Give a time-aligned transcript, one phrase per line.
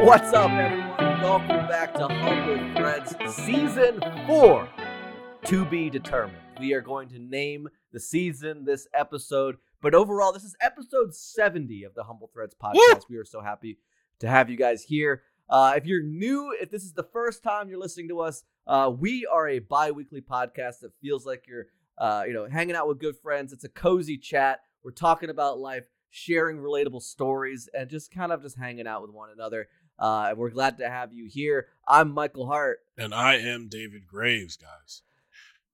[0.00, 1.22] What's up, everyone?
[1.22, 4.68] Welcome back to Humble Threads Season 4
[5.46, 6.38] to be determined.
[6.60, 11.84] We are going to name the season this episode, but overall, this is episode 70
[11.84, 12.74] of the Humble Threads podcast.
[12.74, 13.00] Woo!
[13.10, 13.78] We are so happy
[14.20, 15.22] to have you guys here.
[15.48, 18.90] Uh, if you're new, if this is the first time you're listening to us, uh,
[18.96, 21.66] we are a bi weekly podcast that feels like you're
[21.98, 23.52] uh, you know, hanging out with good friends.
[23.52, 24.60] It's a cozy chat.
[24.82, 29.10] We're talking about life, sharing relatable stories, and just kind of just hanging out with
[29.10, 29.68] one another.
[29.98, 31.66] Uh, and we're glad to have you here.
[31.86, 32.80] I'm Michael Hart.
[32.98, 35.02] And I am David Graves, guys.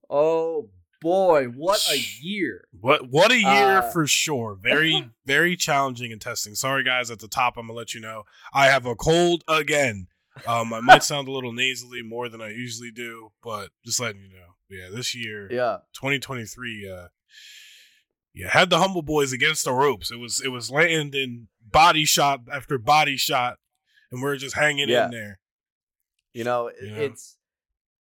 [0.09, 0.69] Oh
[1.01, 2.67] boy, what a year!
[2.79, 4.57] What what a year Uh, for sure.
[4.61, 6.55] Very very challenging and testing.
[6.55, 10.09] Sorry guys, at the top I'm gonna let you know I have a cold again.
[10.47, 14.23] Um, I might sound a little nasally more than I usually do, but just letting
[14.23, 14.55] you know.
[14.69, 17.09] Yeah, this year, Yeah, 2023, uh,
[18.33, 20.11] yeah, had the humble boys against the ropes.
[20.13, 23.59] It was it was landing body shot after body shot,
[24.11, 25.07] and we're just hanging Yeah.
[25.07, 25.39] in there.
[26.33, 26.97] you know, it- Yeah.
[26.97, 27.37] it's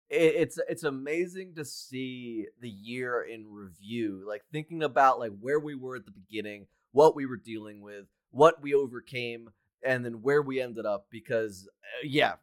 [0.08, 4.24] it, it's it's amazing to see the year in review.
[4.26, 8.06] Like thinking about like where we were at the beginning, what we were dealing with,
[8.30, 9.50] what we overcame,
[9.84, 11.06] and then where we ended up.
[11.10, 12.34] Because uh, yeah,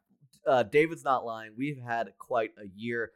[0.46, 1.52] uh, David's not lying.
[1.58, 3.12] We've had quite a year.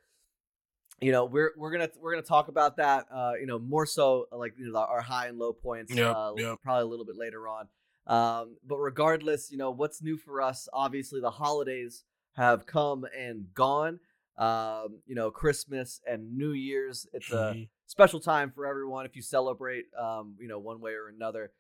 [1.00, 3.08] You know, we're we're gonna we're gonna talk about that.
[3.12, 5.94] Uh, you know, more so like you know our high and low points.
[5.94, 6.60] Yep, uh, yep.
[6.64, 7.68] Probably a little bit later on.
[8.08, 10.68] Um, but regardless, you know what's new for us.
[10.74, 12.04] Obviously, the holidays
[12.36, 14.00] have come and gone.
[14.38, 17.06] Um, you know, Christmas and New Year's.
[17.14, 17.70] It's a Mhm.
[17.86, 21.52] special time for everyone if you celebrate um, you know one way or another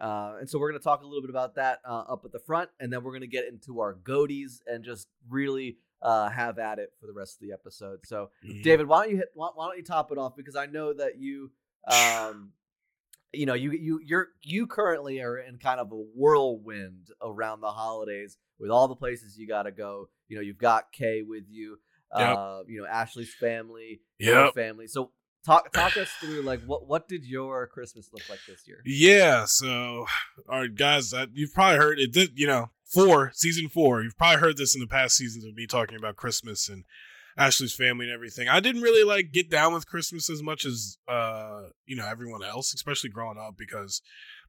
[0.00, 2.30] uh, and so we're going to talk a little bit about that uh, up at
[2.30, 6.28] the front and then we're going to get into our GOTYs and just really uh,
[6.30, 8.62] have at it for the rest of the episode so Mhm.
[8.62, 10.92] david why don't you hit why, why don't you top it off because i know
[10.94, 11.50] that you
[11.88, 12.52] um,
[13.32, 17.70] you know you you you're you currently are in kind of a whirlwind around the
[17.70, 21.44] holidays with all the places you got to go you know you've got kay with
[21.48, 21.78] you
[22.18, 22.36] Yep.
[22.36, 24.54] uh, you know ashley's family your Yep.
[24.54, 24.86] family.
[24.86, 25.12] So
[25.46, 28.82] talk talk us through like what what did your Christmas look like this year?
[28.84, 30.06] Yeah, so
[30.48, 32.12] all right, guys, that you've probably heard it.
[32.12, 34.02] Did you know four season four?
[34.02, 36.84] You've probably heard this in the past seasons of me talking about Christmas and
[37.36, 38.48] Ashley's family and everything.
[38.48, 42.44] I didn't really like get down with Christmas as much as uh you know everyone
[42.44, 44.02] else, especially growing up because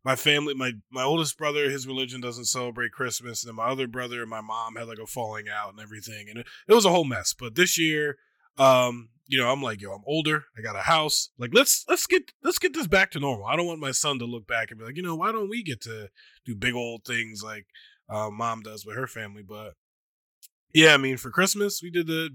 [0.03, 3.87] my family, my my oldest brother, his religion doesn't celebrate Christmas, and then my other
[3.87, 6.85] brother and my mom had like a falling out and everything, and it, it was
[6.85, 7.33] a whole mess.
[7.33, 8.17] But this year,
[8.57, 12.05] um, you know, I'm like, yo, I'm older, I got a house, like let's let's
[12.05, 13.45] get let's get this back to normal.
[13.45, 15.49] I don't want my son to look back and be like, you know, why don't
[15.49, 16.09] we get to
[16.45, 17.67] do big old things like
[18.09, 19.43] uh, mom does with her family?
[19.47, 19.73] But
[20.73, 22.31] yeah, I mean, for Christmas, we did the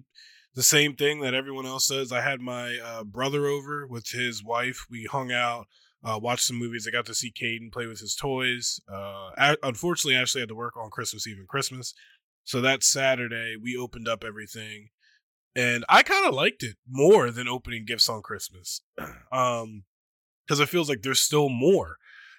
[0.59, 2.11] the same thing that everyone else does.
[2.11, 4.87] I had my uh, brother over with his wife.
[4.91, 5.69] We hung out,
[6.03, 6.85] uh, watched some movies.
[6.85, 8.81] I got to see Caden play with his toys.
[8.93, 11.95] Uh, unfortunately, I actually had to work on Christmas Eve and Christmas.
[12.43, 14.89] So that Saturday, we opened up everything.
[15.55, 18.83] And I kind of liked it more than opening gifts on Christmas.
[19.31, 19.85] Um,
[20.45, 21.99] because it feels like there's still more.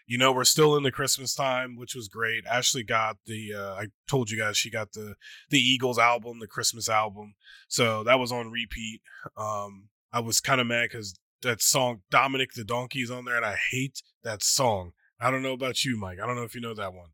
[0.09, 2.43] You know, we're still in the Christmas time, which was great.
[2.47, 5.13] Ashley got the uh, I told you guys she got the
[5.51, 7.35] the Eagles album, the Christmas album.
[7.67, 9.01] So that was on repeat.
[9.37, 13.37] Um, I was kind of mad because that song Dominic the Donkey is on there,
[13.37, 14.93] and I hate that song.
[15.21, 16.17] I don't know about you, Mike.
[16.19, 17.09] I don't know if you know that one.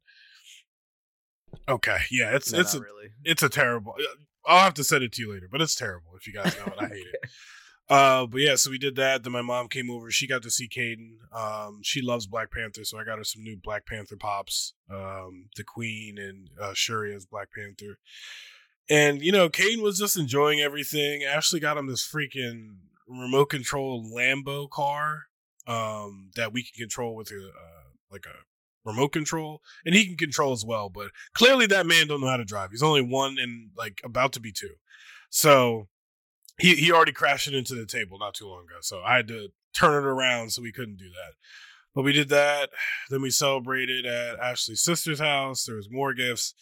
[1.67, 3.09] Okay, yeah, it's No, it's a, really.
[3.25, 3.93] it's a terrible.
[4.45, 6.71] I'll have to send it to you later, but it's terrible if you guys know
[6.71, 6.79] it.
[6.79, 7.29] I hate it.
[7.87, 9.23] Uh, but yeah, so we did that.
[9.23, 10.09] Then my mom came over.
[10.09, 11.17] She got to see Caden.
[11.31, 14.73] Um, she loves Black Panther, so I got her some new Black Panther pops.
[14.89, 17.99] Um, the Queen and uh, Shuri as Black Panther.
[18.89, 21.23] And you know, Caden was just enjoying everything.
[21.23, 25.23] Ashley got him this freaking remote control Lambo car
[25.67, 28.45] um, that we can control with a uh, like a
[28.83, 30.89] remote control, and he can control as well.
[30.89, 32.71] But clearly, that man don't know how to drive.
[32.71, 34.75] He's only one and like about to be two.
[35.29, 35.87] So
[36.57, 38.77] he he already crashed it into the table not too long ago.
[38.81, 41.33] So I had to turn it around so we couldn't do that.
[41.93, 42.69] But we did that.
[43.09, 45.65] Then we celebrated at Ashley's sister's house.
[45.65, 46.53] There was more gifts.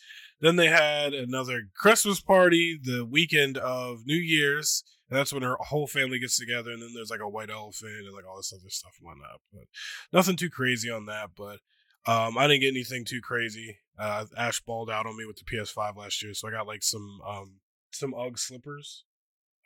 [0.41, 4.83] Then they had another Christmas party the weekend of New Year's.
[5.09, 6.71] And that's when her whole family gets together.
[6.71, 9.39] And then there's like a white elephant and like all this other stuff and whatnot.
[9.53, 9.63] But
[10.11, 11.29] nothing too crazy on that.
[11.37, 11.59] But
[12.05, 13.77] um, I didn't get anything too crazy.
[13.97, 16.33] Uh, Ash balled out on me with the PS5 last year.
[16.33, 17.59] So I got like some um,
[17.91, 19.05] some UGG slippers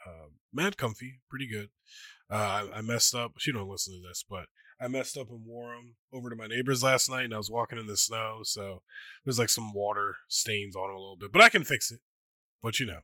[0.07, 1.69] uh, mad comfy, pretty good.
[2.29, 3.33] Uh, I, I messed up.
[3.37, 4.45] She don't listen to this, but
[4.79, 7.49] I messed up and wore them over to my neighbor's last night, and I was
[7.49, 8.81] walking in the snow, so
[9.25, 11.99] there's like some water stains on them a little bit, but I can fix it.
[12.61, 12.99] But you know,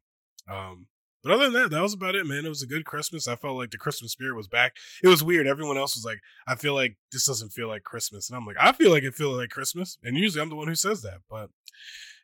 [0.51, 0.87] um,
[1.23, 2.45] but other than that, that was about it, man.
[2.45, 3.27] It was a good Christmas.
[3.27, 4.73] I felt like the Christmas spirit was back.
[5.01, 5.47] It was weird.
[5.47, 8.57] Everyone else was like, "I feel like this doesn't feel like Christmas," and I'm like,
[8.59, 11.21] "I feel like it feels like Christmas," and usually I'm the one who says that,
[11.29, 11.49] but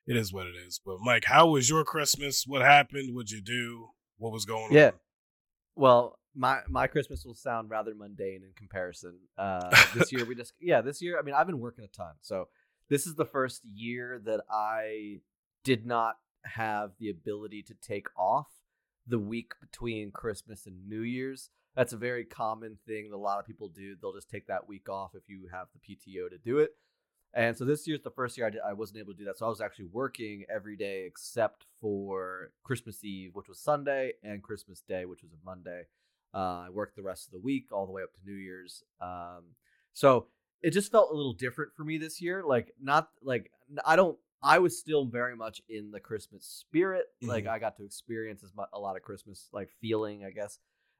[0.05, 0.79] it is what it is.
[0.85, 2.43] But Mike, how was your Christmas?
[2.45, 3.15] What happened?
[3.15, 3.89] What'd you do?
[4.19, 4.87] What was going Yeah.
[4.89, 4.93] on?
[5.75, 9.17] Well, my my Christmas will sound rather mundane in comparison.
[9.37, 12.13] Uh, this year we just yeah, this year I mean I've been working a ton,
[12.21, 12.49] so
[12.89, 15.21] this is the first year that I
[15.63, 18.47] did not have the ability to take off
[19.07, 21.49] the week between Christmas and New Year's.
[21.75, 23.95] That's a very common thing that a lot of people do.
[23.99, 26.71] They'll just take that week off if you have the PTO to do it.
[27.33, 29.37] And so this year's the first year I, did, I wasn't able to do that.
[29.37, 34.41] So I was actually working every day except for Christmas Eve, which was Sunday, and
[34.41, 35.83] Christmas Day, which was a Monday.
[36.33, 38.83] Uh, I worked the rest of the week all the way up to New Year's.
[39.01, 39.43] Um,
[39.93, 40.27] so
[40.61, 42.43] it just felt a little different for me this year.
[42.45, 43.51] Like not like
[43.85, 44.17] I don't.
[44.41, 47.05] I was still very much in the Christmas spirit.
[47.21, 47.49] Like Mhm.
[47.49, 50.23] I got to experience as much a lot of Christmas like feeling.
[50.25, 50.59] I guess.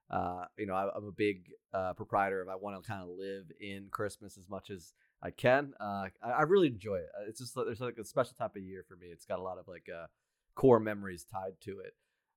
[0.09, 2.49] Uh, you know, I, I'm a big uh, proprietor of.
[2.49, 5.73] I want to kind of live in Christmas as much as I can.
[5.79, 7.09] Uh, I, I really enjoy it.
[7.17, 9.07] Uh, It's just like- there's like a special type of year for me.
[9.07, 10.07] It's got a lot of like uh,
[10.55, 11.93] core memories tied to it,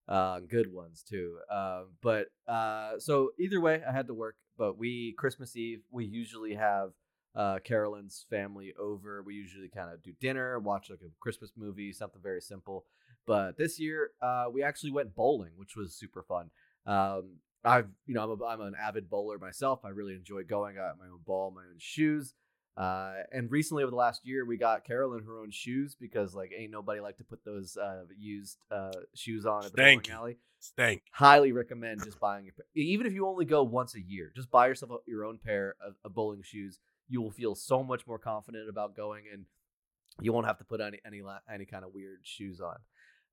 [0.09, 1.39] uh, good ones too.
[1.51, 4.37] Uh, but uh, so either way, I had to work.
[4.59, 6.91] But we Christmas Eve, we usually have
[7.35, 9.23] uh, Carolyn's family over.
[9.23, 12.85] We usually kind of do dinner, watch like a Christmas movie, something very simple.
[13.27, 16.51] But this year, uh, we actually went bowling, which was super fun.
[16.87, 19.85] Um, I've, you know, I'm, a, I'm an avid bowler myself.
[19.85, 20.77] I really enjoy going.
[20.77, 22.35] I got my own ball, my own shoes.
[22.77, 26.53] Uh, and recently, over the last year, we got Carolyn her own shoes because like
[26.57, 30.19] ain't nobody like to put those uh, used uh, shoes on at the Thank bowling
[30.19, 30.37] alley.
[30.77, 32.65] Thank Highly recommend just buying a pair.
[32.75, 35.75] Even if you only go once a year, just buy yourself a- your own pair
[35.85, 36.79] of, of bowling shoes.
[37.09, 39.45] You will feel so much more confident about going, and
[40.21, 42.77] you won't have to put any any la- any kind of weird shoes on.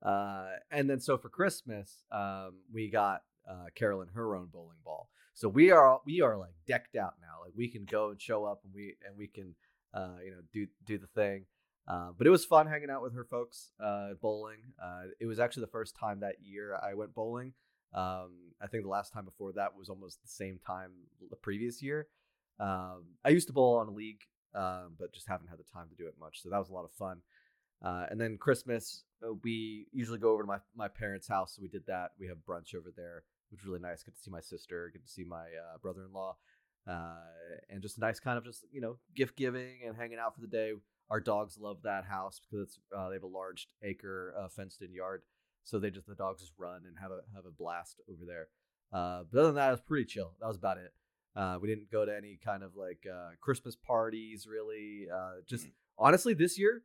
[0.01, 5.09] Uh, and then so for Christmas, um, we got uh, Carolyn her own bowling ball.
[5.39, 7.41] So we are we are like decked out now.
[7.45, 9.56] Like we can go and show up and we and we can
[9.94, 11.45] uh, you know do do the thing.
[11.88, 14.57] Uh, but it was fun hanging out with her folks uh, bowling.
[14.83, 17.53] Uh, it was actually the first time that year I went bowling.
[17.94, 20.91] Um, I think the last time before that was almost the same time
[21.30, 22.07] the previous year.
[22.59, 25.88] Um, I used to bowl on a league, um, but just haven't had the time
[25.88, 26.44] to do it much.
[26.44, 27.21] So that was a lot of fun.
[27.81, 31.56] Uh, and then Christmas, uh, we usually go over to my, my parents' house.
[31.56, 32.12] So we did that.
[32.19, 34.04] We have brunch over there, which was really nice.
[34.04, 36.38] Get to see my sister, get to see my uh, brother in law,
[36.88, 37.16] uh,
[37.69, 40.42] and just a nice kind of just, you know, gift giving and hanging out for
[40.42, 40.74] the day.
[41.10, 44.81] Our dogs love that house because it's, uh, they have a large acre uh, fenced
[44.81, 45.24] in yard.
[45.63, 48.48] So they just, the dogs just run and have a, have a blast over there.
[48.92, 50.36] Uh, but other than that, it was pretty chill.
[50.40, 50.94] That was about it.
[51.36, 55.07] Uh, we didn't go to any kind of like uh, Christmas parties, really.
[55.13, 55.68] Uh, just
[55.98, 56.84] honestly, this year,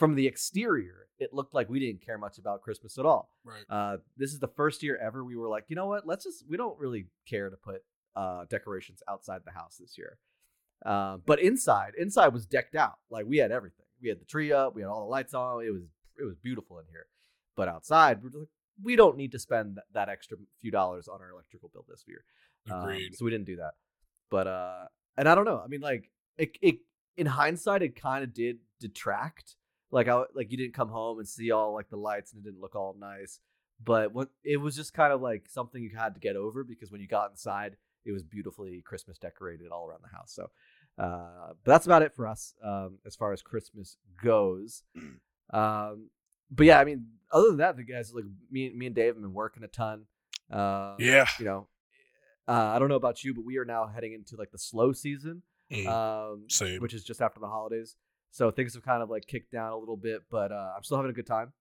[0.00, 3.30] from the exterior, it looked like we didn't care much about Christmas at all.
[3.44, 3.64] Right.
[3.68, 6.06] Uh, this is the first year ever we were like, you know what?
[6.06, 7.82] Let's just we don't really care to put
[8.16, 10.18] uh, decorations outside the house this year.
[10.84, 12.96] Uh, but inside, inside was decked out.
[13.10, 13.84] Like we had everything.
[14.02, 14.74] We had the tree up.
[14.74, 15.62] We had all the lights on.
[15.62, 15.82] It was
[16.18, 17.06] it was beautiful in here.
[17.54, 18.48] But outside, we're just like,
[18.82, 22.24] we don't need to spend that extra few dollars on our electrical bill this year.
[22.70, 23.14] Um, Agreed.
[23.14, 23.72] so we didn't do that.
[24.30, 24.84] But uh
[25.18, 25.60] and I don't know.
[25.62, 26.78] I mean like it it
[27.18, 29.56] in hindsight it kind of did detract.
[29.90, 32.44] Like I like you didn't come home and see all like the lights and it
[32.48, 33.40] didn't look all nice.
[33.82, 36.90] But what it was just kind of like something you had to get over because
[36.92, 40.32] when you got inside it was beautifully Christmas decorated all around the house.
[40.32, 40.50] So
[40.98, 44.82] uh but that's about it for us um as far as Christmas goes.
[45.52, 46.10] Um
[46.48, 49.22] but yeah, I mean other than that the guys like me me and Dave have
[49.22, 50.04] been working a ton.
[50.48, 51.26] Uh yeah.
[51.40, 51.66] you know,
[52.46, 54.92] uh, I don't know about you, but we are now heading into like the slow
[54.92, 55.42] season,
[55.72, 56.80] Mm, um, Same.
[56.80, 57.96] which is just after the holidays.
[58.30, 60.96] So things have kind of like kicked down a little bit, but uh, I'm still
[60.96, 61.52] having a good time.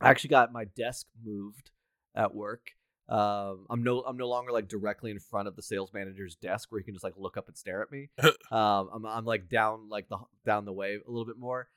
[0.00, 1.70] I actually got my desk moved
[2.14, 2.72] at work.
[3.08, 6.70] Um, I'm no I'm no longer like directly in front of the sales manager's desk
[6.70, 8.10] where you can just like look up and stare at me.
[8.50, 11.68] um, I'm I'm like down like the down the way a little bit more,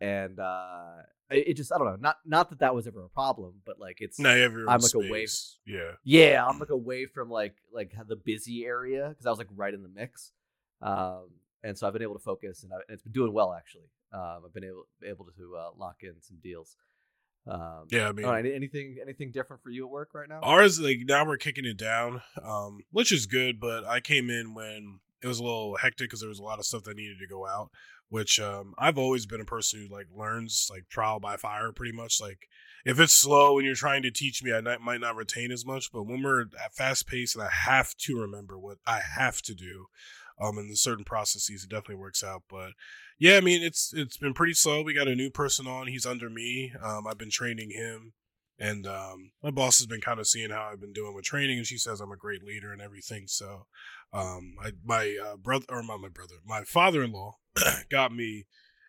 [0.00, 1.96] and uh, it, it just I don't know.
[1.98, 4.68] Not not that that was ever a problem, but like it's Now you have your
[4.68, 5.58] I'm like space.
[5.66, 5.92] Yeah.
[6.04, 9.74] yeah, I'm like away from like like the busy area because I was like right
[9.74, 10.32] in the mix,
[10.82, 11.28] um,
[11.64, 13.90] and so I've been able to focus, and, I, and it's been doing well actually.
[14.12, 16.76] Um, I've been able able to uh, lock in some deals.
[17.46, 18.08] Um, Yeah.
[18.08, 20.40] I mean, right, anything anything different for you at work right now?
[20.42, 23.58] Ours like now we're kicking it down, um, which is good.
[23.58, 26.58] But I came in when it was a little hectic because there was a lot
[26.58, 27.70] of stuff that needed to go out.
[28.10, 31.96] Which um, I've always been a person who like learns like trial by fire, pretty
[31.96, 32.20] much.
[32.20, 32.46] Like
[32.84, 35.66] if it's slow and you're trying to teach me, I not, might not retain as
[35.66, 35.90] much.
[35.90, 39.54] But when we're at fast pace and I have to remember what I have to
[39.54, 39.86] do,
[40.40, 42.42] um, in the certain processes, it definitely works out.
[42.48, 42.72] But
[43.18, 44.82] yeah, I mean it's it's been pretty slow.
[44.82, 45.86] We got a new person on.
[45.86, 46.72] He's under me.
[46.82, 48.12] Um, I've been training him.
[48.58, 51.58] And um, my boss has been kind of seeing how I've been doing with training,
[51.58, 53.24] and she says I'm a great leader and everything.
[53.26, 53.66] So,
[54.12, 57.36] um, I, my uh, brother or not my brother, my father-in-law
[57.90, 58.46] got me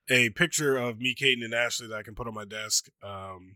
[0.10, 2.90] a picture of me, Caden, and Ashley that I can put on my desk.
[3.04, 3.56] Um,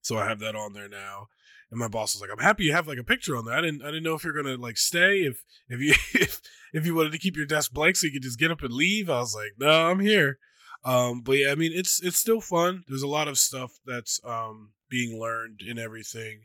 [0.00, 1.26] so I have that on there now.
[1.72, 3.56] And my boss was like, "I'm happy you have like a picture on there.
[3.56, 5.20] I didn't, I didn't know if you're gonna like stay.
[5.20, 6.38] If if you if
[6.74, 8.74] if you wanted to keep your desk blank so you could just get up and
[8.74, 10.38] leave." I was like, "No, I'm here."
[10.84, 12.84] Um, but yeah, I mean, it's it's still fun.
[12.88, 16.42] There's a lot of stuff that's um being learned in everything,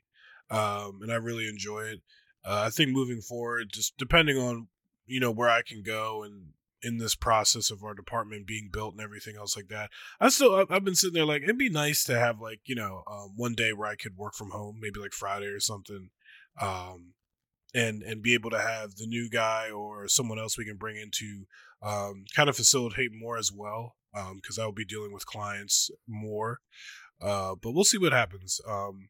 [0.50, 2.01] um, and I really enjoy it.
[2.46, 4.69] Uh, I think moving forward, just depending on
[5.05, 8.93] you know where I can go and in this process of our department being built
[8.93, 9.89] and everything else like that.
[10.19, 13.03] I still I've been sitting there like it'd be nice to have like you know
[13.10, 16.10] um, one day where I could work from home, maybe like Friday or something,
[16.62, 17.13] um,
[17.74, 20.98] and and be able to have the new guy or someone else we can bring
[20.98, 21.46] into
[21.81, 23.96] um, kind of facilitate more as well
[24.36, 26.60] because um, I will be dealing with clients more.
[27.22, 28.62] Uh, but we'll see what happens.
[28.67, 29.10] Um,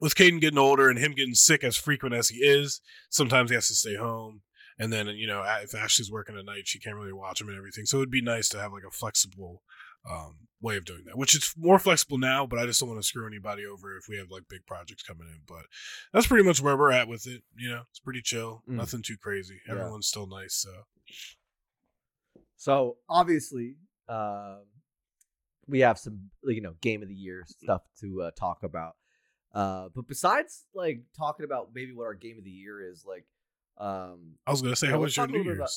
[0.00, 3.54] with Caden getting older and him getting sick as frequent as he is, sometimes he
[3.54, 4.42] has to stay home.
[4.78, 7.58] And then, you know, if Ashley's working at night, she can't really watch them and
[7.58, 7.84] everything.
[7.84, 9.62] So it'd be nice to have like a flexible
[10.08, 13.00] um, way of doing that, which is more flexible now, but I just don't want
[13.00, 15.40] to screw anybody over if we have like big projects coming in.
[15.46, 15.64] But
[16.12, 17.42] that's pretty much where we're at with it.
[17.56, 18.74] You know, it's pretty chill, mm.
[18.74, 19.60] nothing too crazy.
[19.66, 19.74] Yeah.
[19.74, 20.54] Everyone's still nice.
[20.54, 20.70] So,
[22.56, 23.76] so obviously,
[24.08, 24.58] uh,
[25.66, 28.94] we have some, you know, game of the year stuff to uh, talk about.
[29.52, 33.24] Uh, but besides like talking about maybe what our game of the year is, like,
[33.78, 35.58] um, I was gonna say, how was your New Year's?
[35.58, 35.70] About...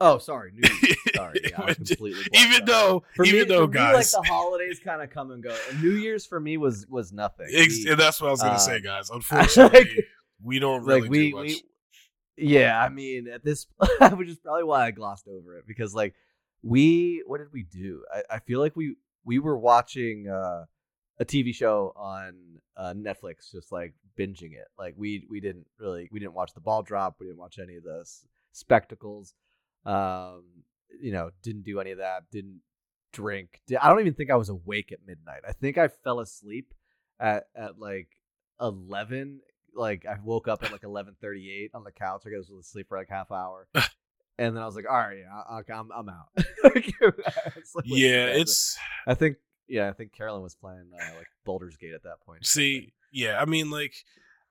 [0.00, 0.96] Oh, sorry, New Year's.
[1.14, 2.26] Sorry, yeah, completely.
[2.34, 5.42] even though, for even me, though, guys, me, like the holidays kind of come and
[5.42, 5.54] go.
[5.70, 7.46] And New Year's for me was was nothing.
[7.54, 9.10] Ex- we, that's what I was gonna uh, say, guys.
[9.14, 10.06] Unfortunately, like,
[10.42, 11.46] we don't really like we, do much.
[11.46, 11.62] We,
[12.38, 13.66] yeah, I mean, at this,
[14.14, 16.14] which is probably why I glossed over it because, like,
[16.62, 18.02] we, what did we do?
[18.12, 20.64] I, I feel like we we were watching uh,
[21.18, 22.34] a TV show on
[22.76, 24.68] uh, Netflix, just like binging it.
[24.78, 27.16] Like we we didn't really we didn't watch the ball drop.
[27.20, 28.04] We didn't watch any of the
[28.52, 29.34] spectacles.
[29.84, 30.44] Um,
[31.00, 32.30] you know, didn't do any of that.
[32.30, 32.60] Didn't
[33.12, 33.60] drink.
[33.80, 35.42] I don't even think I was awake at midnight.
[35.46, 36.72] I think I fell asleep
[37.20, 38.08] at at like
[38.60, 39.40] eleven.
[39.74, 42.22] Like I woke up at like eleven thirty eight on the couch.
[42.26, 43.68] I was asleep for like half hour.
[44.38, 46.28] and then I was like, "All right, yeah, I'm I'm out."
[47.84, 48.76] yeah, it's.
[49.06, 49.36] I think
[49.68, 52.44] yeah, I think Carolyn was playing uh, like Baldur's Gate at that point.
[52.44, 53.94] See, yeah, I mean, like,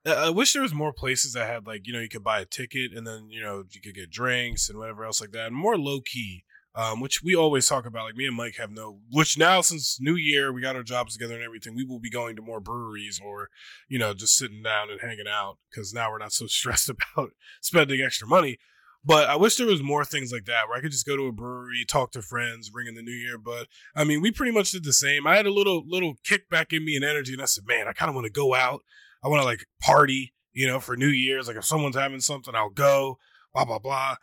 [0.05, 2.45] I wish there was more places that had like you know you could buy a
[2.45, 5.77] ticket and then you know you could get drinks and whatever else like that, more
[5.77, 6.43] low key.
[6.73, 8.05] Um, which we always talk about.
[8.05, 8.99] Like me and Mike have no.
[9.11, 12.09] Which now since New Year we got our jobs together and everything, we will be
[12.09, 13.49] going to more breweries or,
[13.89, 17.31] you know, just sitting down and hanging out because now we're not so stressed about
[17.59, 18.57] spending extra money.
[19.03, 21.25] But I wish there was more things like that where I could just go to
[21.25, 23.37] a brewery, talk to friends, ring in the new year.
[23.37, 25.25] But I mean, we pretty much did the same.
[25.25, 27.93] I had a little little kickback in me and energy, and I said, man, I
[27.93, 28.81] kind of want to go out.
[29.23, 31.47] I want to like party, you know, for New Year's.
[31.47, 33.17] Like if someone's having something, I'll go.
[33.53, 34.15] Blah blah blah.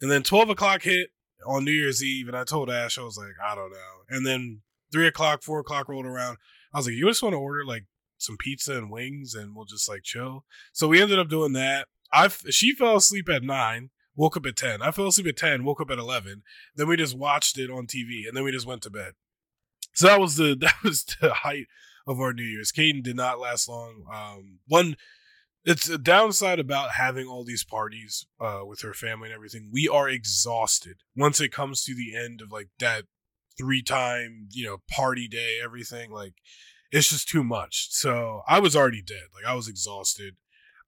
[0.00, 1.08] And then twelve o'clock hit
[1.46, 3.76] on New Year's Eve, and I told Ash, I was like, I don't know.
[4.10, 4.60] And then
[4.92, 6.36] three o'clock, four o'clock rolled around.
[6.74, 7.84] I was like, you just want to order like
[8.18, 10.44] some pizza and wings, and we'll just like chill.
[10.72, 11.88] So we ended up doing that.
[12.12, 14.82] I she fell asleep at nine woke up at 10.
[14.82, 16.42] I fell asleep at 10, woke up at 11.
[16.74, 19.12] Then we just watched it on TV and then we just went to bed.
[19.92, 21.66] So that was the that was the height
[22.06, 22.72] of our New Year's.
[22.72, 24.04] Caden did not last long.
[24.12, 24.96] Um, one
[25.66, 29.68] it's a downside about having all these parties uh, with her family and everything.
[29.72, 33.04] We are exhausted once it comes to the end of like that
[33.58, 36.12] three time, you know, party day, everything.
[36.12, 36.34] Like
[36.92, 37.88] it's just too much.
[37.90, 39.24] So I was already dead.
[39.34, 40.36] Like I was exhausted.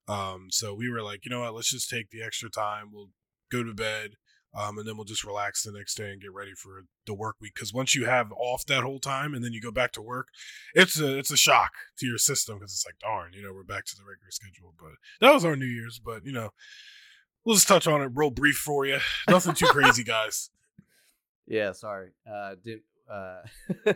[0.07, 2.91] Um, so we were like, you know what, let's just take the extra time.
[2.93, 3.11] We'll
[3.51, 4.13] go to bed,
[4.55, 7.37] um, and then we'll just relax the next day and get ready for the work
[7.41, 7.55] week.
[7.55, 10.29] Because once you have off that whole time and then you go back to work,
[10.75, 13.63] it's a it's a shock to your system because it's like darn, you know, we're
[13.63, 14.75] back to the regular schedule.
[14.79, 15.99] But that was our New Year's.
[15.99, 16.51] But you know,
[17.45, 18.99] we'll just touch on it real brief for you.
[19.29, 20.51] Nothing too crazy, guys.
[21.51, 22.11] Yeah, sorry.
[22.31, 23.41] Uh, did uh.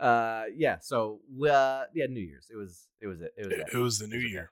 [0.00, 3.66] uh yeah so uh yeah new year's it was it was it it was, it,
[3.72, 4.50] it was the new year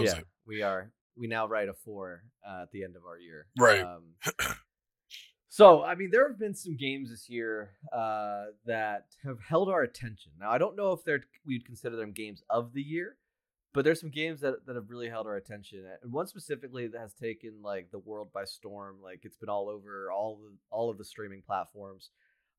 [0.00, 3.46] yeah, we are we now write a four uh, at the end of our year.
[3.58, 3.82] Right.
[3.82, 4.14] Um,
[5.48, 9.82] so, I mean, there have been some games this year uh, that have held our
[9.82, 10.32] attention.
[10.38, 13.16] Now, I don't know if they're we'd consider them games of the year,
[13.72, 15.84] but there's some games that, that have really held our attention.
[16.02, 18.96] And one specifically that has taken like the world by storm.
[19.02, 22.10] Like it's been all over all the all of the streaming platforms.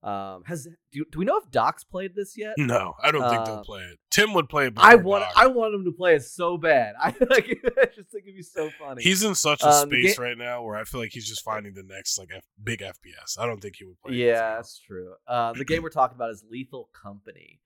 [0.03, 2.53] Um, has do, do we know if Doc's played this yet?
[2.57, 3.97] No, I don't think uh, they'll play it.
[4.11, 4.73] Tim would play it.
[4.77, 5.33] I want Doc.
[5.35, 6.93] I want him to play it so bad.
[7.01, 7.47] I like
[7.81, 9.01] I just think it'd be so funny.
[9.03, 11.73] He's in such a um, space right now where I feel like he's just finding
[11.73, 13.39] the next like F- big FPS.
[13.39, 14.13] I don't think he would play.
[14.13, 14.27] It.
[14.27, 15.13] Yeah, that's true.
[15.27, 17.59] Uh, the game we're talking about is Lethal Company.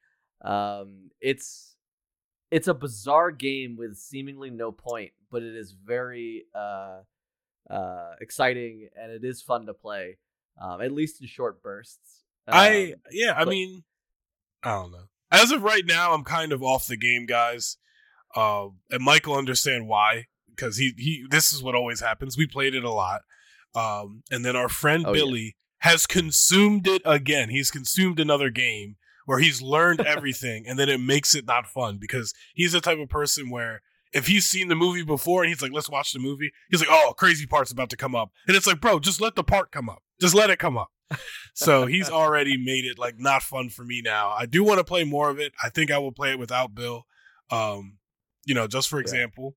[0.44, 1.76] Um, it's
[2.50, 7.00] it's a bizarre game with seemingly no point, but it is very uh,
[7.70, 10.18] uh, exciting and it is fun to play.
[10.60, 12.21] um, at least in short bursts.
[12.48, 13.84] I Um, yeah, I but- mean,
[14.64, 15.06] I don't know.
[15.32, 17.78] As of right now, I'm kind of off the game, guys.
[18.36, 21.26] Uh, and Michael understand why because he he.
[21.30, 22.38] This is what always happens.
[22.38, 23.22] We played it a lot,
[23.76, 25.20] um, and then our friend Oh, yeah.
[25.22, 27.50] Billy has consumed it again.
[27.50, 31.98] He's consumed another game where he's learned everything, and then it makes it not fun
[32.00, 33.82] because he's the type of person where.
[34.14, 36.90] If he's seen the movie before and he's like, let's watch the movie, he's like,
[36.92, 38.30] oh, crazy part's about to come up.
[38.46, 40.04] And it's like, bro, just let the part come up.
[40.20, 40.90] Just let it come up.
[41.54, 44.30] So he's already made it like not fun for me now.
[44.30, 45.52] I do want to play more of it.
[45.62, 47.06] I think I will play it without Bill.
[47.52, 47.98] Um,
[48.46, 49.02] you know, just for Yeah.
[49.02, 49.56] example,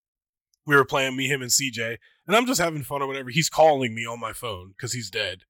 [0.66, 3.30] we were playing me, him, and CJ, and I'm just having fun or whatever.
[3.30, 5.42] He's calling me on my phone because he's dead,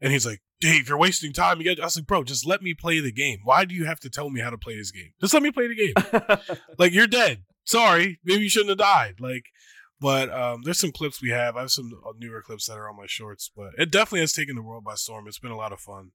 [0.00, 2.62] and he's like, "Dave, you're wasting time." You got, I was like, "Bro, just let
[2.62, 3.38] me play the game.
[3.44, 5.12] Why do you have to tell me how to play this game?
[5.20, 6.48] Just let me play the game.
[6.78, 7.42] like you're dead.
[7.64, 9.16] Sorry, maybe you shouldn't have died.
[9.20, 9.44] Like."
[10.00, 11.56] But um, there's some clips we have.
[11.56, 14.32] I have some uh, newer clips that are on my shorts, but it definitely has
[14.32, 15.28] taken the world by storm.
[15.28, 16.12] It's been a lot of fun.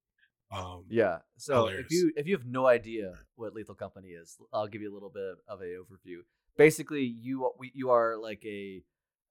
[0.51, 1.19] Um, Yeah.
[1.37, 1.85] So Hilarious.
[1.85, 4.93] if you if you have no idea what Lethal Company is, I'll give you a
[4.93, 6.19] little bit of a overview.
[6.57, 8.81] Basically, you we, you are like a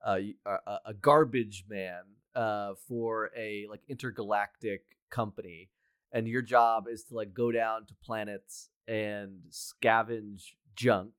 [0.04, 2.02] uh, a, a garbage man
[2.34, 5.70] uh, for a like intergalactic company,
[6.12, 11.12] and your job is to like go down to planets and scavenge junk,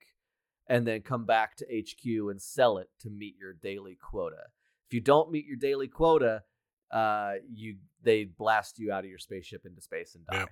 [0.68, 4.44] and then come back to HQ and sell it to meet your daily quota.
[4.88, 6.44] If you don't meet your daily quota,
[6.92, 10.46] uh, you they blast you out of your spaceship into space and die.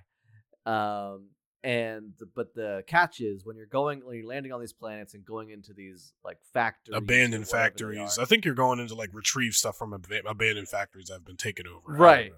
[0.66, 1.28] Um,
[1.62, 5.24] and but the catch is when you're going when you're landing on these planets and
[5.24, 8.18] going into these like factories, abandoned factories.
[8.18, 11.38] I think you're going into like retrieve stuff from ab- abandoned factories that have been
[11.38, 11.96] taken over.
[11.96, 12.32] Right.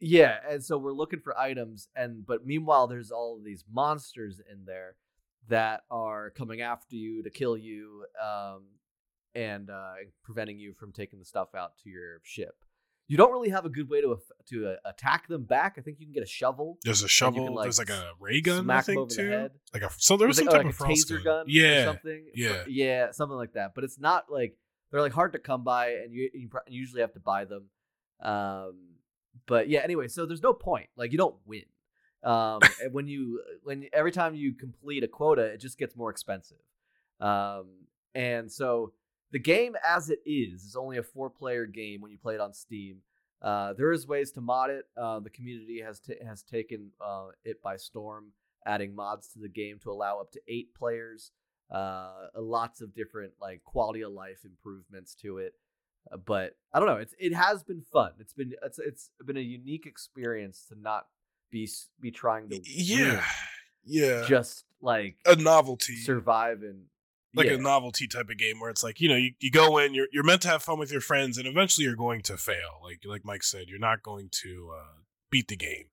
[0.00, 4.40] Yeah, and so we're looking for items, and but meanwhile, there's all of these monsters
[4.50, 4.94] in there
[5.48, 8.62] that are coming after you to kill you, um,
[9.34, 12.54] and uh, preventing you from taking the stuff out to your ship.
[13.06, 14.18] You don't really have a good way to
[14.50, 15.76] to uh, attack them back.
[15.78, 17.46] I think you can get a shovel, There's a shovel.
[17.46, 18.68] can, like, there's like a ray gun.
[18.68, 19.30] I think too.
[19.30, 19.52] head.
[19.72, 21.24] Like a so there was some like, type oh, of like frost taser gun.
[21.24, 21.84] gun, or Yeah.
[21.86, 22.26] something.
[22.34, 22.64] yeah.
[22.68, 23.74] yeah, something like that.
[23.74, 24.58] But it's not like
[24.90, 27.64] they're like hard to come by, and you you usually have to buy them.
[28.20, 28.74] Um,
[29.46, 30.88] but yeah, anyway, so there's no point.
[30.96, 31.62] Like you don't win.
[32.24, 36.58] Um, when you when every time you complete a quota, it just gets more expensive.
[37.20, 37.66] Um,
[38.14, 38.92] and so
[39.32, 42.40] the game as it is is only a four player game when you play it
[42.40, 42.98] on Steam.
[43.40, 44.86] Uh, there is ways to mod it.
[44.96, 48.32] Uh, the community has ta has taken uh, it by storm,
[48.66, 51.30] adding mods to the game to allow up to eight players.
[51.70, 55.52] Uh, lots of different like quality of life improvements to it.
[56.10, 56.96] Uh, but I don't know.
[56.96, 58.12] It's it has been fun.
[58.18, 61.06] It's been it's it's been a unique experience to not
[61.50, 61.68] be
[62.00, 63.24] be trying to Yeah.
[63.84, 64.24] Yeah.
[64.28, 65.96] just like a novelty.
[65.96, 66.84] survive and
[67.34, 67.54] like yeah.
[67.54, 70.08] a novelty type of game where it's like you know you, you go in you're
[70.12, 73.00] you're meant to have fun with your friends and eventually you're going to fail like
[73.04, 74.98] like Mike said you're not going to uh,
[75.30, 75.84] beat the game.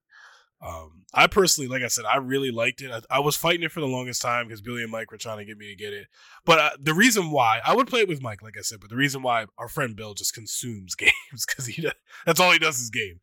[0.65, 2.89] Um, I personally, like I said, I really liked it.
[2.89, 5.37] I, I was fighting it for the longest time because Billy and Mike were trying
[5.37, 6.07] to get me to get it.
[6.45, 8.89] But uh, the reason why I would play it with Mike, like I said, but
[8.89, 11.93] the reason why our friend Bill just consumes games because he does,
[12.25, 13.19] that's all he does is game.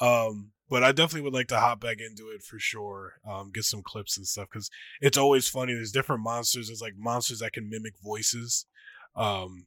[0.00, 3.14] Um, but I definitely would like to hop back into it for sure.
[3.28, 5.74] Um, get some clips and stuff because it's always funny.
[5.74, 6.66] There's different monsters.
[6.68, 8.66] There's like monsters that can mimic voices.
[9.14, 9.66] Um,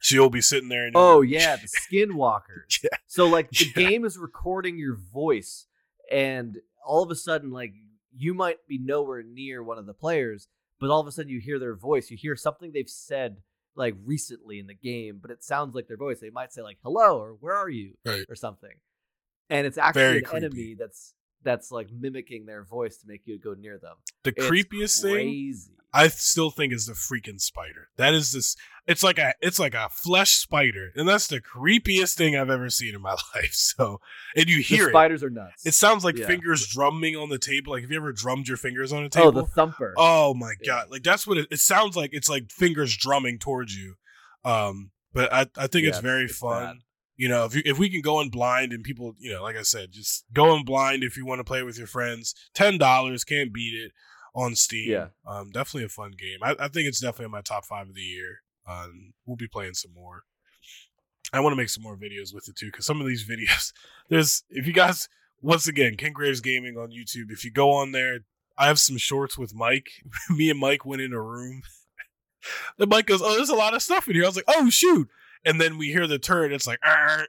[0.00, 2.82] so you'll be sitting there and Oh yeah, the skinwalkers.
[2.82, 2.96] Yeah.
[3.06, 3.88] So like the Yeah.
[3.88, 5.66] game is recording your voice,
[6.10, 7.72] and all of a sudden, like
[8.16, 10.48] you might be nowhere near one of the players,
[10.80, 12.10] but all of a sudden you hear their voice.
[12.10, 13.38] You hear something they've said
[13.74, 16.20] like recently in the game, but it sounds like their voice.
[16.20, 18.24] They might say like "hello" or "where are you" Right.
[18.28, 18.74] or something,
[19.50, 20.46] and it's actually Very an creepy.
[20.46, 23.94] enemy that's that's like mimicking their voice to make you go near them.
[24.24, 25.54] the It's creepiest thing.
[25.90, 27.88] I still think is the freaking spider.
[27.96, 28.56] That is this.
[28.86, 32.68] It's like a it's like a flesh spider, and that's the creepiest thing I've ever
[32.68, 33.54] seen in my life.
[33.54, 34.00] So,
[34.36, 34.90] and you The hear it.
[34.90, 35.64] spiders are nuts.
[35.64, 36.26] It sounds like Yeah.
[36.26, 37.72] fingers drumming on the table.
[37.72, 39.28] Like have you ever drummed your fingers on a table?
[39.28, 39.94] oh, the thumper.
[39.96, 40.66] Oh my Yeah.
[40.66, 40.90] god!
[40.90, 42.10] Like that's what it, it sounds like.
[42.12, 43.94] It's like fingers drumming towards you.
[44.44, 46.64] Um, but I I think Yeah, it's it's- very it's fun.
[46.64, 46.76] bad.
[47.18, 49.56] You know, if you, if we can go in blind and people, you know, like
[49.56, 52.34] I said, just go in blind if you want to play with your friends.
[52.54, 53.92] Ten dollars can't beat it
[54.34, 54.90] on Steam.
[54.92, 55.08] Yeah.
[55.26, 56.38] um, definitely a fun game.
[56.42, 58.42] I, I think it's definitely in my top five of the year.
[58.66, 60.22] Um, we'll be playing some more.
[61.32, 63.72] I want to make some more videos with it too, because some of these videos,
[64.08, 65.08] there's if you guys
[65.42, 67.30] once again, Ken Graves Gaming on YouTube.
[67.30, 68.20] If you go on there,
[68.56, 69.88] I have some shorts with Mike.
[70.30, 71.62] Me and Mike went in a room.
[72.78, 74.70] Then Mike goes, "Oh, there's a lot of stuff in here." I was like, "Oh
[74.70, 75.08] shoot!"
[75.44, 76.52] And then we hear the turret.
[76.52, 76.80] It's like,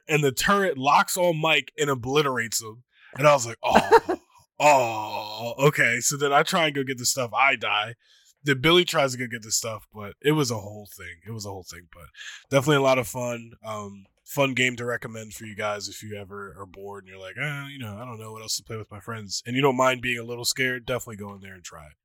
[0.08, 2.82] and the turret locks on Mike and obliterates him.
[3.16, 4.20] And I was like, "Oh,
[4.60, 7.32] oh, okay." So then I try and go get the stuff.
[7.34, 7.94] I die.
[8.42, 11.16] Then Billy tries to go get the stuff, but it was a whole thing.
[11.26, 12.06] It was a whole thing, but
[12.50, 13.52] definitely a lot of fun.
[13.64, 17.20] Um, fun game to recommend for you guys if you ever are bored and you're
[17.20, 19.56] like, ah, you know, I don't know what else to play with my friends, and
[19.56, 20.86] you don't mind being a little scared.
[20.86, 21.96] Definitely go in there and try it.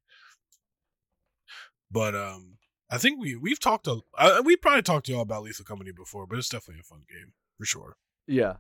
[1.91, 2.54] But um,
[2.89, 5.91] I think we we've talked a uh, we probably talked to y'all about Lethal Company
[5.91, 7.97] before, but it's definitely a fun game for sure.
[8.27, 8.55] Yeah,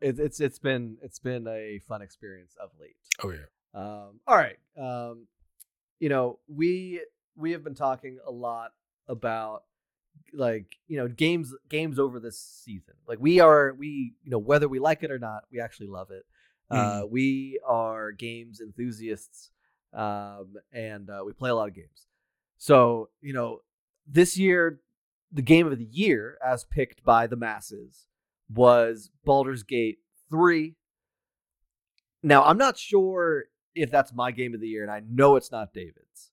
[0.00, 2.96] it, it's it's been it's been a fun experience of late.
[3.22, 3.46] Oh yeah.
[3.74, 4.56] Um, all right.
[4.78, 5.26] Um,
[6.00, 7.02] you know, we
[7.36, 8.72] we have been talking a lot
[9.08, 9.64] about
[10.32, 12.94] like you know games games over this season.
[13.06, 16.10] Like we are we you know whether we like it or not, we actually love
[16.10, 16.24] it.
[16.68, 19.50] Uh, we are games enthusiasts,
[19.92, 22.06] um, and uh, we play a lot of games.
[22.58, 23.60] So you know,
[24.06, 24.80] this year,
[25.32, 28.06] the game of the year, as picked by the masses,
[28.48, 29.98] was Baldur's Gate
[30.30, 30.76] three.
[32.22, 35.52] Now I'm not sure if that's my game of the year, and I know it's
[35.52, 36.32] not David's.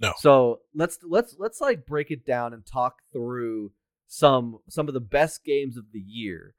[0.00, 0.12] No.
[0.18, 3.72] So let's let's let's like break it down and talk through
[4.06, 6.54] some some of the best games of the year.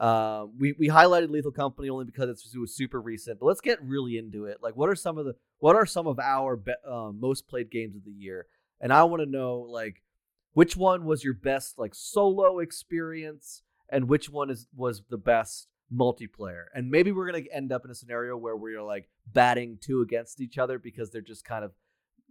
[0.00, 3.82] Um, we we highlighted Lethal Company only because it was super recent, but let's get
[3.82, 4.58] really into it.
[4.62, 7.70] Like, what are some of the what are some of our be, uh, most played
[7.70, 8.46] games of the year?
[8.80, 10.02] And I want to know like
[10.52, 15.68] which one was your best like solo experience, and which one is was the best
[15.92, 16.64] multiplayer.
[16.74, 20.40] And maybe we're gonna end up in a scenario where we're like batting two against
[20.40, 21.72] each other because they're just kind of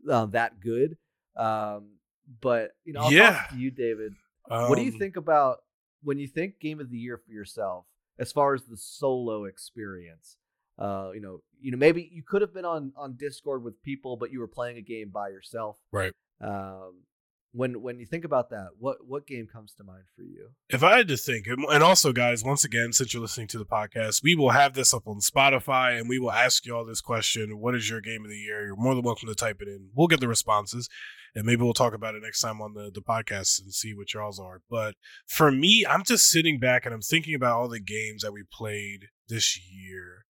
[0.09, 0.97] uh, that good.
[1.35, 1.97] Um,
[2.41, 3.43] but you know, I'll Yeah.
[3.55, 4.13] you, David.
[4.47, 5.63] what do you Um, think about
[6.03, 7.85] when you think game of the year for yourself,
[8.19, 10.37] as far as the solo experience?
[10.77, 14.17] Uh, you know, you know, maybe you could have been on on Discord with people,
[14.17, 15.77] but you were playing a game by yourself.
[15.91, 16.13] Right.
[16.41, 17.03] Um,
[17.51, 20.49] when when you think about that, what what game comes to mind for you?
[20.69, 23.57] If I had to think, and and also, guys, once again, since you're listening to
[23.57, 26.85] the podcast, we will have this up on Spotify and we will ask you all
[26.85, 28.65] this question What is your game of the year?
[28.65, 29.89] You're more than welcome to type it in.
[29.95, 30.87] We'll get the responses
[31.35, 34.13] and maybe we'll talk about it next time on the, the podcast and see what
[34.13, 34.61] y'all's are.
[34.69, 34.95] But
[35.27, 38.43] for me, I'm just sitting back and I'm thinking about all the games that we
[38.51, 40.25] played this year.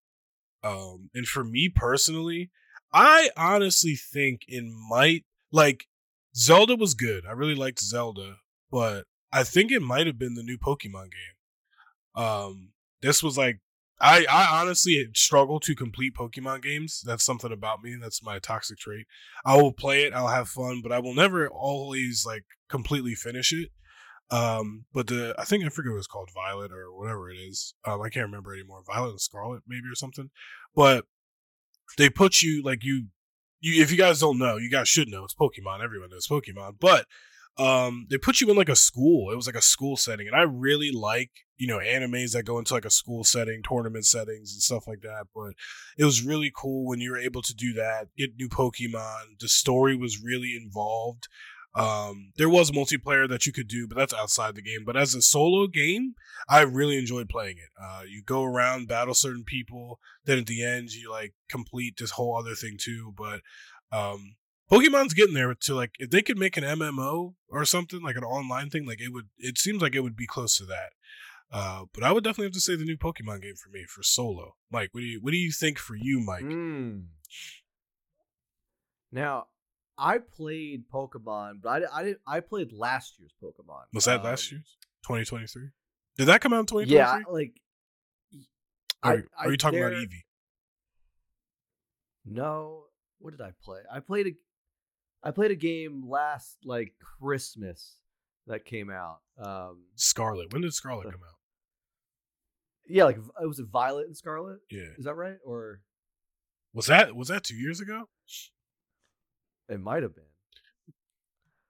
[0.62, 2.50] Um, and for me personally,
[2.92, 5.84] I honestly think it might like
[6.34, 7.24] Zelda was good.
[7.26, 8.36] I really liked Zelda,
[8.70, 12.24] but I think it might have been the new Pokemon game.
[12.24, 13.60] Um, this was like
[14.00, 17.02] I I honestly struggle to complete Pokemon games.
[17.04, 17.96] That's something about me.
[18.00, 19.06] That's my toxic trait.
[19.44, 23.52] I will play it, I'll have fun, but I will never always like completely finish
[23.52, 23.70] it.
[24.30, 27.74] Um, but the I think I forget what it's called, Violet or whatever it is.
[27.84, 28.82] Um, I can't remember anymore.
[28.86, 30.30] Violet and Scarlet, maybe or something.
[30.74, 31.06] But
[31.96, 33.06] they put you like you
[33.60, 35.82] you if you guys don't know, you guys should know it's Pokemon.
[35.82, 37.06] Everyone knows Pokemon, but
[37.56, 39.32] um they put you in like a school.
[39.32, 42.58] It was like a school setting, and I really like you know animes that go
[42.58, 45.26] into like a school setting, tournament settings, and stuff like that.
[45.34, 45.54] But
[45.96, 49.38] it was really cool when you were able to do that, get new Pokemon.
[49.40, 51.28] The story was really involved.
[51.74, 54.84] Um, there was multiplayer that you could do, but that's outside the game.
[54.84, 56.14] But as a solo game,
[56.48, 57.70] I really enjoyed playing it.
[57.80, 62.12] Uh, you go around, battle certain people, then at the end you like complete this
[62.12, 63.14] whole other thing too.
[63.16, 63.40] But
[63.92, 64.36] um,
[64.70, 68.24] Pokemon's getting there to like if they could make an MMO or something like an
[68.24, 69.28] online thing, like it would.
[69.38, 70.90] It seems like it would be close to that.
[71.50, 74.02] Uh, but I would definitely have to say the new Pokemon game for me for
[74.02, 74.56] solo.
[74.70, 76.44] Mike, what do you what do you think for you, Mike?
[76.44, 77.04] Mm.
[79.10, 79.46] Now,
[79.98, 82.20] I played Pokemon, but I, I didn't.
[82.26, 83.82] I played last year's Pokemon.
[83.92, 85.68] Was that last Um, year's 2023?
[86.16, 86.94] Did that come out in 2023?
[86.96, 87.60] Yeah, like.
[89.02, 90.22] I- are I you talking about Eevee?
[92.24, 92.84] No,
[93.18, 93.80] what did I play?
[93.92, 94.30] I played a,
[95.22, 97.96] I played a game last like Christmas
[98.46, 99.18] that came out.
[99.42, 100.52] Um, Scarlet.
[100.52, 101.36] When did Scarlet come out?
[102.88, 104.58] yeah, like it was it Violet and Scarlet?
[104.70, 104.90] Yeah.
[104.98, 105.36] Is that right?
[105.44, 105.80] Or
[106.74, 108.08] Was that was that two years ago?
[109.68, 110.24] It might have been.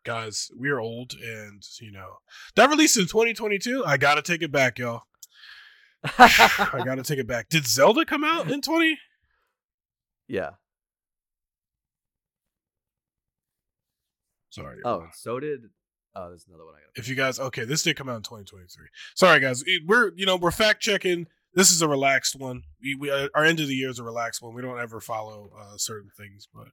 [0.04, 2.18] Guys, we're old, and you know
[2.56, 3.84] that released in 2022.
[3.84, 5.02] I gotta take it back, y'all.
[6.18, 7.48] I gotta take it back.
[7.48, 8.98] Did Zelda come out in 20?
[10.28, 10.50] yeah.
[14.50, 14.78] Sorry.
[14.84, 15.60] Oh, and so did.
[16.14, 16.98] Oh, there's another one I got.
[16.98, 20.34] if you guys okay this did come out in 2023 sorry guys we're you know
[20.34, 23.74] we're fact checking this is a relaxed one we, we uh, our end of the
[23.74, 26.68] year is a relaxed one we don't ever follow uh certain things but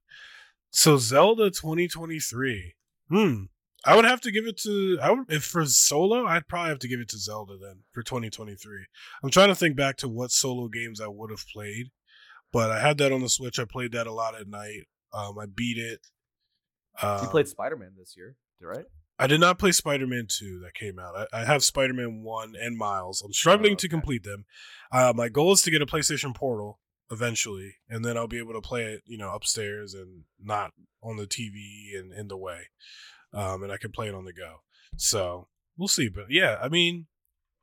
[0.76, 2.74] so zelda 2023
[3.10, 3.44] hmm
[3.86, 6.80] i would have to give it to i would if for solo i'd probably have
[6.80, 8.86] to give it to zelda then for 2023
[9.24, 11.88] i'm trying to think back to what solo games i would have played
[12.52, 14.84] but i had that on the switch i played that a lot at night
[15.14, 16.00] um i beat it
[17.02, 18.86] um, You played Spider Man this year, right?
[19.20, 21.28] I did not play Spider Man 2 that came out.
[21.34, 23.22] I, I have Spider Man 1 and Miles.
[23.22, 24.46] I'm struggling Oh, to complete them.
[24.94, 26.80] Uh, my goal is to get a PlayStation Portal
[27.12, 30.72] eventually, and then I'll be able to play it, you know, upstairs and not
[31.04, 32.70] on the TV and in the way,
[33.34, 34.62] um, and I can play it on the go.
[34.98, 36.10] So we'll see.
[36.10, 37.08] But yeah, I mean,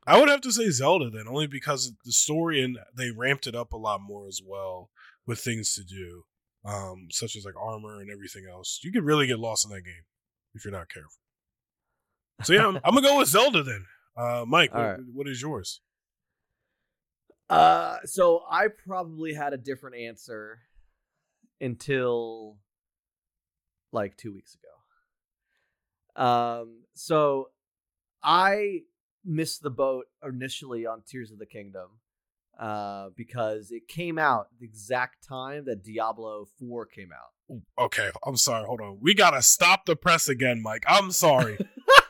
[0.07, 3.47] I would have to say Zelda then, only because of the story and they ramped
[3.47, 4.91] it up a lot more as well
[5.27, 6.25] with things to do,
[6.65, 8.81] um, such as like armor and everything else.
[8.83, 10.05] You could really get lost in that game
[10.55, 11.11] if you're not careful.
[12.43, 13.87] So yeah, I'm, I'm gonna go with Zelda then.
[14.17, 15.01] Uh, Mike, what, right.
[15.13, 15.81] what is yours?
[17.53, 20.61] Uh, so I probably had a different answer
[21.61, 22.57] until
[23.93, 26.25] like two weeks ago.
[26.25, 27.51] Um, so
[28.23, 28.81] I
[29.25, 31.89] missed the boat initially on Tears of the Kingdom,
[32.59, 37.61] uh, because it came out the exact time that Diablo Four came out.
[37.79, 38.65] Okay, I'm sorry.
[38.67, 38.99] Hold on.
[39.01, 40.85] We gotta stop the press again, Mike.
[40.87, 41.59] I'm sorry.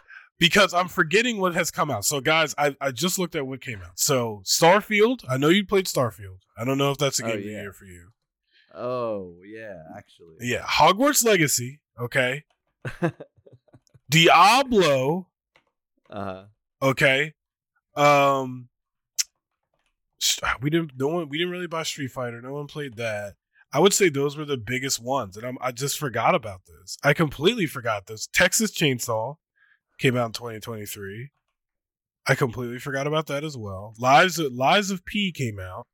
[0.42, 2.04] because I'm forgetting what has come out.
[2.04, 3.96] So, guys, I, I just looked at what came out.
[4.00, 5.24] So, Starfield.
[5.28, 6.40] I know you played Starfield.
[6.58, 7.60] I don't know if that's a Oh, game of the yeah.
[7.62, 8.08] year for you.
[8.74, 10.34] Oh yeah, actually.
[10.40, 11.78] Yeah, Hogwarts Legacy.
[12.00, 12.42] Okay,
[14.10, 15.28] Diablo.
[16.10, 16.44] Uh,
[16.82, 17.34] Okay,
[17.94, 18.68] um,
[20.60, 20.92] we didn't.
[20.98, 21.28] No one.
[21.28, 22.40] We didn't really buy Street Fighter.
[22.42, 23.34] No one played that.
[23.72, 26.98] I would say those were the biggest ones, and I'm, I just forgot about this.
[27.04, 28.26] I completely forgot this.
[28.34, 29.36] Texas Chainsaw
[30.02, 31.30] came out in 2023.
[32.26, 33.94] I completely forgot about that as well.
[33.98, 35.86] Lies of Lies of P came out.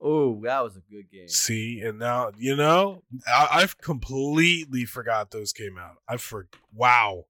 [0.00, 1.28] oh, that was a good game.
[1.28, 5.96] See, and now you know I, I've completely forgot those came out.
[6.08, 7.24] I for wow,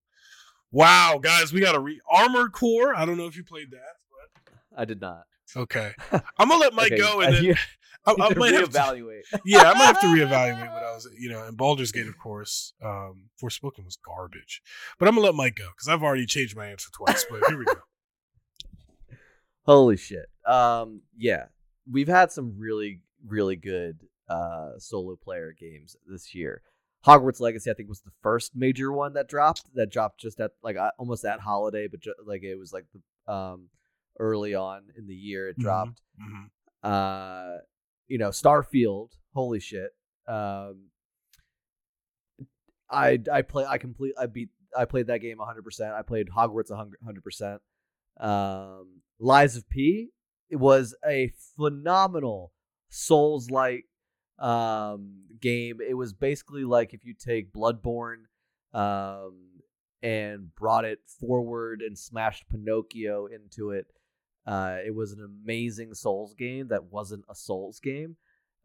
[0.72, 2.94] wow, guys, we got a re Armored Core.
[2.94, 3.94] I don't know if you played that,
[4.76, 5.22] I did not.
[5.56, 5.92] okay.
[6.12, 7.54] I'm gonna let Mike Okay, go, and then you
[8.06, 9.22] I, need I to might have to, reevaluate.
[9.44, 11.44] yeah, I might have to reevaluate what I was, you know.
[11.46, 14.62] And Baldur's Gate, of course, um, Forspoken was garbage,
[14.98, 17.24] but I'm gonna let Mike go because I've already changed my answer twice.
[17.28, 17.74] But here we go.
[19.64, 20.26] Holy shit.
[20.46, 21.46] Um, yeah,
[21.90, 26.62] we've had some really, really good uh solo player games this year.
[27.04, 29.62] Hogwarts Legacy, I think, was the first major one that dropped.
[29.74, 32.86] That dropped just at like uh, almost at holiday, but ju- like it was like
[32.92, 33.68] the um
[34.18, 35.62] early on in the year it Mhm.
[35.62, 36.00] dropped.
[36.20, 36.50] Mhm.
[36.82, 37.58] Uh,
[38.08, 39.10] you know, Starfield.
[39.34, 39.90] Holy shit.
[40.26, 40.90] Um,
[42.90, 45.94] I I play I complete I beat I played that game 100%.
[45.94, 47.58] I played Hogwarts 100%.
[48.18, 50.10] Um, Lies of P
[50.50, 52.52] it was a phenomenal
[52.88, 53.84] Souls like
[54.38, 55.78] um game.
[55.86, 58.24] It was basically like if you take Bloodborne
[58.72, 59.34] um
[60.02, 63.86] and brought it forward and smashed Pinocchio into it.
[64.46, 68.16] Uh, it was an amazing Souls game that wasn't a Souls game.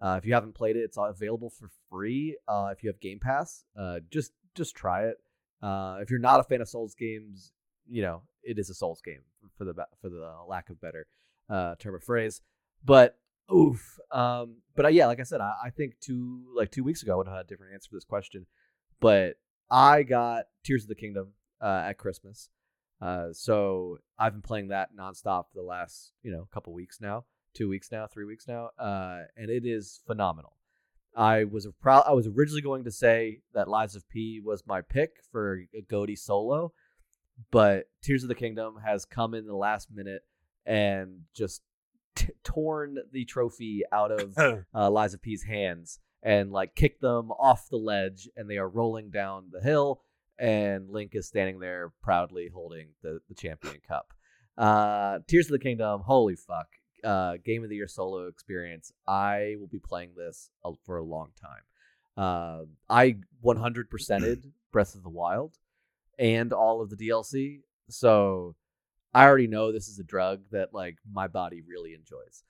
[0.02, 2.38] Uh, if you haven't played it, it's available for free.
[2.48, 5.18] Uh, if you have Game Pass, uh, just just try it.
[5.62, 7.52] Uh, if you're not a fan of Souls games,
[7.88, 9.22] you know it is a Souls game
[9.58, 11.08] for the for the lack of better
[11.50, 12.42] uh, term of phrase.
[12.84, 13.18] But
[13.54, 14.00] oof.
[14.12, 17.16] Um, but yeah, like I said, I, I think two like two weeks ago I
[17.18, 18.48] would have had a different answer for this question.
[19.00, 19.36] But
[19.70, 22.50] I got Tears of the Kingdom at Christmas.
[23.02, 27.26] Uh, so I've been playing that nonstop for the last, you know, couple weeks now,
[27.54, 30.54] two weeks now, three weeks now, uh, and it is phenomenal.
[31.16, 32.04] I was a proud.
[32.08, 35.82] I was originally going to say that Lies of P was my pick for a
[35.82, 36.74] GOTY solo,
[37.52, 40.22] but Tears of the Kingdom has come in the last minute
[40.66, 41.64] and just
[42.16, 44.38] t- torn the trophy out of
[44.74, 48.70] uh, Lies of P's hands and like kick them off the ledge, and they are
[48.70, 50.02] rolling down the hill.
[50.42, 54.12] And Link is standing there proudly holding the, the champion cup.
[54.58, 56.68] Uh, Tears of the Kingdom, holy fuck.
[57.04, 58.92] Uh, game of the year solo experience.
[59.08, 60.50] I will be playing this
[60.84, 61.62] for a long time.
[62.18, 65.58] Uh, I 100%ed Breath of the Wild
[66.18, 67.62] and all of the DLC.
[67.90, 68.56] So
[69.14, 72.44] I already know this is a drug that like my body really enjoys.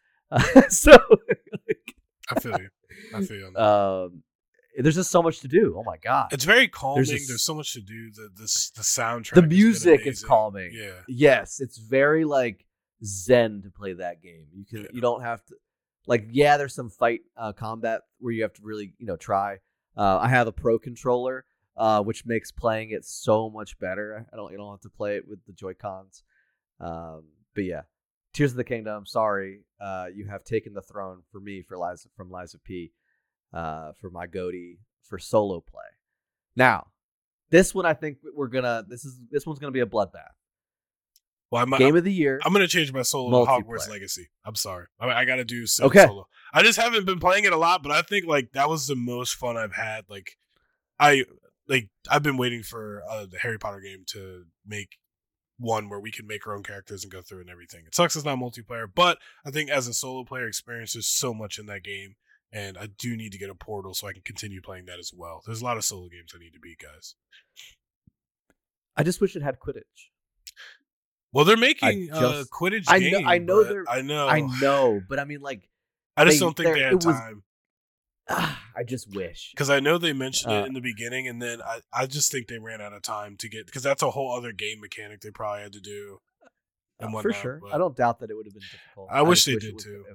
[0.69, 0.97] so
[2.29, 2.69] I feel you.
[3.13, 3.57] I feel you.
[3.57, 4.23] um,
[4.77, 5.75] there's just so much to do.
[5.77, 7.03] Oh my god, It's very calming.
[7.05, 8.11] There's, just- so much to do.
[8.11, 9.35] The this the soundtrack.
[9.35, 10.71] the music is calming.
[10.73, 10.91] Yeah.
[11.07, 12.65] Yes, it's very like
[13.03, 14.45] zen to play that game.
[14.53, 14.87] You can Yeah.
[14.93, 15.55] you don't have to
[16.07, 19.57] like yeah, there's some fight uh, combat where you have to really you know try.
[19.97, 21.43] Uh, I have a pro controller,
[21.77, 24.25] uh, which makes playing it so much better.
[24.31, 26.23] I don't you don't have to play it with the Joy Cons.
[26.79, 27.81] Um, but yeah,
[28.33, 29.05] Tears of the Kingdom.
[29.05, 32.91] Sorry, uh, you have taken the throne for me for Lies from Lies of P,
[33.53, 35.83] uh, for my GOTY for solo play.
[36.55, 36.87] Now,
[37.49, 38.85] this one I think we're gonna.
[38.87, 40.31] This is this one's gonna be a bloodbath.
[41.51, 42.39] Well, I'm, Game of the year.
[42.45, 44.29] I'm gonna change my solo to Hogwarts Legacy.
[44.45, 44.85] I'm sorry.
[44.99, 46.05] I, I got to do some Okay.
[46.05, 46.27] solo.
[46.53, 48.95] I just haven't been playing it a lot, but I think like that was the
[48.95, 50.05] most fun I've had.
[50.09, 50.37] Like,
[50.97, 51.25] I
[51.67, 54.97] like I've been waiting for uh, the Harry Potter game to make
[55.59, 57.83] one where we can make our own characters and go through and everything.
[57.85, 61.33] It sucks it's not multiplayer, but I think as a solo player experience, there's so
[61.33, 62.15] much in that game,
[62.51, 65.11] and I do need to get a portal so I can continue playing that as
[65.15, 65.41] well.
[65.45, 67.15] There's a lot of solo games I need to beat, guys.
[68.95, 70.09] I just wish it had Quidditch.
[71.33, 72.85] Well, they're making just, uh, Quidditch.
[72.87, 73.19] I know.
[73.19, 73.63] Game, I know.
[73.63, 73.85] They're.
[73.89, 74.27] I know.
[74.27, 75.01] I know.
[75.07, 75.69] But I mean, like,
[76.17, 77.43] I just they, don't think they had time.
[78.75, 81.61] I just wish because I know they mentioned uh, it in the beginning, and then
[81.61, 84.35] I, I just think they ran out of time to get because that's a whole
[84.35, 86.19] other game mechanic they probably had to do.
[87.01, 89.09] Uh, for sure, I don't doubt that it would have been difficult.
[89.11, 90.05] I, I wish they did too.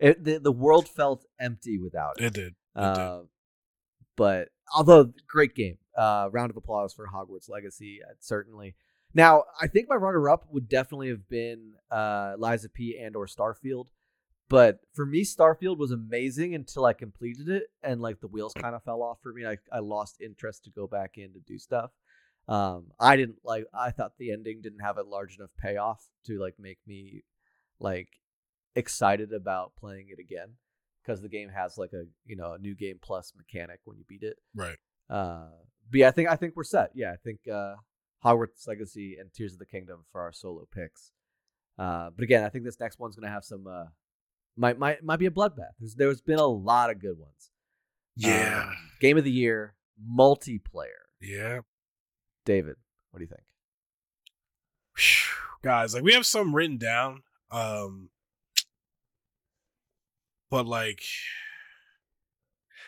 [0.00, 2.24] It, the the world felt empty without it.
[2.24, 2.46] It did.
[2.46, 3.28] It uh, did.
[4.16, 8.74] But although great game, uh, round of applause for Hogwarts Legacy, uh, certainly.
[9.12, 13.86] Now, I think my runner-up would definitely have been uh, of P and or Starfield.
[14.48, 18.74] But for me, Starfield was amazing until I completed it, and like the wheels kind
[18.74, 19.46] of fell off for me.
[19.46, 21.92] I, I lost interest to go back in to do stuff.
[22.48, 23.66] Um, I didn't like.
[23.72, 27.22] I thought the ending didn't have a large enough payoff to like make me
[27.78, 28.08] like
[28.74, 30.54] excited about playing it again
[31.02, 34.04] because the game has like a you know a new game plus mechanic when you
[34.08, 34.36] beat it.
[34.54, 34.76] Right.
[35.08, 35.48] Uh,
[35.90, 36.90] but yeah, I think I think we're set.
[36.94, 37.74] Yeah, I think uh,
[38.24, 41.12] Hogwarts Legacy and Tears of the Kingdom for our solo picks.
[41.78, 43.86] Uh, but again, I think this next one's gonna have some uh,
[44.56, 45.72] might might might be a bloodbath.
[45.80, 47.50] There's, there's been a lot of good ones.
[48.16, 48.66] Yeah.
[48.68, 49.74] Um, game of the year,
[50.16, 51.06] multiplayer.
[51.20, 51.60] Yeah.
[52.44, 52.76] David,
[53.10, 53.42] what do you think?
[55.62, 57.22] Guys, like we have some written down.
[57.50, 58.10] Um
[60.50, 61.02] but like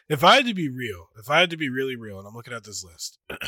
[0.09, 2.35] if I had to be real, if I had to be really real, and I'm
[2.35, 3.19] looking at this list,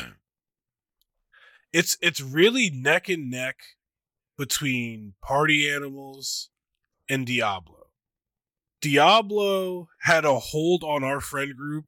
[1.73, 3.57] it's it's really neck and neck
[4.37, 6.49] between party animals
[7.09, 7.87] and Diablo.
[8.81, 11.85] Diablo had a hold on our friend group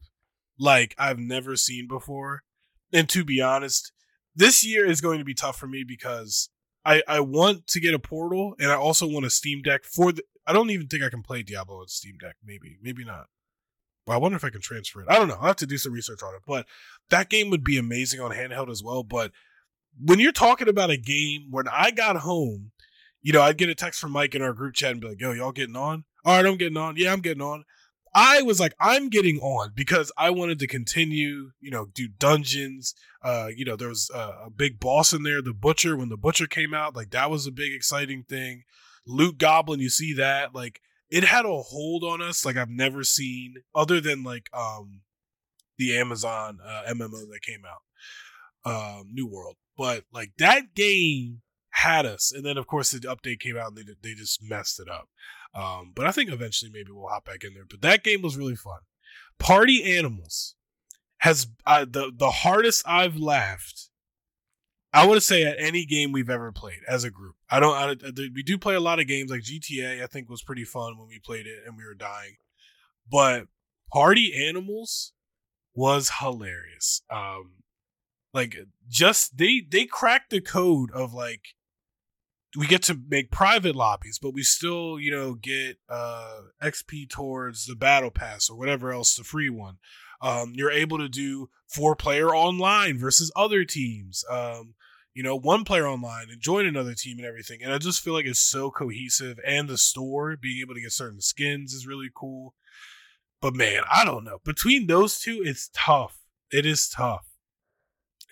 [0.59, 2.43] like I've never seen before.
[2.93, 3.91] And to be honest,
[4.35, 6.49] this year is going to be tough for me because
[6.87, 10.11] I, I want to get a portal and I also want a Steam Deck for
[10.11, 10.23] the.
[10.45, 12.37] I don't even think I can play Diablo on Steam Deck.
[12.43, 13.25] Maybe, maybe not.
[14.05, 15.07] But I wonder if I can transfer it.
[15.09, 15.35] I don't know.
[15.35, 16.41] I'll have to do some research on it.
[16.47, 16.65] But
[17.09, 19.03] that game would be amazing on handheld as well.
[19.03, 19.33] But
[19.99, 22.71] when you're talking about a game, when I got home,
[23.21, 25.19] you know, I'd get a text from Mike in our group chat and be like,
[25.19, 26.05] yo, y'all getting on?
[26.27, 26.95] all right, I'm getting on.
[26.97, 27.63] Yeah, I'm getting on.
[28.19, 32.95] I was like, I'm getting on because I wanted to continue, you know, do dungeons.
[33.23, 35.95] Uh, you know, there was a, a, big boss in there, the butcher.
[35.95, 38.63] When the butcher came out, like that was a big exciting thing.
[39.05, 40.55] Loot Goblin, you see that?
[40.55, 45.01] Like it had a hold on us like I've never seen, other than like um
[45.77, 49.57] the Amazon uh, MMO that came out, um, New World.
[49.77, 51.43] But like that game
[51.77, 54.79] had us, and then of course the update came out and they they just messed
[54.79, 55.09] it up.
[55.53, 57.65] Um, but I think eventually maybe we'll hop back in there.
[57.69, 58.79] But that game was really fun.
[59.39, 60.55] Party Animals
[61.19, 63.89] has uh, the the hardest I've laughed.
[64.93, 67.35] I would say at any game we've ever played as a group.
[67.49, 68.03] I don't.
[68.03, 70.01] I, we do play a lot of games like GTA.
[70.01, 72.37] I think was pretty fun when we played it and we were dying.
[73.09, 73.47] But
[73.91, 75.13] Party Animals
[75.75, 77.01] was hilarious.
[77.11, 77.51] Um,
[78.33, 78.57] like
[78.89, 81.41] just they they cracked the code of like
[82.55, 87.65] we get to make private lobbies, but we still, you know, get uh, XP towards
[87.65, 89.77] the battle pass or whatever else, the free one.
[90.21, 94.23] Um, you're able to do four player online versus other teams.
[94.29, 94.75] Um,
[95.13, 97.63] you know, one player online and join another team and everything.
[97.63, 99.39] And I just feel like it's so cohesive.
[99.45, 102.53] And the store, being able to get certain skins is really cool.
[103.41, 104.39] But man, I don't know.
[104.43, 106.19] Between those two, it's tough.
[106.51, 107.26] It is tough.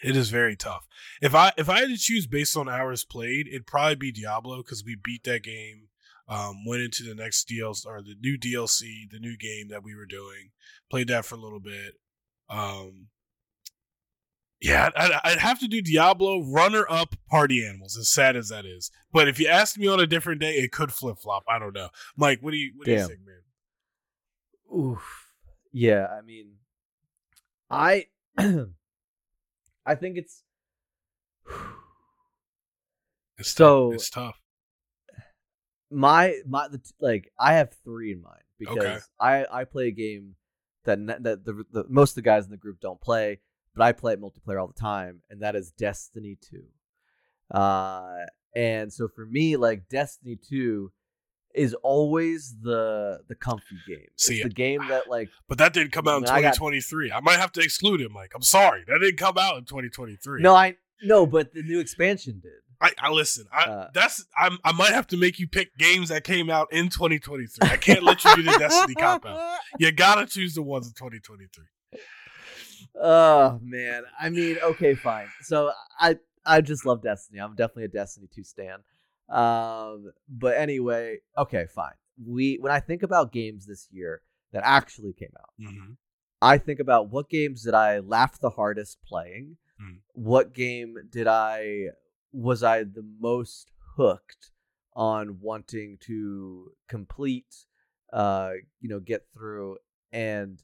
[0.06, 0.88] It is very tough.
[1.22, 4.58] If I if I had to choose based on hours played, it'd probably be Diablo
[4.58, 5.88] because we beat that game.
[6.28, 9.96] Um, went into the next DLC or the new DLC, the new game that we
[9.96, 10.52] were doing.
[10.90, 12.00] Played that for a little bit.
[12.50, 13.08] Um,
[14.60, 17.98] yeah, I'd, I'd, have to do Diablo runner up Party Animals.
[17.98, 20.72] As sad as that is, but if you asked me on a different day, it
[20.72, 21.44] could flip flop.
[21.48, 22.40] I don't know, Mike.
[22.42, 24.80] What do you what do you think, man?
[24.80, 25.32] Oof.
[25.72, 26.54] Yeah, I mean,
[27.70, 28.06] I
[29.86, 30.44] I think it's
[33.38, 33.96] it's so tough.
[33.96, 34.42] it's tough.
[35.92, 38.98] My my the, like I have three in mind because okay.
[39.20, 40.36] I I play a game
[40.86, 43.40] that that the, the most of the guys in the group don't play,
[43.76, 46.64] but I play it multiplayer all the time, and that is Destiny Two.
[47.56, 50.92] Uh, and so for me, like Destiny Two
[51.56, 54.08] is always the the comfy game.
[54.18, 55.30] See, it's the game that like.
[55.48, 57.06] But that didn't come out in 2023.
[57.06, 58.14] I, got, I might have to exclude him.
[58.14, 60.42] Like, I'm sorry, that didn't come out in 2023.
[60.42, 62.52] No, I no, but the new expansion did.
[62.82, 63.46] I, I listen.
[63.52, 66.72] I uh, that's I, I might have to make you pick games that came out
[66.72, 67.70] in 2023.
[67.70, 69.60] I can't let you do the Destiny cop out.
[69.80, 71.66] You gotta choose the ones in 2023.
[73.02, 75.28] Oh man, I mean, okay, fine.
[75.42, 77.40] So I I just love Destiny.
[77.40, 78.80] I'm definitely a Destiny 2 stan.
[79.30, 81.94] Um, but anyway, okay, fine.
[82.24, 84.22] We when I think about games this year
[84.52, 85.94] that actually came out, hmm
[86.42, 89.58] I think about what games did I laugh the hardest playing?
[89.82, 90.00] Mm.
[90.14, 91.88] What game did I
[92.32, 94.52] was I the most hooked
[94.94, 97.66] on wanting to complete
[98.14, 99.78] uh you know get through
[100.12, 100.62] and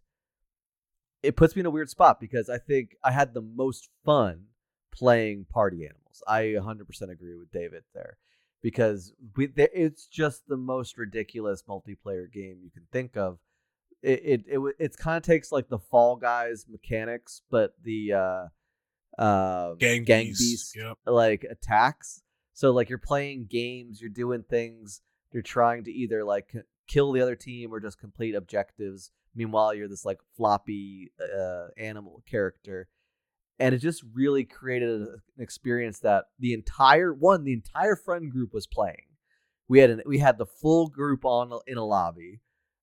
[1.24, 4.46] it puts me in a weird spot because I think I had the most fun
[4.92, 6.24] playing party animals.
[6.28, 8.18] I 100% agree with David there
[8.62, 13.40] because we it's just the most ridiculous multiplayer game you can think of.
[14.02, 19.22] It it it, it kind of takes like the Fall Guys mechanics, but the uh,
[19.22, 20.40] uh, Gang, gang beast.
[20.40, 20.98] beast Yep.
[21.06, 22.22] like attacks.
[22.54, 25.02] So like you're playing games, you're doing things,
[25.32, 26.54] you're trying to either like
[26.88, 29.12] kill the other team or just complete objectives.
[29.34, 32.90] Meanwhile, you're this like floppy uh, animal character,
[33.62, 38.54] and it just really created an experience that the entire one, the entire friend group
[38.54, 39.06] was playing.
[39.68, 42.42] We had an, we had the full group on in a lobby,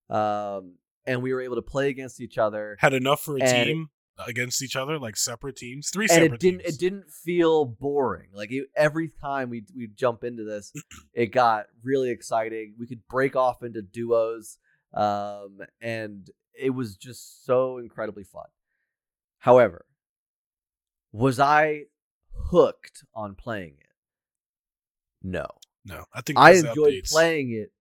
[0.08, 2.76] um, and we were able to play against each other.
[2.78, 3.90] Had enough for a team
[4.24, 6.74] against each other, like separate teams, three and separate it didn't teams.
[6.74, 10.72] it didn't feel boring like it, every time we we jump into this
[11.12, 14.58] it got really exciting we could break off into duos
[14.94, 18.46] um and it was just so incredibly fun
[19.38, 19.84] however
[21.12, 21.82] was i
[22.50, 23.92] hooked on playing it
[25.22, 25.46] no
[25.84, 27.72] no, I think i enjoyed updates- playing it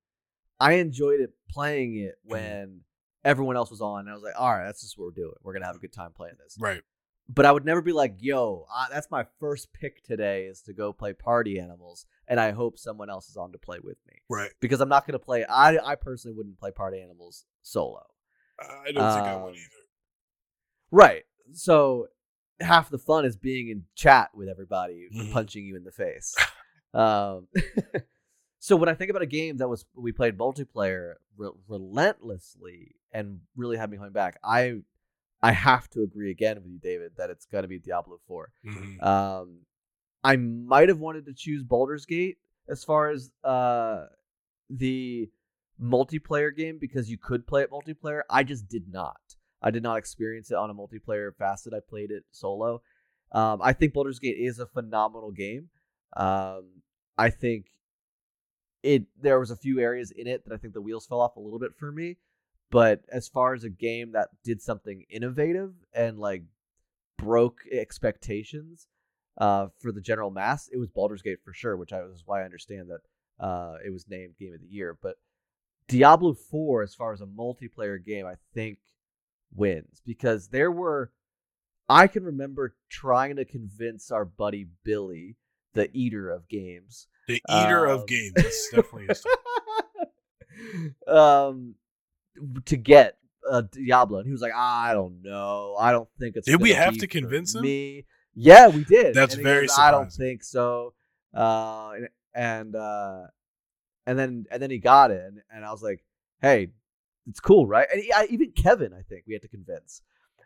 [0.59, 2.31] i enjoyed it playing it Mm-hmm.
[2.31, 2.81] when
[3.23, 5.33] everyone else was on and i was like all right that's just what we're doing
[5.43, 6.81] we're gonna have a good time playing this Right.
[7.29, 10.71] but I would never be like, "Yo, I, that's my first pick today is to
[10.73, 14.13] go play Party Animals," and I hope someone else is on to play with me
[14.29, 14.51] Right.
[14.61, 15.43] because I'm not going to play.
[15.43, 18.05] I I personally wouldn't play Party Animals solo.
[18.61, 19.83] I don't think I would Um, either.
[20.89, 21.23] Right.
[21.51, 22.07] So
[22.59, 25.31] half the fun is being in chat with everybody Mhm.
[25.31, 26.35] punching you in the face.
[26.93, 27.47] um,
[28.59, 33.41] so when I think about a game that was we played multiplayer re- relentlessly and
[33.55, 34.81] really had me coming back, I
[35.41, 38.51] I have to agree again with you, David, that it's gonna be Diablo Four.
[38.65, 39.03] Mhm.
[39.03, 39.59] Um,
[40.23, 42.37] I might have wanted to choose Baldur's Gate
[42.67, 44.07] as far as uh
[44.69, 45.29] the
[45.81, 48.21] multiplayer game because you could play it multiplayer.
[48.29, 49.21] I just did not.
[49.61, 51.73] I did not experience it on a multiplayer facet.
[51.73, 52.81] I played it solo.
[53.31, 55.69] Um, I think Baldur's Gate is a phenomenal game.
[56.15, 56.81] Um,
[57.17, 57.65] I think
[58.83, 61.35] it there was a few areas in it that I think the wheels fell off
[61.35, 62.17] a little bit for me.
[62.69, 66.43] But as far as a game that did something innovative and like
[67.17, 68.87] broke expectations
[69.37, 72.41] uh, for the general mass, it was Baldur's Gate for sure, which I was why
[72.41, 74.97] I understand that uh, it was named Game of the Year.
[75.01, 75.15] But
[75.87, 78.79] Diablo 4, as far as a multiplayer game, I think
[79.53, 81.11] wins because there were.
[81.89, 85.37] I can remember trying to convince our buddy Billy,
[85.73, 88.33] the eater of games, The eater um, of games.
[88.35, 89.25] That's definitely his
[91.07, 91.75] um,
[92.65, 93.17] to get
[93.49, 95.75] uh, Diablo, and he was like, "I don't know.
[95.79, 97.61] I don't think it's." Did we have to convince him?
[97.61, 99.13] Me, yeah, we did.
[99.13, 100.93] That's very goes, I don't think so.
[101.33, 103.23] Uh, and and uh,
[104.05, 106.03] and then and then he got it, and, and I was like,
[106.41, 106.69] "Hey,
[107.27, 110.01] it's cool, right?" And I, even Kevin, I think we had to convince.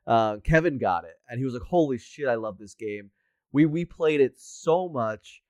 [0.08, 3.12] Uh, Kevin got it, and he was like, "Holy shit, I love this game."
[3.52, 5.42] We we played it so much.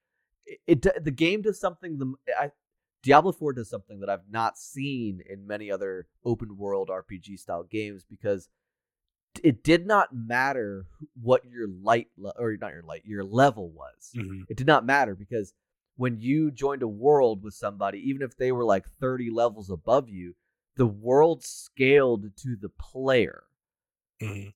[0.46, 1.98] It, it the game does something.
[1.98, 2.52] The I,
[3.04, 7.64] Diablo 4 does something that I've not seen in many other open world RPG style
[7.64, 8.48] games because
[9.44, 10.86] it did not matter
[11.20, 14.12] what your light le- or not your light your level was.
[14.16, 14.44] Mhm.
[14.50, 15.54] It did not matter because
[15.96, 20.10] when you joined a world with somebody, even if they were like 30 levels above
[20.10, 20.36] you,
[20.76, 23.44] the world scaled to the player.
[24.22, 24.54] Mhm.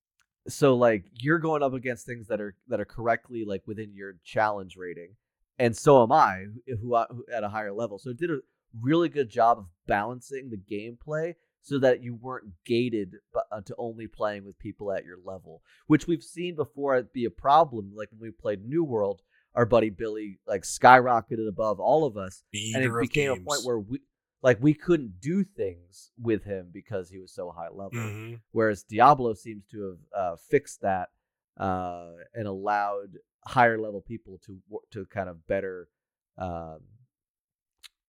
[0.47, 4.17] So like you're going up against things that are that are correctly like within your
[4.23, 5.15] challenge rating,
[5.57, 7.97] and so am I, who, who, at a higher level.
[7.97, 8.39] So it did a
[8.79, 13.15] really good job of balancing the gameplay so that you weren't gated
[13.51, 17.31] uh, to only playing with people at your level, which we've seen before be a
[17.31, 17.91] problem.
[17.95, 19.21] Like when we played New World,
[19.55, 23.65] our buddy Billy like skyrocketed above all of us, The and it became a point
[23.65, 23.99] where we
[24.45, 28.39] like we couldn't do things with him because he was so high level Mhm.
[28.51, 31.09] whereas Diablo seems to have uh, fixed that
[31.57, 35.89] uh, and allowed higher level people to to kind of better
[36.37, 36.81] um,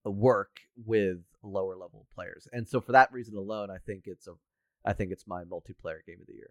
[0.05, 2.49] work with lower level players.
[2.53, 4.35] And so for that reason alone, I think it's a
[4.85, 6.51] I think it's my multiplayer game of the year.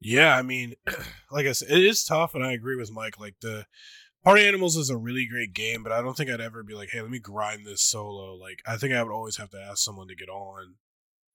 [0.00, 0.74] Yeah, I mean,
[1.30, 3.18] like I said, it is tough, and I agree with Mike.
[3.18, 3.66] Like the
[4.24, 6.90] Party Animals is a really great game, but I don't think I'd ever be like,
[6.90, 9.78] "Hey, let me grind this solo." Like I think I would always have to ask
[9.78, 10.76] someone to get on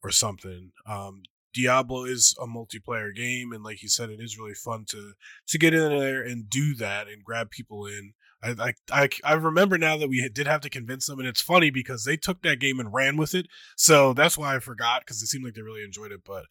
[0.03, 0.71] or something.
[0.87, 1.21] Um,
[1.53, 5.13] Diablo is a multiplayer game, and like you said, it is really fun to
[5.47, 8.13] to get in there and do that and grab people in.
[8.41, 8.73] I, I
[9.03, 12.05] I I remember now that we did have to convince them, and it's funny because
[12.05, 13.47] they took that game and ran with it.
[13.77, 16.21] So that's why I forgot because it seemed like they really enjoyed it.
[16.25, 16.45] But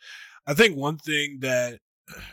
[0.46, 1.80] I think one thing that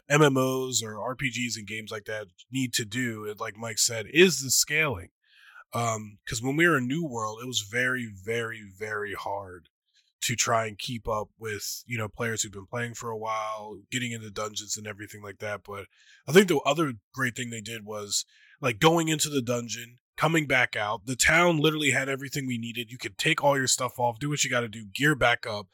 [0.10, 4.52] MMOs or RPGs and games like that need to do, like Mike said, is the
[4.52, 5.10] scaling.
[5.72, 5.96] Because
[6.42, 9.70] um, when we were in New World, it was very, very, very hard
[10.22, 13.78] to try and keep up with you know players who've been playing for a while,
[13.92, 15.62] getting into dungeons and everything like that.
[15.68, 15.86] But
[16.28, 18.26] I think the other great thing they did was
[18.62, 21.06] like going into the dungeon, coming back out.
[21.06, 22.92] The town literally had everything we needed.
[22.92, 25.46] You could take all your stuff off, do what you got to do, gear back
[25.46, 25.68] up,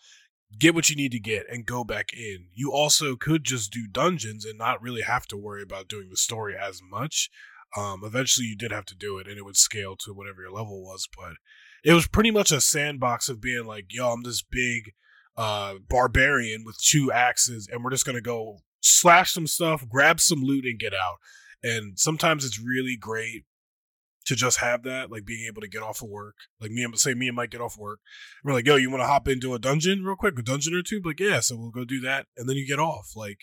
[0.60, 2.48] get what you need to get, and go back in.
[2.54, 6.18] You also could just do dungeons and not really have to worry about doing the
[6.18, 7.30] story as much.
[7.78, 10.52] Um, eventually, you did have to do it, and it would scale to whatever your
[10.52, 11.08] level was.
[11.16, 11.34] But
[11.84, 14.92] it was pretty much a sandbox of being like, yo, I'm this big
[15.38, 20.42] uh, barbarian with two axes, and we're just gonna go slash some stuff, grab some
[20.42, 21.18] loot, and get out.
[21.64, 23.46] And sometimes it's really great
[24.26, 26.36] to just have that, like being able to get off of work.
[26.60, 28.00] Like me and say me and Mike get off work.
[28.44, 30.84] we're like, yo, you want to hop into a dungeon real quick, a dungeon or
[30.84, 31.02] two?
[31.04, 33.12] Like, yeah, so we'll go do that, and then you get off.
[33.16, 33.40] Like,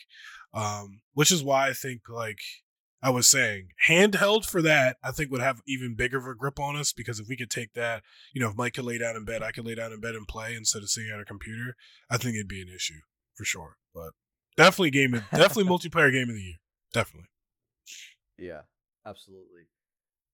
[0.54, 2.38] um, which is why I think like
[3.02, 6.58] I was saying, handheld for that, I think would have even bigger of a grip
[6.58, 8.02] on us because if we could take that,
[8.32, 10.14] you know, if Mike could lay down in bed, I could lay down in bed
[10.14, 11.76] and play instead of sitting at a computer,
[12.10, 13.00] I think it'd be an issue
[13.34, 13.76] for sure.
[13.94, 14.10] But
[14.56, 16.56] definitely game, definitely multiplayer game of the year,
[16.92, 17.28] definitely.
[18.36, 18.62] Yeah,
[19.06, 19.68] absolutely.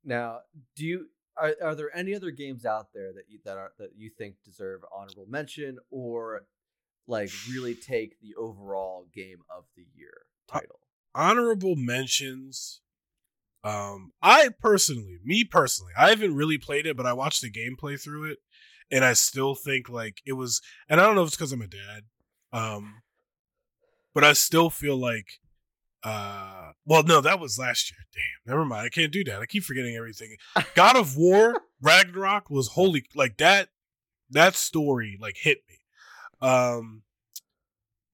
[0.04, 0.40] Now,
[0.76, 3.90] do you are are there any other games out there that you that are that
[3.96, 6.46] you think deserve honorable mention or
[7.06, 10.80] like really take the overall game of the year title?
[11.14, 12.80] honorable mentions.
[13.62, 18.00] Um, I personally, me personally, I haven't really played it, but I watched the gameplay
[18.00, 18.38] through it,
[18.90, 20.60] and I still think like it was.
[20.88, 22.02] And I don't know if it's because I'm a dad,
[22.52, 23.02] um,
[24.12, 25.26] but I still feel like,
[26.04, 28.04] uh, well, no, that was last year.
[28.12, 28.86] Damn, never mind.
[28.86, 29.40] I can't do that.
[29.40, 30.36] I keep forgetting everything.
[30.74, 33.70] God of War Ragnarok was holy, like that.
[34.30, 35.78] That story like hit me.
[36.46, 37.02] Um,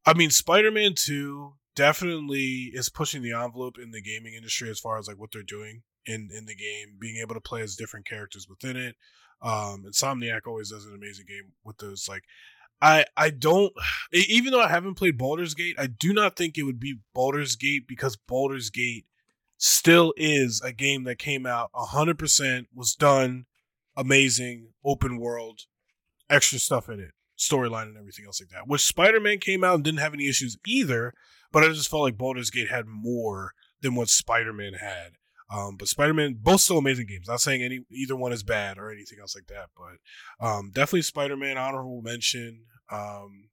[0.06, 4.80] I mean, Spider Man Two definitely is pushing the envelope in the gaming industry as
[4.80, 7.76] far as like what they're doing in in the game, being able to play as
[7.76, 8.96] different characters within it.
[9.42, 12.06] Um, Insomniac always does an amazing game with those.
[12.08, 12.24] Like,
[12.80, 13.72] I I don't
[14.12, 17.56] even though I haven't played Baldur's Gate, I do not think it would be Baldur's
[17.56, 19.06] Gate because Baldur's Gate
[19.56, 23.44] still is a game that came out 100% was done
[23.94, 25.60] amazing open world
[26.30, 29.84] extra stuff in it storyline and everything else like that which spider-man came out and
[29.84, 31.12] didn't have any issues either
[31.52, 35.12] but I just felt like Baldur's Gate had more than what Spider Man had.
[35.52, 37.28] Um, but Spider Man, both still amazing games.
[37.28, 41.02] Not saying any either one is bad or anything else like that, but um, definitely
[41.02, 42.64] Spider Man honorable mention.
[42.90, 43.48] Um,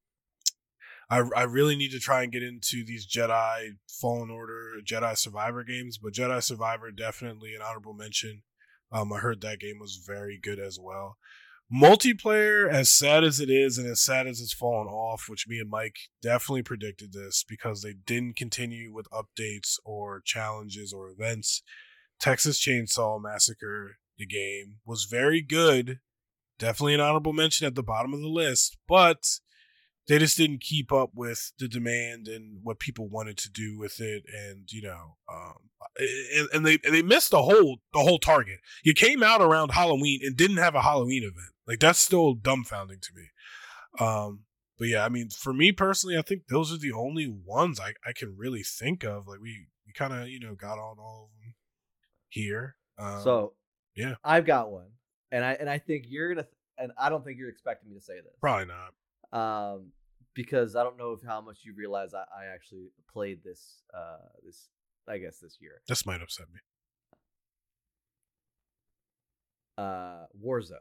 [1.10, 5.64] I I really need to try and get into these Jedi Fallen Order, Jedi Survivor
[5.64, 8.44] games, but Jedi Survivor definitely an honorable mention.
[8.92, 11.18] Um, I heard that game was very good as well
[11.74, 15.60] multiplayer as sad as it is and as sad as it's fallen off which me
[15.60, 21.62] and mike definitely predicted this because they didn't continue with updates or challenges or events
[22.22, 26.00] texas chainsaw massacre the game was very good
[26.60, 29.24] definitely an honorable mention at the bottom of the list but
[30.08, 34.00] they just didn't keep up with the demand and what people wanted to do with
[34.00, 38.20] it and you know um, and, and they and they missed the whole the whole
[38.20, 38.60] target.
[38.84, 41.54] You came out around halloween and didn't have a halloween event.
[41.68, 43.28] Like that's still dumbfounding to me.
[44.00, 44.42] Um
[44.80, 47.94] but yeah i mean for me personally i think those are the only ones i,
[48.06, 49.28] I can really think of.
[49.28, 51.54] Like we we kind of you know got on all of them
[52.30, 52.76] here.
[53.00, 53.54] Um, so
[53.96, 54.16] yeah.
[54.24, 54.92] I've got one
[55.32, 56.48] and i and i think you're gonna
[56.78, 58.94] and i don't think you're expecting me to say this probably not
[59.40, 59.92] um
[60.38, 64.30] because I don't know if how much you realize I, I actually played this uh
[64.46, 64.70] this
[65.10, 65.82] I guess this year.
[65.88, 66.60] This might upset me.
[69.78, 70.78] Uh Warzone.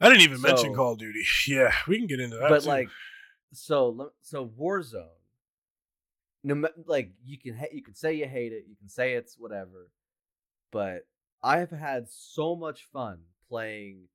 [0.00, 1.24] I didn't even so, mention Call of Duty.
[1.48, 2.48] Yeah, we can get into that.
[2.48, 2.68] But too.
[2.68, 2.88] like,
[3.52, 5.08] so so Warzone.
[6.44, 9.90] No, like you can you can say you hate it, you can say it's whatever,
[10.70, 11.06] but
[11.44, 13.18] I have had so much fun
[13.50, 14.08] playing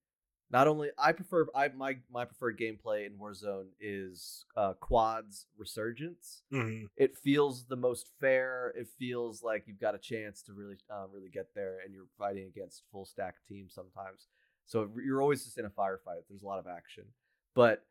[0.51, 6.41] not only I prefer I my my preferred gameplay in Warzone is uh, quads resurgence.
[6.51, 6.86] Mm-hmm.
[6.97, 8.73] It feels the most fair.
[8.75, 12.07] It feels like you've got a chance to really uh, really get there, and you're
[12.17, 14.27] fighting against full stack teams sometimes.
[14.65, 16.23] So you're always just in a firefight.
[16.27, 17.05] There's a lot of action,
[17.53, 17.86] but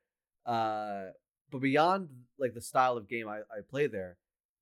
[0.44, 1.10] uh,
[1.52, 2.08] but beyond
[2.40, 4.16] like the style of game I, I play there,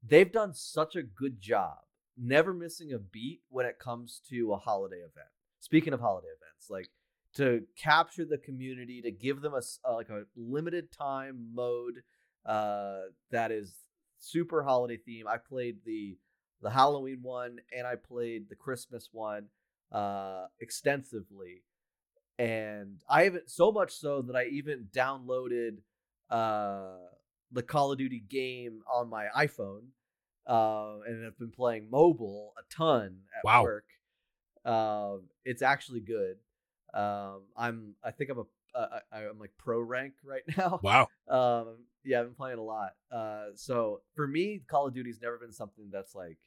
[0.07, 1.79] they've done such a good job
[2.17, 5.29] never missing a beat when it comes to a holiday event.
[5.61, 6.89] Speaking of holiday events, like
[7.35, 12.03] to capture the community, to give them a, uh, like a limited time mode
[12.47, 13.01] uh,
[13.31, 13.77] that is
[14.19, 15.27] super holiday theme.
[15.29, 16.17] I played the
[16.63, 19.49] the Halloween one and I played the Christmas one
[19.93, 21.63] uh, extensively,
[22.39, 25.79] and I haven't so much so that I even downloaded
[26.31, 26.97] uh,
[27.53, 29.89] the Call of Duty game on my iPhone,
[30.47, 33.63] uh, and have been playing mobile a ton at Wow.
[33.63, 33.85] work.
[34.65, 36.37] Um, it's actually good.
[36.95, 38.45] Um, I'm I think I'm a
[38.79, 40.81] uh, I- I'm like pro rank right now.
[40.83, 41.09] Wow.
[41.29, 42.93] Um, yeah, I've been playing a lot.
[43.11, 46.39] Uh, so for me, Call of Duty's never been something that's like,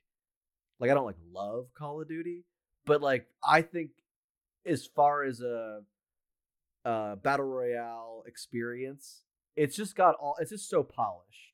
[0.79, 2.45] like I don't like love Call of Duty,
[2.85, 3.91] but like I think
[4.65, 5.81] as far as a,
[6.85, 9.23] uh battle royale experience,
[9.55, 10.35] it's just got all.
[10.39, 11.53] It's just so polished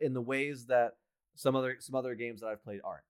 [0.00, 0.96] in the ways that
[1.36, 3.04] some other some other games that I've played aren't.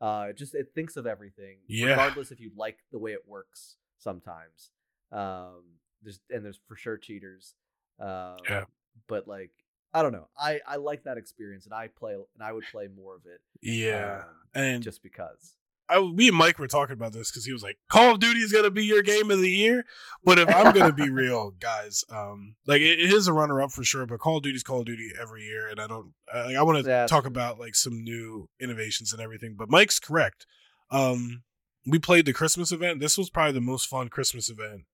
[0.00, 1.88] Uh, it just it thinks of everything, Yeah.
[1.88, 3.76] regardless if you like the way it works.
[3.98, 4.70] Sometimes,
[5.12, 5.62] um,
[6.02, 7.54] there's and there's for sure cheaters.
[7.98, 8.64] Um, Yeah.
[9.08, 9.50] but like
[9.92, 10.28] I don't know.
[10.38, 13.40] I I like that experience, and I play and I would play more of it.
[13.60, 14.22] Yeah.
[14.26, 15.56] um, and just because.
[15.90, 18.40] I, me and Mike were talking about this because he was like, "Call of Duty
[18.40, 19.84] is gonna be your game of the year."
[20.24, 23.72] But if I'm gonna be real, guys, um, like it, it is a runner up
[23.72, 24.06] for sure.
[24.06, 26.12] But Call of Duty's Call of Duty every year, and I don't.
[26.32, 29.56] I, like, I want to talk about like some new innovations and everything.
[29.58, 30.46] But Mike's correct.
[30.90, 31.42] Um,
[31.86, 33.00] we played the Christmas event.
[33.00, 34.84] This was probably the most fun Christmas event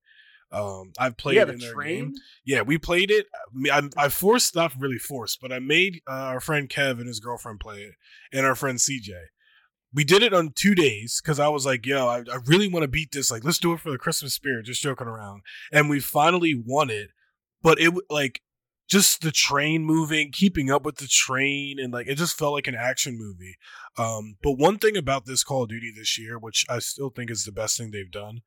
[0.51, 2.05] um I've played yeah, the in their train.
[2.05, 2.13] game.
[2.45, 3.27] Yeah, we played it.
[3.69, 7.07] I, I, I forced, not really forced, but I made uh, our friend Kev and
[7.07, 7.95] his girlfriend play it,
[8.31, 9.11] and our friend CJ.
[9.93, 12.83] We did it on two days because I was like, "Yo, I, I really want
[12.83, 13.31] to beat this.
[13.31, 16.89] Like, let's do it for the Christmas spirit." Just joking around, and we finally won
[16.89, 17.11] it.
[17.61, 18.41] But it like
[18.87, 22.67] just the train moving, keeping up with the train, and like it just felt like
[22.67, 23.57] an action movie.
[23.97, 27.29] Um, but one thing about this Call of Duty this year, which I still think
[27.29, 28.41] is the best thing they've done,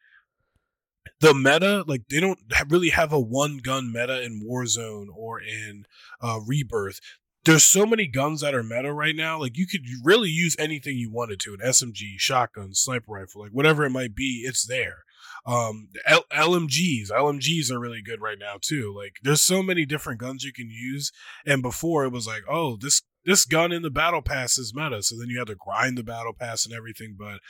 [1.20, 2.38] the meta like they don't
[2.68, 5.86] really have a one gun meta in Warzone or in
[6.20, 7.01] uh, Rebirth.
[7.45, 9.38] There's so many guns that are meta right now.
[9.38, 13.53] Like you could really use anything you wanted to, an SMG, shotgun, sniper rifle, like
[13.53, 15.05] whatever it might be, it's there.
[15.47, 18.95] Um, L- LMGs, LMGs are really good right now too.
[18.95, 21.12] Like there's so many different guns you can use.
[21.47, 25.03] And before it was like, oh, this this gun in the battle pass is meta,
[25.03, 27.16] so then you had to grind the battle pass and everything.
[27.18, 27.41] But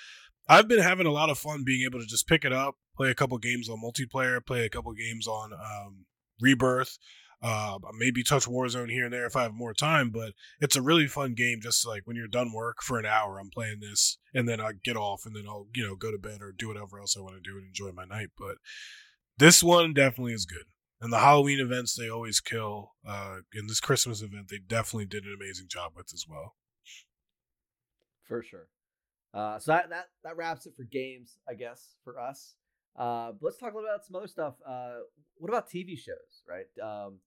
[0.48, 3.10] I've been having a lot of fun being able to just pick it up, play
[3.10, 6.06] a couple games on multiplayer, play a couple games on um,
[6.40, 6.98] Rebirth,
[7.42, 10.10] uh, maybe touch Warzone here and there if I have more time.
[10.10, 11.60] But it's a really fun game.
[11.62, 14.72] Just like when you're done work for an hour, I'm playing this, and then I
[14.84, 17.20] get off, and then I'll you know go to bed or do whatever else I
[17.20, 18.28] want to do and enjoy my night.
[18.38, 18.56] But
[19.38, 20.64] this one definitely is good.
[21.00, 22.92] And the Halloween events they always kill.
[23.06, 26.56] Uh, in this Christmas event, they definitely did an amazing job with as well.
[28.24, 28.68] for sure.
[29.32, 32.56] Uh, so that, that that wraps it for games, I guess, for us.
[32.98, 34.54] Uh, but let's talk a little about some other stuff.
[34.68, 34.98] Uh,
[35.36, 36.66] what about TV shows, right?
[36.82, 37.20] Um,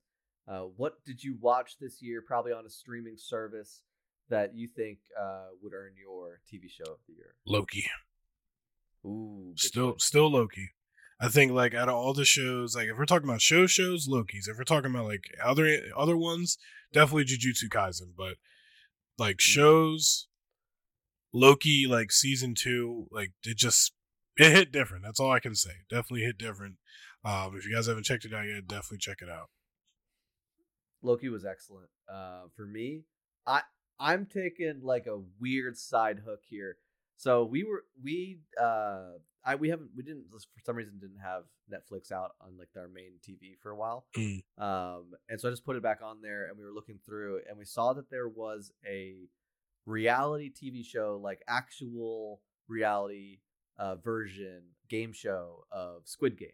[0.48, 3.82] uh, what did you watch this year, probably on a streaming service
[4.30, 7.36] that you think uh, would earn your TV show of the year?
[7.46, 7.86] Loki.
[9.06, 10.04] Ooh, still choice.
[10.04, 10.72] still Loki.
[11.20, 14.08] I think like out of all the shows, like if we're talking about show shows,
[14.08, 14.48] Loki's.
[14.48, 16.58] If we're talking about like other other ones,
[16.92, 18.12] definitely Jujutsu Kaisen.
[18.18, 18.36] But
[19.18, 20.28] like shows,
[21.34, 23.94] Loki, like season two, like it just
[24.38, 25.04] it hit different.
[25.04, 25.72] That's all I can say.
[25.90, 26.76] Definitely hit different.
[27.24, 29.50] Um, if you guys haven't checked it out yet, definitely check it out.
[31.04, 31.90] Loki was excellent.
[32.12, 33.04] Uh, for me,
[33.46, 33.62] I
[34.00, 36.78] I'm taking like a weird side hook here.
[37.18, 39.12] So we were we uh
[39.46, 42.88] I we haven't we didn't for some reason didn't have Netflix out on like our
[42.88, 44.06] main TV for a while.
[44.18, 44.44] Mm.
[44.58, 47.42] Um and so I just put it back on there and we were looking through
[47.48, 49.30] and we saw that there was a
[49.86, 53.40] reality TV show like actual reality
[53.78, 56.50] uh version game show of Squid Game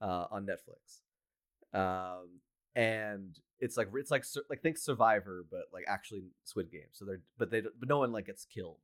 [0.00, 1.00] uh on Netflix.
[1.78, 2.40] Um
[2.74, 6.88] and it's like it's like like think Survivor, but like actually Squid Game.
[6.92, 8.78] So they're but they but no one like gets killed.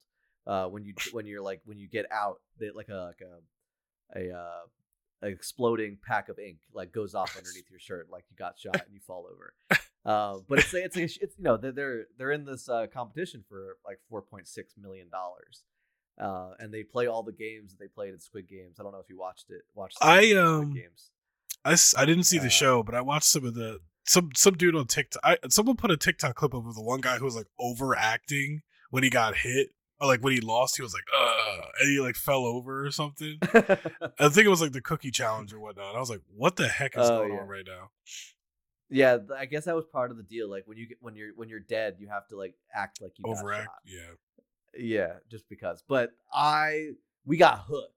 [0.47, 4.19] Uh, when you when you're like when you get out, they like a like a
[4.19, 8.59] a uh, exploding pack of ink like goes off underneath your shirt, like you got
[8.59, 9.55] shot and you fall over.
[10.03, 13.45] Uh, but it's it's it's, it's you know they're they're they're in this uh, competition
[13.47, 15.63] for like four point six million dollars.
[16.19, 18.77] Uh, and they play all the games that they played in Squid Games.
[18.81, 19.61] I don't know if you watched it.
[19.75, 21.11] Watched I, um, Games.
[21.65, 24.55] I, I didn't see the Uh, show, but I watched some of the some some
[24.55, 25.21] dude on TikTok.
[25.25, 29.03] I, someone put a TikTok clip of the one guy who was like overacting when
[29.03, 29.69] he got hit,
[30.01, 32.91] or like when he lost, he was like, "uh," and he like fell over or
[32.91, 33.39] something.
[33.43, 35.95] I think it was like the cookie challenge or whatnot.
[35.95, 37.41] I was like, "What the heck is Oh, going yeah.
[37.41, 37.91] on right now?"
[38.93, 40.51] Yeah, I guess that was part of the deal.
[40.51, 43.13] Like when you get when you're when you're dead, you have to like act like
[43.19, 43.75] you Overact, shot.
[43.85, 44.11] yeah.
[44.77, 45.83] Yeah, just because.
[45.87, 46.91] But I
[47.25, 47.95] we got hooked.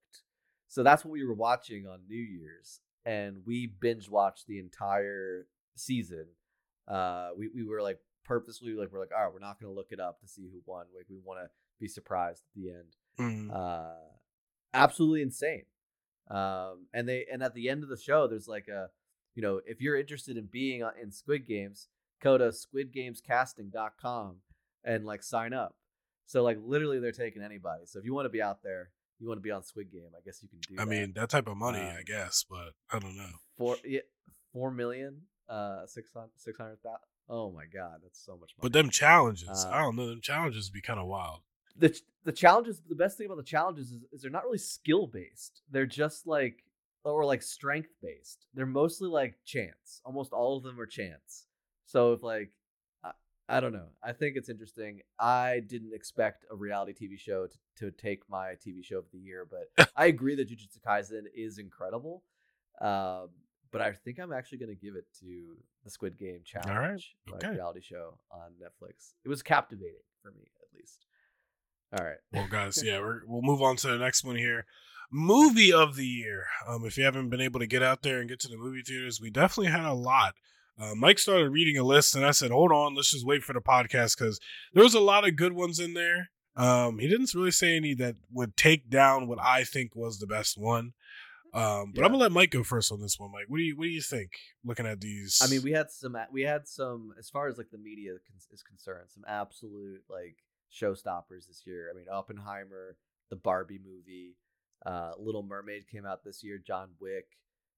[0.68, 5.48] So that's what we were watching on New Year's, and we binge watched the entire
[5.76, 6.26] season.
[6.88, 9.92] Uh, we we were like purposely like we're like, all right, we're not gonna look
[9.92, 10.86] it up to see who won.
[10.96, 11.50] Like we want to
[11.80, 12.96] be surprised at the end.
[13.20, 13.56] Mm.
[13.56, 13.96] Uh,
[14.74, 15.64] absolutely insane.
[16.30, 18.88] Um, and they and at the end of the show, there's like a,
[19.36, 21.90] you know, if you're interested in being in Squid Games,
[22.22, 24.38] go to squidgamescasting.com
[24.84, 25.76] and like sign up.
[26.26, 27.84] So like literally, they're taking anybody.
[27.86, 28.90] So if you want to be out there,
[29.24, 30.76] you want to be on Squid Game, I guess you can do.
[30.80, 30.92] I that.
[30.92, 33.32] mean, that type of money, Um, I guess, but I don't know.
[33.58, 34.02] four yeah,
[34.52, 37.00] four million, uh, six hundred six hundred thousand.
[37.30, 38.62] Oh my god, that's so much money.
[38.62, 40.08] But them challenges, Uh, I don't know.
[40.08, 41.40] Them challenges be kind of wild.
[41.76, 45.08] the the challenges the best thing about the challenges is, is they're not really skill
[45.08, 46.64] based they're just like
[47.04, 51.48] or like strength based they're mostly like chance almost all of them are chance
[51.86, 52.52] so if like
[53.50, 57.58] I, don't know i think it's interesting i didn't expect a reality tv show to,
[57.78, 61.58] to take my tv show of the year but i agree that jujutsu kaisen is
[61.58, 62.24] incredible
[62.82, 63.30] um
[63.72, 67.50] but i think i'm actually going to give it to the squid game challenge okay.
[67.50, 71.06] reality show on netflix it was captivating for me at least
[71.98, 74.66] all right Well, guys, yeah, we're, we'll move on to the next one here.
[75.12, 76.46] Movie of the year.
[76.68, 78.82] Um, if you haven't been able to get out there and get to the movie
[78.82, 80.34] theaters, we definitely had a lot.
[80.80, 83.54] Uh, Mike started reading a list, and I said, "Hold on, let's just wait for
[83.54, 84.40] the podcast because
[84.74, 87.94] there was a lot of good ones in there." Um, he didn't really say any
[87.96, 90.94] that would take down what I think was the best one.
[91.54, 92.06] Um, but Yeah.
[92.06, 93.32] I'm gonna let Mike go first on this one.
[93.32, 94.32] Mike, what do you what do you think?
[94.64, 96.18] Looking at these, I mean, we had some.
[96.32, 98.14] We had some as far as like the media
[98.52, 100.38] is concerned, some absolute like
[100.72, 101.90] showstoppers this year.
[101.94, 102.98] I mean, Oppenheimer,
[103.30, 104.36] the Barbie movie,
[104.86, 106.58] uh, Little Mermaid came out this year.
[106.58, 107.26] John Wick,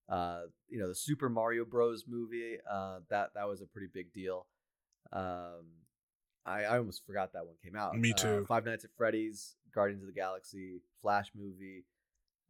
[0.10, 2.06] uh, you know, the Super Mario Bros.
[2.08, 2.58] movie.
[2.70, 4.46] Uh, that that was a pretty big deal.
[5.14, 5.66] Um,
[6.46, 7.98] I, I almost forgot that one came out.
[7.98, 8.46] Me Uh, too.
[8.48, 11.86] Five Nights at Freddy's, Guardians of the Galaxy, Flash movie,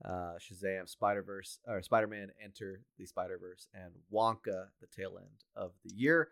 [0.03, 5.17] uh, Shazam, Spider Verse, or Spider Man Enter the Spider Verse, and Wonka, the tail
[5.17, 6.29] end of the year.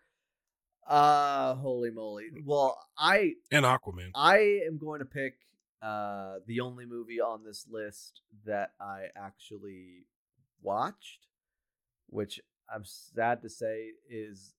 [0.86, 2.28] Uh, holy moly!
[2.43, 4.09] Well, I and Aquaman.
[4.13, 5.36] I am going to pick
[5.82, 10.05] uh the only movie on this list that I actually
[10.64, 11.28] watched,
[12.07, 12.39] which
[12.74, 14.53] I'm sad to say is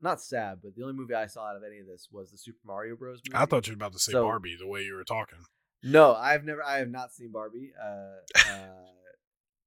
[0.00, 2.38] not sad, but the only movie I saw out of any of this was the
[2.38, 3.20] Super Mario Bros.
[3.26, 3.36] movie.
[3.36, 5.40] I thought you were about to say So- Barbie the way you were talking.
[5.82, 6.62] No, I've never.
[6.64, 7.72] I have not seen Barbie.
[7.80, 8.16] Uh,
[8.50, 8.90] uh,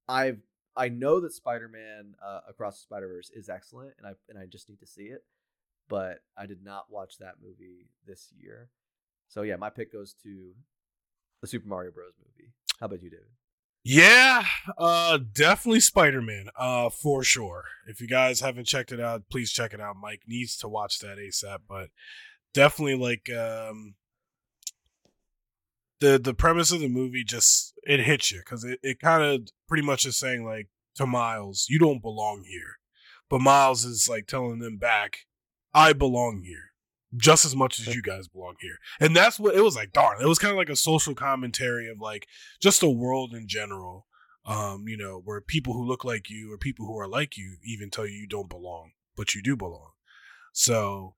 [0.10, 0.40] I've.
[0.76, 4.68] I know that Spider-Man uh, Across the Spider-Verse is excellent, and I and I just
[4.70, 5.24] need to see it.
[5.88, 8.70] But I did not watch that movie this year.
[9.30, 10.52] So yeah, my pick goes to
[11.42, 12.14] the Super Mario Bros.
[12.20, 12.52] movie.
[12.80, 13.28] How about you, David?
[13.84, 14.44] Yeah,
[14.78, 17.64] uh definitely Spider-Man, uh for sure.
[17.88, 19.96] If you guys haven't checked it out, please check it out.
[20.00, 21.90] Mike needs to watch that ASAP, but
[22.54, 23.96] definitely like um
[26.00, 29.48] the the premise of the movie just it hits you cuz it, it kind of
[29.68, 32.78] pretty much is saying like to Miles, you don't belong here.
[33.30, 35.26] But Miles is like telling them back,
[35.74, 36.71] I belong here
[37.18, 38.78] just as much as you guys belong here.
[39.00, 40.22] And that's what it was like, darn.
[40.22, 42.28] It was kind of like a social commentary of like
[42.62, 44.08] just the world in general.
[44.44, 47.58] Um, you know, where people who look like you or people who are like you
[47.64, 49.92] even tell you you don't belong, but you do belong.
[50.52, 51.14] So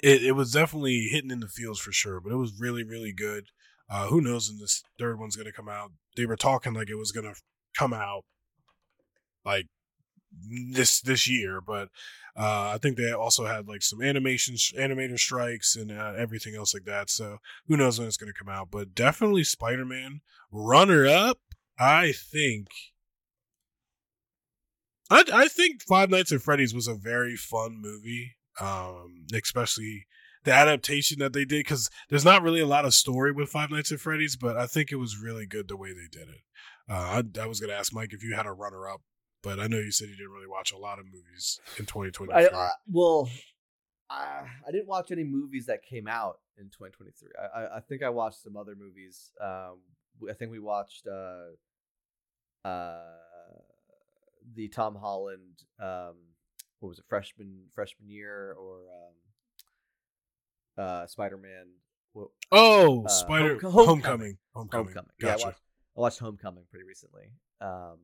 [0.00, 3.12] it, it was definitely hitting in the fields for sure, but it was really, really
[3.12, 3.46] good.
[3.90, 5.90] Uh, who knows when this third one's gonna come out?
[6.16, 7.34] They were talking like it was gonna
[7.76, 8.24] come out
[9.44, 9.66] like
[10.32, 11.88] this this year, but
[12.36, 16.72] uh, I think they also had like some animation animator strikes and uh, everything else
[16.72, 17.10] like that.
[17.10, 18.70] So who knows when it's going to come out?
[18.70, 20.20] But definitely Spider Man
[20.52, 21.38] runner up.
[21.78, 22.68] I think.
[25.10, 30.06] I I think Five Nights at Freddy's was a very fun movie, um, especially
[30.44, 33.70] the adaptation that they did because there's not really a lot of story with Five
[33.70, 36.42] Nights at Freddy's, but I think it was really good the way they did it.
[36.88, 39.02] Uh, I, I was going to ask Mike if you had a runner up
[39.42, 42.34] but I know you said you didn't really watch a lot of movies in 2023.
[42.34, 43.28] I, uh, well,
[44.10, 47.30] I, I didn't watch any movies that came out in 2023.
[47.38, 49.32] I, I, I think I watched some other movies.
[49.40, 49.78] Um,
[50.28, 51.50] I think we watched uh,
[52.68, 53.00] uh,
[54.54, 55.62] the Tom Holland.
[55.80, 56.14] Um,
[56.80, 57.04] what was it?
[57.08, 58.78] Freshman freshman year or
[60.78, 61.66] um, uh, Spider Man.
[62.52, 63.72] oh, uh, Spider Homecoming.
[63.72, 64.38] Homecoming.
[64.54, 64.86] Homecoming.
[64.86, 65.10] Homecoming.
[65.20, 65.46] Yeah, I Gotcha.
[65.46, 65.60] watched,
[65.96, 67.32] I watched Homecoming pretty recently.
[67.60, 67.98] Um,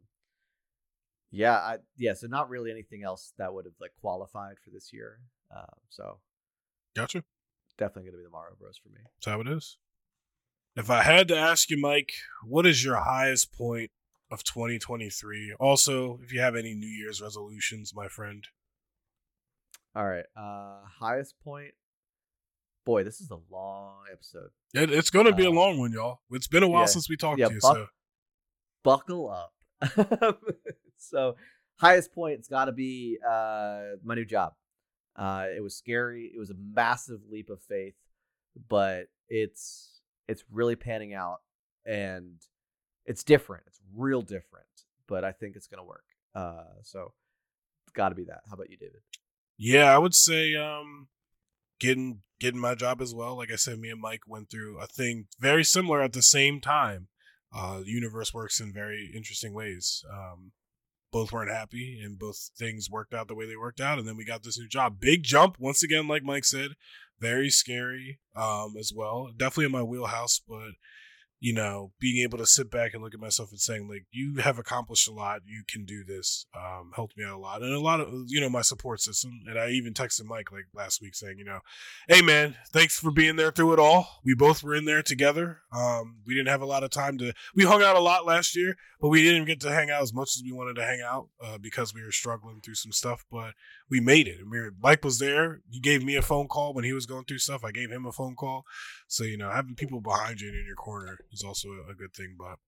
[1.35, 2.15] yeah, I, yeah.
[2.15, 5.19] So not really anything else that would have like qualified for this year.
[5.55, 6.19] Um, so
[6.97, 7.25] Gotcha.
[7.79, 9.01] definitely gonna be the Mario Bros for me.
[9.17, 9.79] That's how it is.
[10.77, 12.13] If I had to ask you, Mike,
[12.45, 13.91] what is your highest point
[14.31, 15.55] of 2023?
[15.61, 18.45] Also, if you have any New Year's resolutions, my friend.
[19.95, 20.25] All right.
[20.37, 21.75] Uh, highest point.
[22.85, 24.51] Boy, this is a long episode.
[24.75, 26.19] It, it's going to be a Uh, long one, y'all.
[26.33, 26.87] It's been a while yeah.
[26.87, 27.61] since we talked Yeah, to you.
[27.61, 27.87] buck- so
[28.83, 29.53] buckle up.
[30.99, 31.37] so,
[31.77, 34.55] highest point, it's got to be uh, my new job.
[35.17, 36.33] Uh, it was scary.
[36.35, 37.95] It was a massive leap of faith,
[38.69, 41.41] but it's it's really panning out,
[41.87, 42.37] and
[43.07, 43.65] it's different.
[43.67, 44.67] It's real different,
[45.07, 46.05] but I think it's gonna work.
[46.35, 47.13] Uh, so
[47.87, 48.41] it's got to be that.
[48.49, 49.01] How about you, David?
[49.57, 51.09] Yeah, I would say um,
[51.79, 53.37] getting getting my job as well.
[53.37, 56.61] Like I said, me and Mike went through a thing very similar at the same
[56.61, 57.09] time.
[57.55, 60.05] Uh, the universe works in very interesting ways.
[60.13, 60.53] Um,
[61.15, 64.01] both weren't happy, and both things worked out the way they worked out.
[64.01, 64.99] And then we got this new job.
[64.99, 66.73] Big jump once again, like Mike said,
[67.21, 69.31] very scary um, as well.
[69.37, 70.73] Definitely in my wheelhouse, but
[71.45, 74.37] you know, being able to sit back and look at myself and saying, like, you
[74.41, 77.61] have accomplished a lot, you can do this, um, helped me out a lot.
[77.61, 79.43] And a lot of, you know, my support system.
[79.47, 81.59] And I even texted Mike like last week saying, you know,
[82.09, 84.23] hey man, thanks for being there through it all.
[84.25, 85.59] We both were in there together.
[85.71, 88.57] Um, we didn't have a lot of time to, we hung out a lot last
[88.57, 91.03] year, but we didn't get to hang out as much as we wanted to hang
[91.03, 93.53] out, uh, because we were struggling through some stuff, but
[93.91, 94.41] we made it.
[94.41, 95.61] And we were, Mike was there.
[95.69, 97.65] He gave me a phone call when he was going through stuff.
[97.65, 98.65] I gave him a phone call.
[99.09, 102.15] So, you know, having people behind you and in your corner is also a good
[102.15, 102.37] thing.
[102.39, 102.59] But,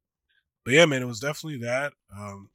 [0.65, 1.93] but yeah, man, it was definitely that.
[2.17, 2.51] Um,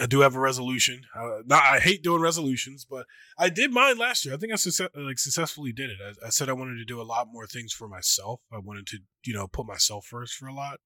[0.00, 1.02] I do have a resolution.
[1.14, 3.06] Uh, not, I hate doing resolutions, but
[3.38, 4.34] I did mine last year.
[4.34, 5.98] I think I success, like successfully did it.
[6.02, 8.40] I, I, said I wanted to do a lot more things for myself.
[8.52, 10.80] I wanted to, you know, put myself first for a lot,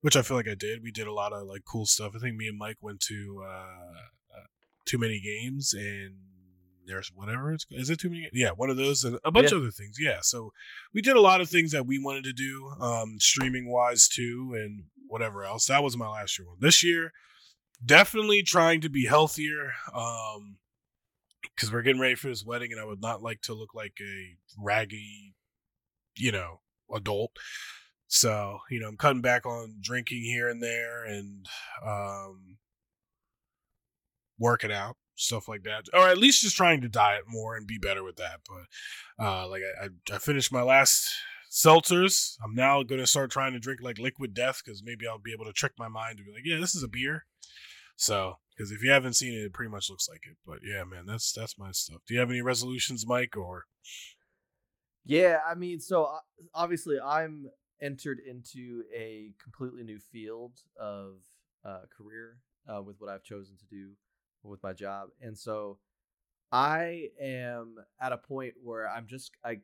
[0.00, 0.82] which I feel like I did.
[0.82, 2.14] We did a lot of like cool stuff.
[2.16, 4.46] I think me and Mike went to uh, uh,
[4.86, 6.14] too many games and
[6.92, 8.28] there's whatever it's is it too many?
[8.32, 9.56] Yeah one of those and a bunch yeah.
[9.56, 10.18] of other things yeah.
[10.22, 10.52] So
[10.92, 14.52] we did a lot of things that we wanted to do um streaming wise too
[14.54, 15.66] and whatever else.
[15.66, 16.58] That was my last year one.
[16.60, 17.12] This year
[17.84, 20.58] definitely trying to be healthier um
[21.42, 23.94] because we're getting ready for this wedding and i would not like to look like
[24.00, 25.34] a raggy
[26.16, 26.60] you know
[26.94, 27.32] adult.
[28.06, 31.46] So you know i'm cutting back on drinking here and there and
[31.84, 32.58] um
[34.38, 37.78] working out stuff like that, or at least just trying to diet more and be
[37.78, 38.40] better with that.
[38.48, 41.08] But uh, like I, I, finished my last
[41.50, 42.36] seltzers.
[42.44, 45.44] I'm now to start trying to drink like liquid death because maybe I'll be able
[45.44, 47.26] to trick my mind to be like, yeah, this is a beer.
[47.96, 50.36] So because if you haven't seen it, it pretty much looks like it.
[50.46, 52.00] But yeah, man, that's that's my stuff.
[52.06, 53.64] Do you have any resolutions, Mike, or?
[55.04, 56.18] Yeah, I mean, so uh,
[56.54, 57.46] obviously I'm
[57.82, 61.16] entered into a completely new field of
[61.64, 62.38] uh, career
[62.68, 63.90] uh, with what I've chosen to do
[64.50, 65.08] with my job.
[65.20, 65.78] And so
[66.50, 69.60] I am at a point where I'm just I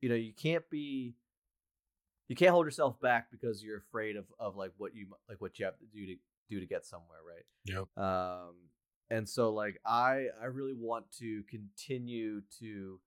[0.00, 1.14] you know, you can't be
[2.28, 5.58] you can't hold yourself back because you're afraid of of like what you like what
[5.58, 6.14] you have to do to
[6.50, 7.44] do to get somewhere, right?
[7.64, 7.84] Yeah.
[7.96, 8.54] Um
[9.10, 13.00] and so like I I really want to continue to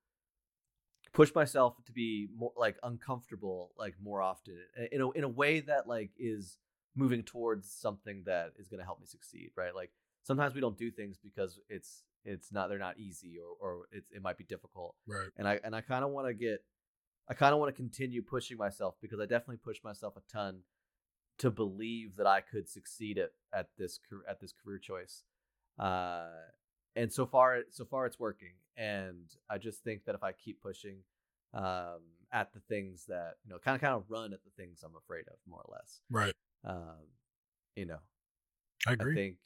[1.13, 4.55] push myself to be more like uncomfortable like more often
[4.91, 6.57] in a in a way that like is
[6.95, 9.73] moving towards something that is going to help me succeed, right?
[9.73, 9.91] Like
[10.27, 14.11] sometimes we don't do things because it's it's not they're not easy or or it's
[14.11, 14.95] it might be difficult.
[15.07, 15.29] Right.
[15.37, 16.59] And I and I kind of want to get
[17.29, 20.59] I kind of want to continue pushing myself because I definitely pushed myself a ton
[21.39, 23.99] to believe that I could succeed at at this
[24.29, 25.23] at this career choice.
[25.79, 26.27] Uh
[26.95, 30.61] and so far so far it's working and I just think that if I keep
[30.61, 30.97] pushing
[31.53, 32.01] um
[32.33, 34.95] at the things that you know kind of kind of run at the things I'm
[34.97, 36.01] afraid of more or less.
[36.11, 36.33] Right.
[36.65, 37.07] Um
[37.77, 37.99] you know.
[38.85, 39.13] I agree.
[39.13, 39.37] I think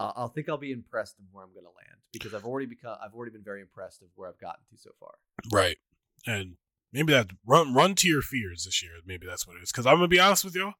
[0.00, 2.66] uh, I'll think I'll be impressed of where I'm going to land because I've already
[2.66, 5.14] become I've already been very impressed of where I've gotten to so far.
[5.52, 5.78] Right,
[6.26, 6.56] and
[6.92, 8.92] maybe that run run to your fears this year.
[9.04, 9.72] Maybe that's what it is.
[9.72, 10.74] Because I'm gonna be honest with y'all,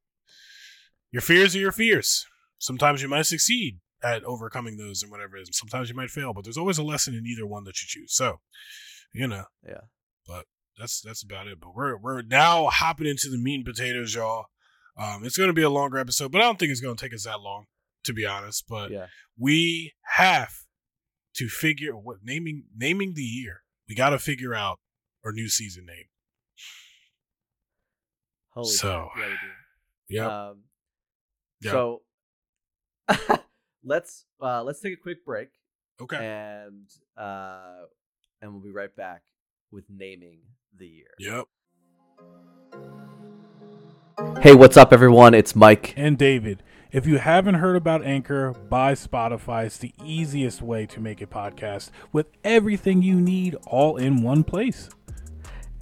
[1.11, 2.27] your fears are your fears.
[2.59, 5.51] Sometimes you might succeed at overcoming those and whatever it is.
[5.53, 8.15] Sometimes you might fail, but there's always a lesson in either one that you choose.
[8.15, 8.41] So,
[9.13, 9.83] you know, yeah.
[10.27, 10.47] But
[10.79, 11.61] that's that's about it.
[11.61, 14.47] But we're we're now hopping into the meat and potatoes, y'all.
[14.97, 17.05] Um, it's going to be a longer episode, but I don't think it's going to
[17.05, 17.67] take us that long
[18.09, 18.65] to be honest.
[18.69, 19.07] But yeah.
[19.39, 20.53] we have
[21.37, 23.63] to figure what naming naming the year.
[23.89, 24.81] We got to figure out
[25.25, 26.07] our new season name.
[28.51, 29.09] Holy so,
[30.09, 30.49] yeah.
[30.49, 30.63] Um,
[31.61, 31.73] yep.
[31.73, 32.03] So
[33.85, 35.49] let's uh, let's take a quick break.
[36.01, 36.17] Okay.
[36.17, 37.85] And uh,
[38.43, 39.23] and we'll be right back
[39.71, 40.41] with naming
[40.77, 41.15] the year.
[41.19, 41.45] Yep.
[44.43, 45.35] Hey, what's up, everyone?
[45.35, 46.63] It's Mike and David.
[46.91, 51.27] If you haven't heard about Anchor by Spotify, it's the easiest way to make a
[51.27, 54.89] podcast with everything you need all in one place.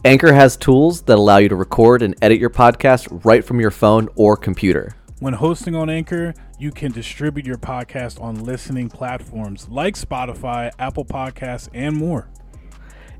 [0.04, 3.70] Anchor has tools that allow you to record and edit your podcast right from your
[3.70, 4.96] phone or computer.
[5.20, 11.04] When hosting on Anchor, you can distribute your podcast on listening platforms like Spotify, Apple
[11.04, 12.28] Podcasts, and more.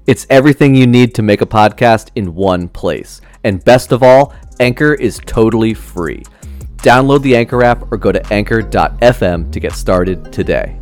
[0.09, 3.21] It's everything you need to make a podcast in one place.
[3.45, 6.25] And best of all, Anchor is totally free.
[6.79, 10.79] Download the Anchor app or go to anchor.fm to get started today.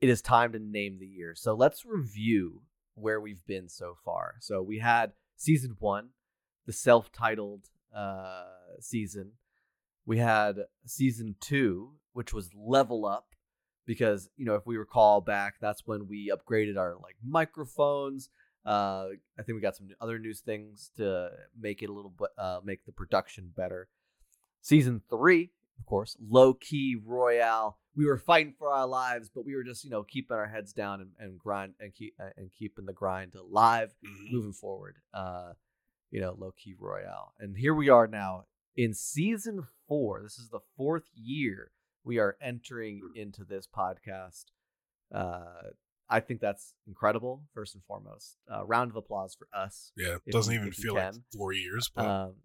[0.00, 1.34] It is time to name the year.
[1.34, 2.60] So let's review
[2.94, 4.34] where we've been so far.
[4.40, 6.10] So we had season one,
[6.66, 8.44] the self titled uh,
[8.80, 9.32] season.
[10.04, 13.34] We had season two, which was Level Up,
[13.86, 18.28] because, you know, if we recall back, that's when we upgraded our like microphones.
[18.64, 19.08] Uh,
[19.38, 22.60] I think we got some other news things to make it a little bit, uh,
[22.64, 23.88] make the production better.
[24.62, 27.78] Season three, of course, low key royale.
[27.96, 30.72] We were fighting for our lives, but we were just, you know, keeping our heads
[30.72, 34.32] down and, and grind and keep uh, and keeping the grind alive, Mhm.
[34.32, 34.96] moving forward.
[35.12, 35.52] Uh,
[36.10, 38.46] you know, low key royale, and here we are now
[38.76, 40.22] in season four.
[40.22, 41.70] This is the fourth year
[42.04, 44.46] we are entering into this podcast.
[45.12, 45.70] Uh,
[46.08, 47.42] I think that's incredible.
[47.54, 49.90] First and foremost, uh, round of applause for us.
[49.96, 52.36] Yeah, If doesn't you- even feel like four years, but Um,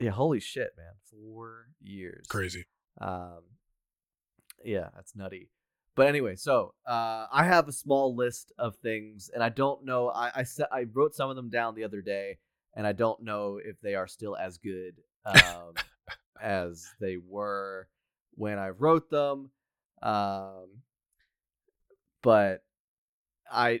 [0.00, 0.94] yeah, holy shit, man!
[1.10, 2.64] Four years, crazy.
[2.98, 3.42] Um,
[4.64, 5.50] yeah, that's nutty.
[5.94, 10.08] But anyway, so uh, I have a small list of things, and I don't know.
[10.08, 12.38] I I, set, I wrote some of them down the other day,
[12.74, 15.74] and I don't know if they are still as good um,
[16.40, 17.88] as they were
[18.34, 19.50] when I wrote them.
[20.00, 20.82] Um,
[22.22, 22.62] but
[23.50, 23.80] I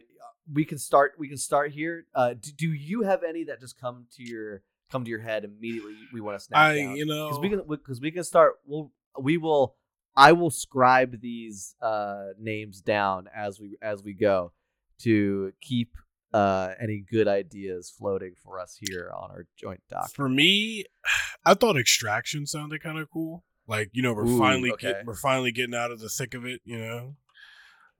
[0.52, 2.06] we can start we can start here.
[2.14, 5.44] Uh, do, do you have any that just come to your come to your head
[5.44, 5.94] immediately?
[6.12, 6.96] We want to snap I, down?
[6.96, 9.76] you know, because we can because we can start we'll we will
[10.16, 14.52] i will scribe these uh names down as we as we go
[14.98, 15.90] to keep
[16.32, 20.84] uh any good ideas floating for us here on our joint doc For me,
[21.44, 23.44] I thought extraction sounded kind of cool.
[23.66, 24.92] Like you know, we're Ooh, finally okay.
[24.92, 26.60] get, we're finally getting out of the thick of it.
[26.64, 27.16] You know,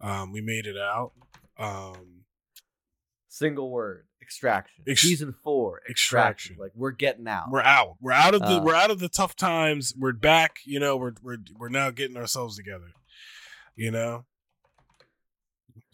[0.03, 1.12] um, we made it out.
[1.59, 2.24] Um,
[3.28, 6.53] single word extraction Ex- season four extraction.
[6.53, 6.57] extraction.
[6.59, 7.96] like we're getting out we're out.
[8.00, 9.94] We're out of the Uh, we're out of the tough times.
[9.98, 10.57] We're back.
[10.64, 12.92] You know, we're we're we're now getting ourselves together.
[13.76, 14.24] You know.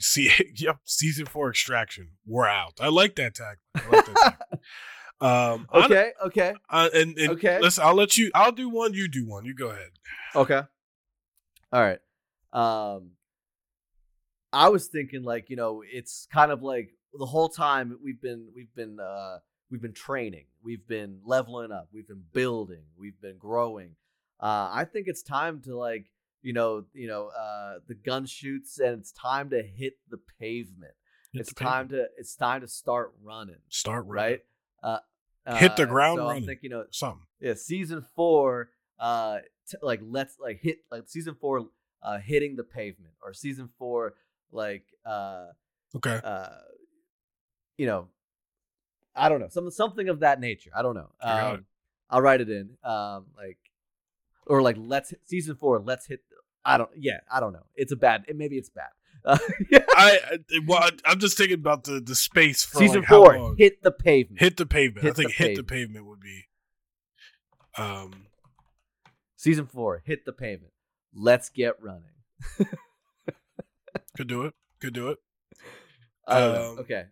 [0.01, 2.11] See, yep, season four extraction.
[2.27, 2.75] We're out.
[2.81, 3.57] I like that tag.
[3.77, 4.17] I like that
[4.51, 4.61] tag.
[5.21, 7.59] Um, okay okay uh, and, and Okay.
[7.61, 8.31] listen, I'll let you.
[8.37, 8.95] I'll do one.
[8.95, 9.45] You do one.
[9.45, 9.91] You go ahead.
[10.37, 10.63] Okay.
[11.73, 11.99] All right.
[12.53, 13.11] Um
[14.53, 18.49] I was thinking like, you know, it's kind of like the whole time we've been
[18.55, 19.39] we've been uh
[19.71, 23.97] we've been training, we've been leveling up, we've been building, we've been growing.
[24.41, 26.07] Uh I think it's time to like,
[26.43, 30.93] you know, you know, uh the gun shoots and it's time to hit the pavement.
[31.33, 32.09] Hit it's the time pavement.
[32.15, 34.31] to it's time to start running, start running.
[34.33, 34.41] right?
[34.83, 34.99] Uh
[35.57, 36.45] Hit the uh, ground so running.
[36.47, 37.27] thinking, you know, Something.
[37.41, 39.39] yeah season four uh
[39.69, 41.67] t- like let's like hit like season four
[42.03, 44.15] uh hitting the pavement or season four
[44.53, 45.47] like uh
[45.97, 46.21] Okay.
[46.23, 46.49] uh
[47.77, 48.09] you know
[49.17, 51.67] i don't know something something of that nature i don't know I um
[52.11, 53.59] i'll write it in um like
[54.47, 56.21] or like let's hit, season four let's hit
[56.65, 58.91] i don't yeah i don't know it's a bad it, maybe it's bad
[59.25, 59.37] uh,
[59.71, 59.81] yeah.
[59.97, 63.55] I, I well, I- I'm just thinking about the the space for season like four
[63.59, 65.05] hit the pavement Hit the pavement.
[65.05, 66.45] I Hit the think hit the pavement would be.
[67.77, 68.27] Um.
[69.37, 70.73] season four hit the pavement
[71.15, 72.15] let's get running
[74.19, 74.55] Could do it.
[74.81, 75.19] Could do it.
[76.29, 76.73] Know.
[76.73, 77.05] Um, okay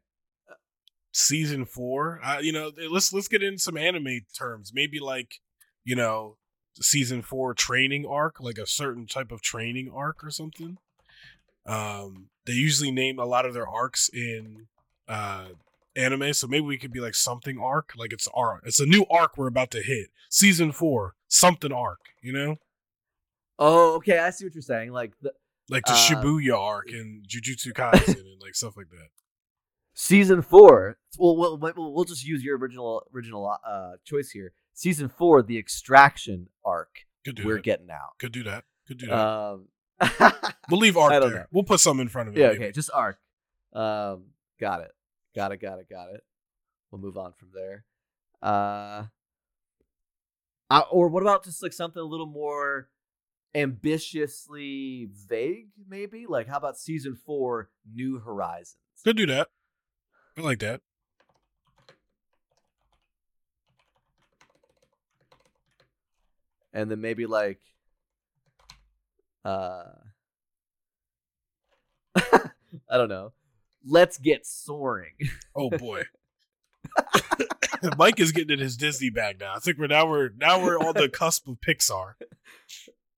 [1.13, 2.21] Season four.
[2.23, 4.73] Uh, you know, let's let's get in some anime terms.
[4.75, 5.37] Maybe like,
[5.85, 6.37] you know,
[6.81, 10.79] season four training arc, like a certain type of training arc or something.
[11.65, 14.67] Um, they usually name a lot of their arcs in
[15.07, 15.51] uh
[15.95, 19.07] anime, so maybe we could be like something arc, like it's our it's a new
[19.09, 20.09] arc we're about to hit.
[20.29, 22.57] Season four, something arc, you know,
[23.59, 25.33] oh okay i see what you're saying like the
[25.69, 29.09] like the Uh, Shibuya arc and Jujutsu Kaisen and like stuff like that.
[29.95, 30.99] season four.
[31.19, 34.53] Well, we'll, we'll, just use your original original uh, choice here.
[34.75, 37.07] Season four, the extraction arc.
[37.45, 37.65] We're that.
[37.65, 38.19] getting out.
[38.19, 38.65] Could do that.
[38.87, 39.19] Could do that.
[39.19, 39.69] Um,
[40.71, 41.31] we'll leave arc I there.
[41.31, 41.45] know.
[41.51, 42.41] We'll put some in front of it.
[42.41, 42.65] yeah, maybe.
[42.65, 43.19] okay, just arc.
[43.73, 44.27] Um,
[44.61, 44.93] got it,
[45.35, 46.23] got it, got it, got it.
[46.91, 47.85] We'll move on from there.
[48.43, 49.05] Uh,
[50.71, 52.89] uh, or what about just like something a little more
[53.57, 56.27] ambitiously vague, maybe?
[56.29, 58.77] Like, how about season four, New Horizons?
[59.03, 59.49] Could do that.
[60.37, 60.81] I like that.
[66.77, 67.59] and then maybe like
[69.45, 69.85] uh
[72.17, 73.33] I don't know.
[73.85, 75.15] Let's get soaring.
[75.55, 76.03] Oh boy.
[77.99, 79.55] Mike is getting in his Disney bag now.
[79.55, 82.15] I think we're now we're now we're on the cusp of Pixar.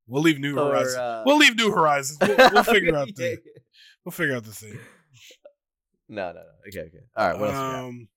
[0.09, 0.97] We'll leave New Or, Horizons.
[0.97, 2.19] uh, we'll leave New Horizons.
[2.21, 3.53] We'll, we'll figure out the yeah.
[4.05, 4.79] we'll figure out the thing.
[6.09, 6.41] No, no, no.
[6.69, 7.05] Okay, okay.
[7.15, 7.57] All right, what else?
[7.59, 7.85] got?
[7.85, 8.09] Um,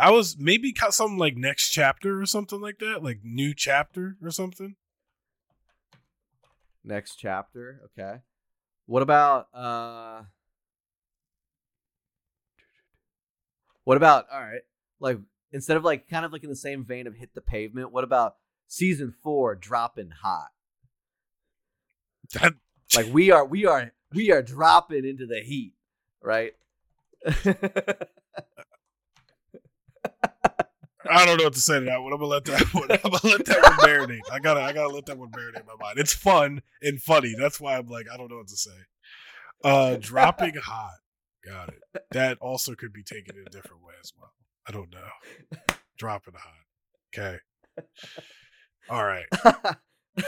[0.00, 4.16] I was maybe cut something like next chapter or something like that, like new chapter
[4.22, 4.76] or something.
[6.82, 7.80] Next chapter.
[7.98, 8.18] Okay.
[8.86, 10.22] What about uh
[13.84, 14.62] What about all right,
[15.00, 15.18] like
[15.52, 18.02] instead of like kind of like in the same vein of hit the pavement, what
[18.04, 20.48] about season 4 dropping hot?
[22.34, 22.54] That
[22.96, 25.74] Like we are we are we are dropping into the heat,
[26.22, 26.54] right?
[31.06, 32.12] I don't know what to say to that one.
[32.12, 32.90] I'm gonna let that one.
[32.90, 34.20] I'm gonna let that one marinate.
[34.32, 35.98] I gotta I gotta let that one marinate in my mind.
[35.98, 37.34] It's fun and funny.
[37.38, 38.70] That's why I'm like I don't know what to say.
[39.62, 40.94] Uh, dropping hot.
[41.46, 41.82] Got it.
[42.12, 44.32] That also could be taken in a different way as well.
[44.66, 45.76] I don't know.
[45.98, 46.64] Dropping hot.
[47.14, 47.38] Okay.
[48.88, 49.26] All right.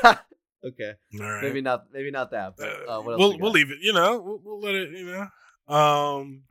[0.05, 0.93] okay.
[1.21, 1.43] All right.
[1.43, 3.79] Maybe not maybe not that, but uh, what else we'll we we'll leave it.
[3.81, 4.91] You know, we'll, we'll let it.
[4.93, 5.07] You
[5.69, 6.43] know, um,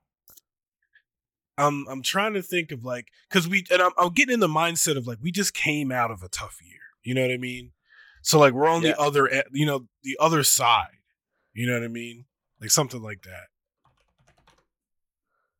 [1.57, 4.47] I'm I'm trying to think of like because we and I'm I'm getting in the
[4.47, 6.79] mindset of like we just came out of a tough year.
[7.03, 7.71] You know what I mean?
[8.21, 8.91] So like we're on Yeah.
[8.91, 10.97] the other you know the other side.
[11.53, 12.25] You know what I mean?
[12.59, 13.47] Like something like that.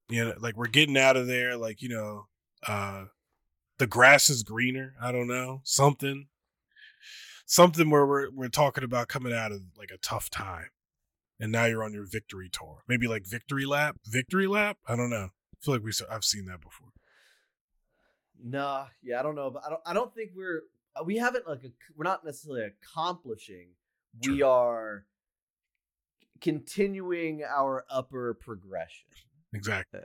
[0.09, 1.55] You know, like we're getting out of there.
[1.57, 2.27] Like you know,
[2.67, 3.05] uh,
[3.77, 4.93] the grass is greener.
[5.01, 6.27] I don't know something
[7.45, 10.69] something where we're we're talking about coming out of like a tough time,
[11.39, 12.83] and now you're on your victory tour.
[12.87, 14.77] Maybe like victory lap, victory lap.
[14.87, 15.29] I don't know.
[15.29, 16.89] I feel like we I've seen that before.
[18.43, 19.81] Nah, yeah, I don't know, but I don't.
[19.85, 20.63] I don't think we're
[20.95, 23.69] uh, we haven't like a, we're not necessarily accomplishing.
[24.25, 25.05] We are
[26.41, 29.07] continuing our upper progression.
[29.53, 30.01] Exactly.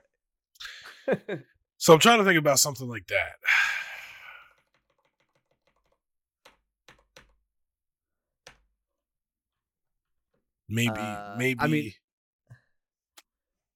[1.80, 3.36] So I'm trying to think about something like that.
[10.70, 11.92] Maybe, Uh, I mean-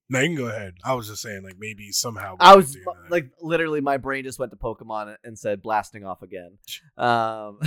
[0.09, 0.75] no, you can go ahead.
[0.85, 2.37] I was just saying, like maybe somehow.
[2.39, 2.77] I was
[3.11, 6.59] like literally, my brain just went to Pokemon and said blasting off again.
[6.97, 7.59] Um,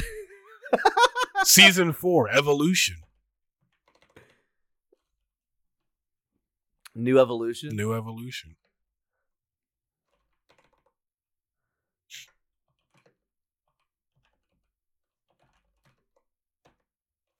[1.44, 2.98] season four, evolution,
[6.96, 7.76] new evolution.
[7.76, 8.56] new evolution.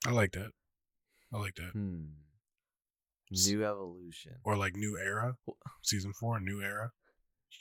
[0.06, 0.52] I like that.
[1.32, 1.70] I like that.
[1.72, 2.04] Hmm.
[3.30, 4.36] New evolution.
[4.44, 5.36] Or like new era,
[5.82, 6.92] season four, new era.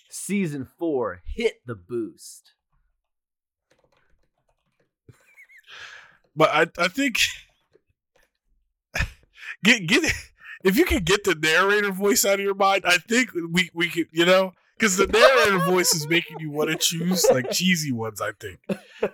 [0.09, 1.21] Season four.
[1.25, 2.53] Hit the boost.
[6.35, 7.17] But I, I think
[9.63, 10.13] get get
[10.63, 13.89] if you can get the narrator voice out of your mind, I think we we
[13.89, 17.91] could you know because the narrator voice is making you want to choose like cheesy
[17.91, 18.21] ones.
[18.21, 18.59] I think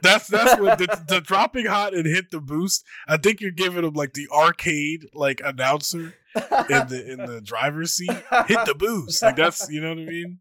[0.01, 2.83] that's that's what the, the dropping hot and hit the boost.
[3.07, 7.93] I think you're giving them like the arcade like announcer in the in the driver's
[7.93, 8.11] seat.
[8.47, 10.39] Hit the boost, like that's you know what I mean.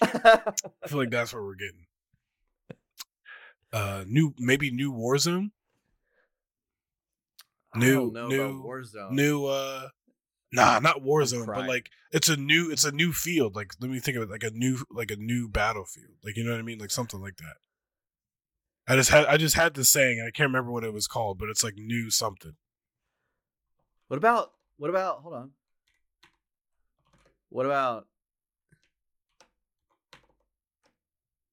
[0.00, 1.86] I feel like that's what we're getting.
[3.72, 5.50] Uh, new maybe new Warzone.
[7.74, 9.10] New- new- Warzone.
[9.10, 9.88] new uh
[10.52, 14.00] nah not warzone but like it's a new it's a new field like let me
[14.00, 16.62] think of it like a new like a new battlefield like you know what i
[16.62, 17.56] mean like something like that.
[18.86, 21.38] I just had i just had the saying i can't remember what it was called
[21.38, 22.56] but it's like new something.
[24.08, 25.50] What about what about hold on.
[27.50, 28.06] What about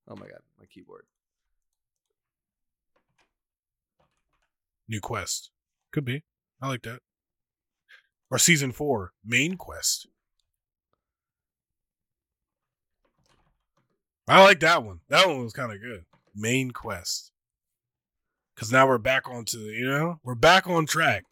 [0.08, 1.06] Oh my god, my keyboard.
[4.88, 5.50] new quest.
[5.92, 6.24] Could be.
[6.62, 7.02] I like that
[8.32, 10.08] or season four main quest
[14.28, 17.32] i like that one that one was kind of good main quest
[18.54, 21.24] because now we're back onto you know we're back on track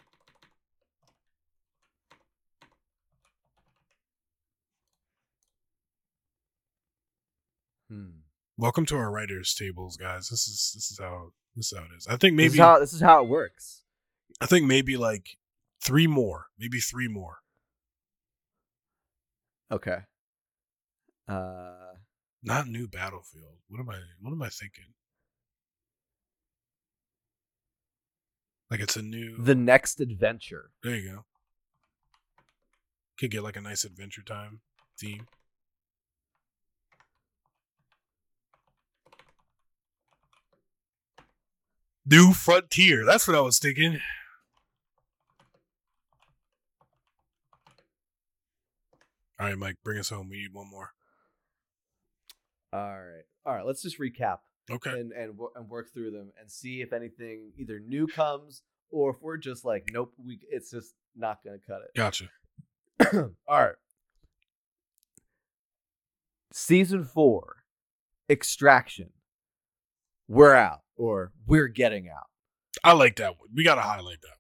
[7.90, 8.10] Hmm.
[8.58, 10.30] Welcome to our writers' tables, guys.
[10.30, 12.08] This is this is how this is how it is.
[12.08, 13.84] I think This maybe is how this is how it works.
[14.42, 15.38] I think maybe like
[15.84, 17.38] three more, maybe three more.
[19.72, 20.00] Okay.
[21.28, 21.96] Uh
[22.42, 23.58] Not new battlefield.
[23.70, 24.00] What am I?
[24.22, 24.94] What am I thinking?
[28.70, 29.38] Like it's a new.
[29.38, 30.72] the next adventure.
[30.82, 31.26] there you go.
[33.20, 34.62] Could get like a nice adventure time
[35.00, 35.28] theme.
[42.06, 43.06] New frontier.
[43.06, 44.00] That's what I was thinking.
[49.44, 50.30] All right, Mike, bring us home.
[50.30, 50.92] We need one more.
[52.72, 53.24] All right.
[53.46, 54.38] All right, let's just recap
[54.72, 54.92] Okay.
[54.92, 59.18] and and, and work through them and see if anything either new comes or if
[59.22, 61.92] we're just like nope, we it's just not going to cut it.
[61.94, 62.30] Gotcha.
[63.48, 63.76] All right.
[66.54, 67.56] Season 4
[68.30, 69.10] extraction.
[70.30, 72.28] We're out or we're getting out.
[72.82, 73.50] I like that one.
[73.54, 74.38] We gotta highlight that.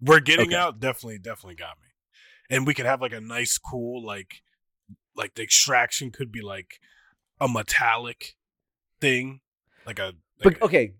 [0.00, 0.56] We're getting Okay.
[0.56, 0.80] out.
[0.80, 1.88] Definitely, definitely got me.
[2.50, 4.42] And we could have like a nice, cool, like,
[5.16, 6.80] like the extraction could be like
[7.40, 8.34] a metallic
[9.00, 9.40] thing,
[9.86, 10.12] like a.
[10.44, 10.94] Like But okay,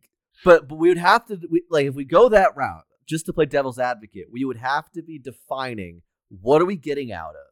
[0.44, 3.32] but but we would have to we, like if we go that route just to
[3.32, 7.46] play devil's advocate, we would have to be defining what are we getting out of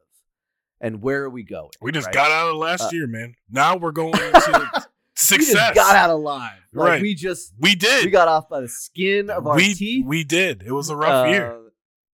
[0.79, 1.69] and where are we going.
[1.81, 2.13] we just right?
[2.15, 3.35] got out of last Uh, year, man.
[3.49, 4.81] Now we're going into We
[5.15, 5.53] success.
[5.53, 6.59] just got out alive.
[6.71, 7.01] Like Right.
[7.01, 8.05] we just We did.
[8.05, 10.05] we got off by the skin of our we, teeth.
[10.05, 10.63] we did.
[10.65, 11.59] It was a rough year.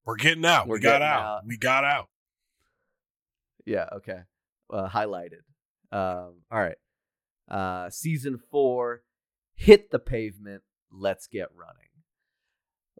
[0.06, 0.68] We're getting out.
[0.68, 1.22] we're we got out.
[1.22, 1.46] out.
[1.46, 2.10] We got out.
[3.66, 4.20] Yeah, okay.
[4.72, 5.42] Uh, highlighted.
[5.92, 6.78] Um, all right.
[7.50, 9.02] Uh, season four,
[9.56, 10.62] hit the pavement.
[10.92, 11.90] Let's get running.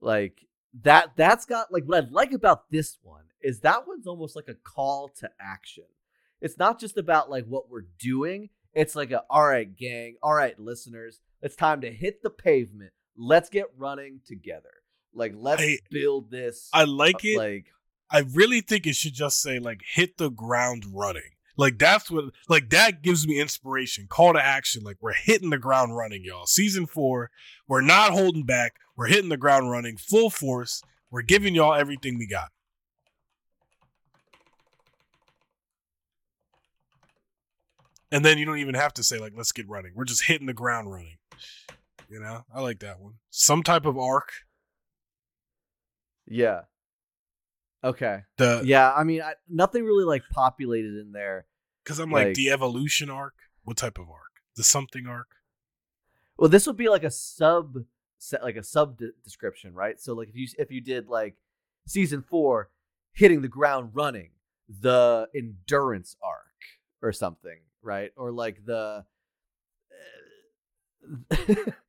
[0.02, 0.46] Like
[0.82, 1.12] that.
[1.16, 4.56] That's got like what I like about this one is that one's almost like a
[4.56, 5.86] call to action.
[6.42, 8.50] It's not just about like what we're doing.
[8.74, 10.16] It's like a all right, gang.
[10.22, 11.20] All right, listeners.
[11.42, 12.92] It's time to hit the pavement.
[13.16, 14.74] Let's get running together.
[15.16, 16.70] Like let's I- build this.
[16.74, 17.38] I like it.
[17.38, 17.66] Like
[18.12, 21.32] I really think it should just say like hit the ground running.
[21.58, 24.08] Like that's what like that gives me inspiration.
[24.10, 24.84] Call to action.
[24.84, 26.46] Like we're hitting the ground running, y'all.
[26.46, 27.32] Season four,
[27.68, 28.76] we're not holding back.
[28.98, 30.84] We're hitting the ground running full force.
[31.10, 32.50] We're giving y'all everything we got.
[38.12, 39.94] And then you don't even have to say like let's get running.
[39.96, 41.18] We're just hitting the ground running.
[42.10, 43.16] You know, I like that one.
[43.30, 44.32] Some type of arc.
[46.28, 46.62] Yeah.
[47.84, 48.22] Okay.
[48.38, 51.46] The yeah, I mean, I, nothing really like populated in there.
[51.84, 53.34] Because I'm like, Like- the evolution arc.
[53.64, 54.22] What type of arc?
[54.56, 55.28] The something arc.
[56.38, 57.78] Well, this would be like a sub,
[58.18, 60.00] set like a sub de- description, right?
[60.00, 61.36] So, like if you if you did like
[61.88, 62.70] season four,
[63.14, 64.32] hitting the ground running,
[64.68, 66.42] the endurance arc
[67.02, 68.12] or something, right?
[68.18, 69.06] Or like the,
[71.32, 71.56] eh,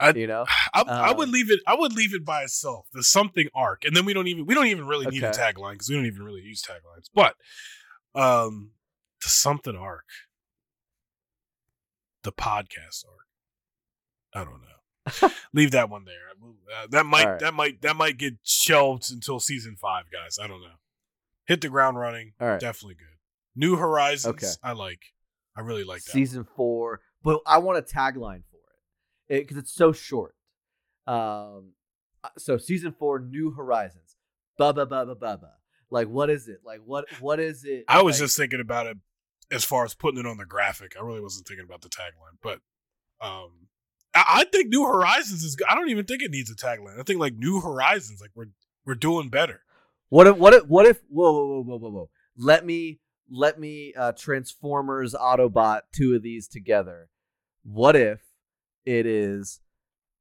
[0.00, 0.44] I- you know,
[0.74, 1.60] I, I would Um, leave it.
[1.66, 2.86] I would leave it by itself.
[2.92, 5.72] The something arc, and then we don't even we don't even really need a tagline
[5.72, 7.06] because we don't even really use taglines.
[7.14, 7.34] But
[8.14, 8.72] um,
[9.22, 10.04] the something arc,
[12.22, 13.26] the podcast arc.
[14.34, 15.30] I don't know.
[15.54, 16.14] leave that one there.
[16.76, 17.38] Uh, that might right.
[17.40, 20.38] that might that might get shelved until season five, guys.
[20.42, 20.76] I don't know.
[21.46, 22.32] Hit the ground running.
[22.40, 23.06] all right, Definitely good.
[23.56, 24.34] New Horizons.
[24.34, 24.52] Okay.
[24.62, 25.00] I like.
[25.56, 26.12] I really like that.
[26.12, 28.57] season four, but I want a tagline for
[29.28, 30.34] it because it's so short.
[31.06, 31.72] Um,
[32.22, 34.16] uh, so season four, New Horizons,
[34.58, 35.52] ba ba ba ba ba ba.
[35.90, 36.60] Like, what is it?
[36.64, 37.84] Like, what what is it?
[37.88, 38.96] I was like- just thinking about it
[39.50, 40.94] as far as putting it on the graphic.
[40.98, 42.60] I really wasn't thinking about the tagline, but
[43.20, 43.68] um,
[44.14, 45.56] I, I think New Horizons is.
[45.68, 46.98] I don't even think it needs a tagline.
[47.00, 48.50] I think like New Horizons, like we're
[48.84, 49.62] we're doing better.
[50.10, 53.00] What if what if what if whoa whoa whoa whoa whoa whoa let me
[53.30, 57.08] let me uh Transformers Autobot two of these together.
[57.62, 58.20] What if
[58.88, 59.60] it is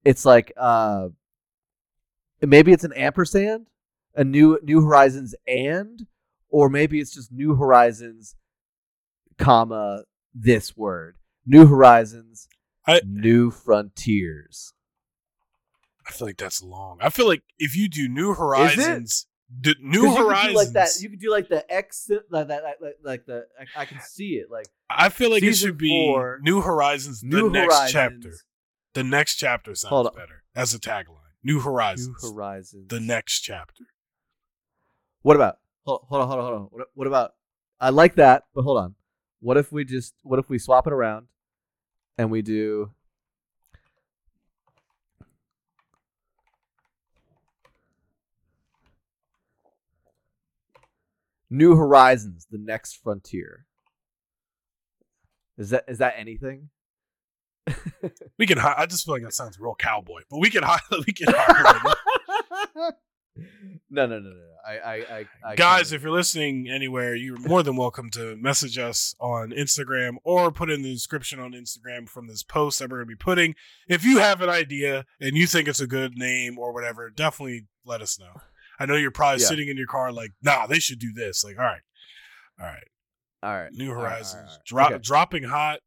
[0.03, 1.07] it's like uh
[2.41, 3.67] maybe it's an ampersand,
[4.15, 6.05] a new New Horizons and
[6.49, 8.35] or maybe it's just New Horizons
[9.37, 10.03] comma
[10.33, 11.15] this word.
[11.45, 12.47] New Horizons
[12.85, 14.73] I- New Frontiers.
[16.05, 16.99] I feel like that's long.
[17.01, 19.27] I feel like if you do New Horizons,
[19.61, 20.89] the New 'Cause you could do Horizons, like that.
[21.01, 23.45] You could do like the X, like that, like, like, the.
[23.75, 24.49] I, I can see it.
[24.49, 28.33] Like I feel like it should be four, New Horizons, the New next chapter.
[28.97, 30.15] The next chapter sounds Hold on.
[30.15, 31.29] better as a tagline.
[31.43, 32.87] New Horizons, New Horizons.
[32.87, 33.83] the next chapter.
[35.21, 35.59] What about?
[35.85, 36.67] Hold, hold on, hold on, hold on.
[36.71, 37.33] What, what about?
[37.79, 38.95] I like that, but hold on.
[39.39, 40.15] What if we just?
[40.23, 41.27] What if we swap it around,
[42.17, 42.89] and we do?
[51.51, 53.67] New Horizons, the next frontier.
[55.55, 56.69] Is that is that anything?
[58.37, 58.57] We can.
[58.57, 60.63] hi- I just feel like that sounds real cowboy, but we can.
[60.63, 61.27] hi- We can.
[61.35, 61.93] hire
[63.89, 64.29] no, no, no, no.
[64.29, 64.43] no.
[64.67, 68.77] I, I, I, I Guys, if you're listening anywhere, you're more than welcome to message
[68.77, 72.97] us on Instagram or put in the description on Instagram from this post that we're
[72.97, 73.55] going to be putting.
[73.87, 77.67] If you have an idea and you think it's a good name or whatever, definitely
[77.85, 78.41] let us know.
[78.79, 79.47] I know you're probably Yeah.
[79.47, 81.43] sitting in your car like, nah, they should do this.
[81.45, 81.81] Like, all right,
[82.59, 82.87] all right,
[83.41, 84.65] all right, New all right, all right, Horizons, all right.
[84.65, 85.01] Drop, Okay.
[85.01, 85.79] dropping hot.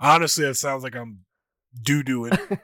[0.00, 1.20] Honestly, it sounds like I'm
[1.82, 2.38] doo dooing.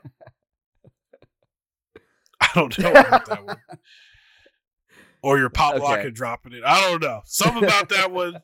[2.41, 3.57] I don't know about that one.
[5.23, 5.83] Or you're pop Okay.
[5.83, 6.63] locking dropping it.
[6.65, 7.21] I don't know.
[7.25, 8.37] Something about that one.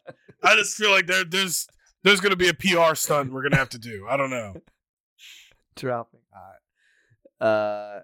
[0.43, 1.69] I just feel like there, there's
[2.02, 4.05] there's gonna be a PR stunt we're gonna have to do.
[4.10, 4.55] I don't know.
[5.77, 6.20] dropping.
[6.35, 6.43] All
[7.40, 7.47] right.
[7.47, 8.01] Uh,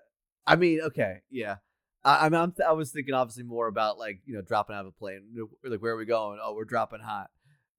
[0.47, 1.57] I mean, okay, yeah.
[2.05, 4.83] I, I mean, I'm I was thinking obviously more about like you know dropping out
[4.83, 5.23] of a plane.
[5.65, 6.39] Like where are we going?
[6.41, 7.31] Oh, we're dropping hot.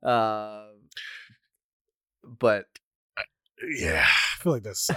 [0.04, 0.82] Um,
[2.38, 2.66] but
[3.68, 4.90] yeah, I feel like that's.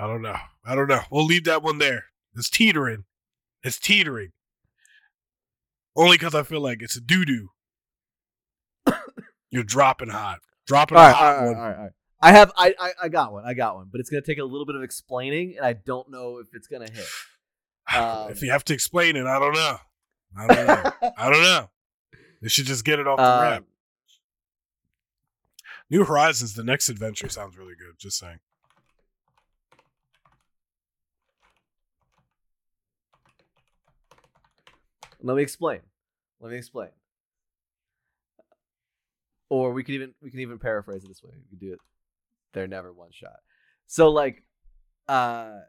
[0.00, 0.36] I don't know.
[0.64, 1.00] I don't know.
[1.10, 2.04] We'll leave that one there.
[2.34, 3.04] It's teetering.
[3.62, 4.30] It's teetering.
[5.96, 7.50] Only because I feel like it's a doo doo.
[9.50, 10.38] You're dropping hot.
[10.66, 11.56] Dropping all a hot all right, one.
[11.56, 11.92] all right, all right.
[12.20, 13.44] I have I, I I got one.
[13.44, 16.10] I got one, but it's gonna take a little bit of explaining, and I don't
[16.10, 17.06] know if it's gonna hit.
[17.90, 19.78] Um, if you have to explain it, I don't know.
[20.36, 20.92] I don't know.
[21.16, 21.70] I don't know.
[22.42, 23.64] They should just get it off the rap.
[25.90, 27.98] New Horizons, the next adventure sounds really good.
[27.98, 28.40] Just saying.
[35.22, 35.80] Let me explain.
[36.40, 36.90] Let me explain.
[39.48, 41.32] Or we could even we can even paraphrase it this way.
[41.34, 41.80] We could do it.
[42.52, 43.36] They're never one shot.
[43.86, 44.44] So like,
[45.08, 45.60] uh,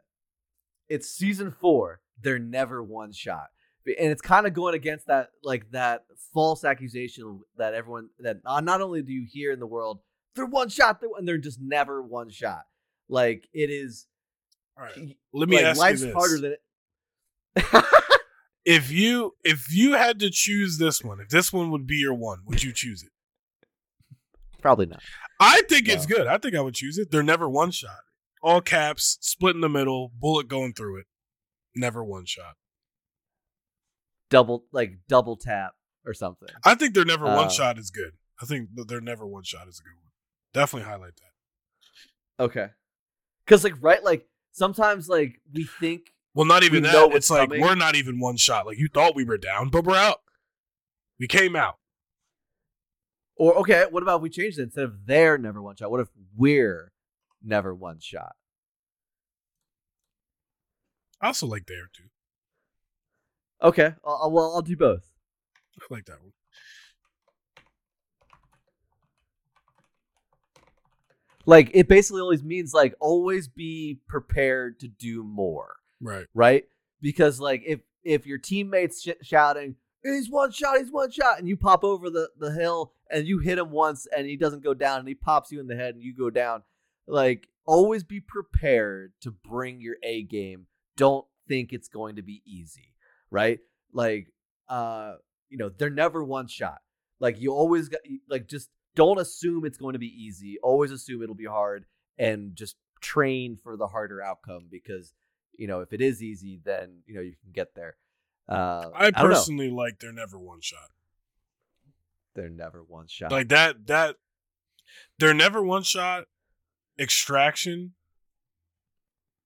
[0.90, 2.02] it's season four.
[2.22, 3.48] They're never one shot,
[3.86, 8.60] and it's kind of going against that like that false accusation that everyone that uh,
[8.60, 10.00] not only do you hear in the world
[10.36, 12.64] they're one shot, they're, and they're just never one shot.
[13.08, 14.08] Like it is.
[14.78, 15.18] All right.
[15.34, 16.16] Let me like, ask life's you this.
[16.16, 16.64] harder than it.
[18.66, 22.14] if you if you had to choose this one, if this one would be your
[22.14, 23.10] one, would you choose it?
[24.62, 25.02] Probably not.
[25.40, 26.28] I think it's good.
[26.28, 27.12] I think I would choose it.
[27.12, 28.00] They're never one shot.
[28.42, 31.06] All caps, split in the middle, bullet going through it.
[31.76, 32.56] Never one shot.
[34.30, 35.74] Double like double tap
[36.06, 36.50] or something.
[36.64, 38.14] I think they're never Uh, one shot is good.
[38.42, 40.09] I think they're never one shot is a good one.
[40.54, 42.44] Definitely highlight that.
[42.44, 42.68] Okay.
[43.46, 46.94] Cause like right, like sometimes like we think Well, not even We that.
[46.94, 47.62] know It's like coming.
[47.62, 48.66] we're not even one shot.
[48.66, 50.22] Like you thought we were down, but we're out.
[51.20, 51.78] We came out.
[53.36, 55.92] or okay, what about if we change it instead of they're never one shot?
[55.92, 56.08] What if
[56.38, 56.92] we're
[57.44, 58.36] never one shot?
[61.22, 62.10] I also like there too.
[63.62, 63.94] Okay.
[64.06, 65.10] I'll, I'll- well, I'll do both.
[65.82, 66.32] I like that one.
[71.50, 76.28] Like it basically always means like always be prepared to do more, Right.
[76.36, 76.66] right?
[77.02, 81.48] Because like if if your teammates sh- shouting he's one shot, he's one shot, and
[81.48, 84.74] you pop over the the hill and you hit him once and he doesn't go
[84.76, 86.62] down and he pops you in the head and you go down,
[87.08, 90.68] like always be prepared to bring your A game.
[90.98, 92.94] Don't think it's going to be easy,
[93.32, 93.60] right?
[93.92, 94.28] Like
[94.68, 95.14] uh
[95.50, 96.78] you know, they're never one shot.
[97.20, 100.58] Like you always got like just don't assume it's going to be easy.
[100.62, 101.86] Always assume it'll be hard
[102.18, 105.14] and just train for the harder outcome because
[105.58, 107.96] you know if it is easy then you know you can get there.
[108.48, 110.90] Uh, I personally like they're never one shot.
[112.36, 113.32] they're never one shot.
[113.32, 114.16] Like that that
[115.18, 116.26] they're never one shot.
[117.00, 117.94] Extraction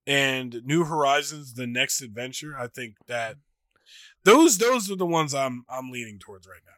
[0.08, 2.56] and New Horizons, the next adventure.
[2.58, 3.38] I think that
[4.24, 6.72] those those are the ones I'm I'm leaning towards right now.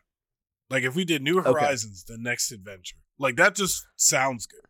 [0.70, 1.52] Like if we did New Okay.
[1.52, 4.62] Horizons, the next adventure, like that just sounds good.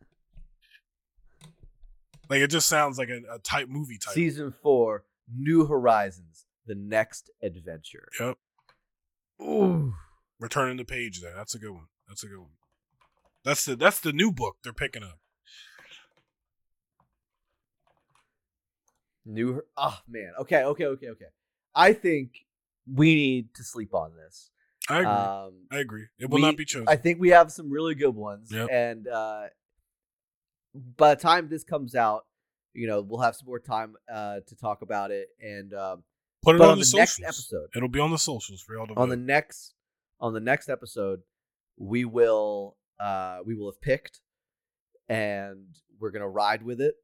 [2.28, 4.14] Like it just sounds like a, a type movie type.
[4.14, 8.08] Season four, New Horizons, the next adventure.
[8.20, 8.36] Yep.
[9.42, 9.94] Ooh.
[10.38, 11.34] We're the page there.
[11.34, 11.86] That's a good one.
[12.08, 12.50] That's a good one.
[13.44, 15.18] That's the that's the new book they're picking up.
[19.24, 19.62] New.
[19.76, 20.32] Oh man.
[20.40, 20.62] Okay.
[20.62, 20.84] Okay.
[20.84, 21.08] Okay.
[21.08, 21.26] Okay.
[21.74, 22.46] I think
[22.92, 24.50] we need to sleep on this.
[24.88, 25.06] I agree.
[25.10, 26.04] Um, I agree.
[26.18, 26.88] It will we- not be chosen.
[26.88, 28.68] I think we have some really good ones, Yep.
[28.70, 29.44] and uh,
[30.96, 32.24] by the time this comes out,
[32.74, 35.28] you know we'll have some more time uh, to talk about it.
[35.40, 36.04] And um,
[36.42, 37.28] Put it on, on the, the next socials.
[37.52, 39.74] episode, It'll be on the socials for y'all to on the next
[40.20, 41.20] on the next episode,
[41.76, 44.20] we will uh, we will have picked,
[45.08, 45.66] and
[45.98, 46.94] we're gonna ride with it,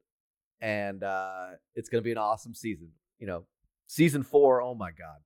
[0.61, 2.89] and uh, it's gonna be an awesome season.
[3.19, 3.45] You know,
[3.87, 4.61] season four.
[4.61, 5.17] Oh my god,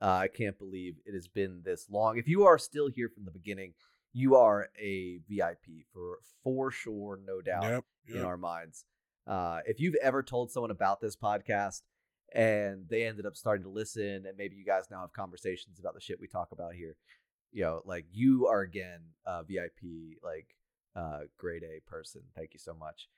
[0.00, 2.18] uh, I can't believe it has been this long.
[2.18, 3.74] If you are still here from the beginning,
[4.12, 7.84] you are a VIP for for sure, no doubt Yep.
[8.16, 8.84] in our minds.
[9.26, 11.82] Uh, if you've ever told someone about this podcast
[12.34, 15.94] and they ended up starting to listen, and maybe you guys now have conversations about
[15.94, 16.96] the shit we talk about here,
[17.52, 20.46] you know, like you are again a VIP, like
[20.96, 22.22] uh, grade A person.
[22.34, 23.08] Thank you so much.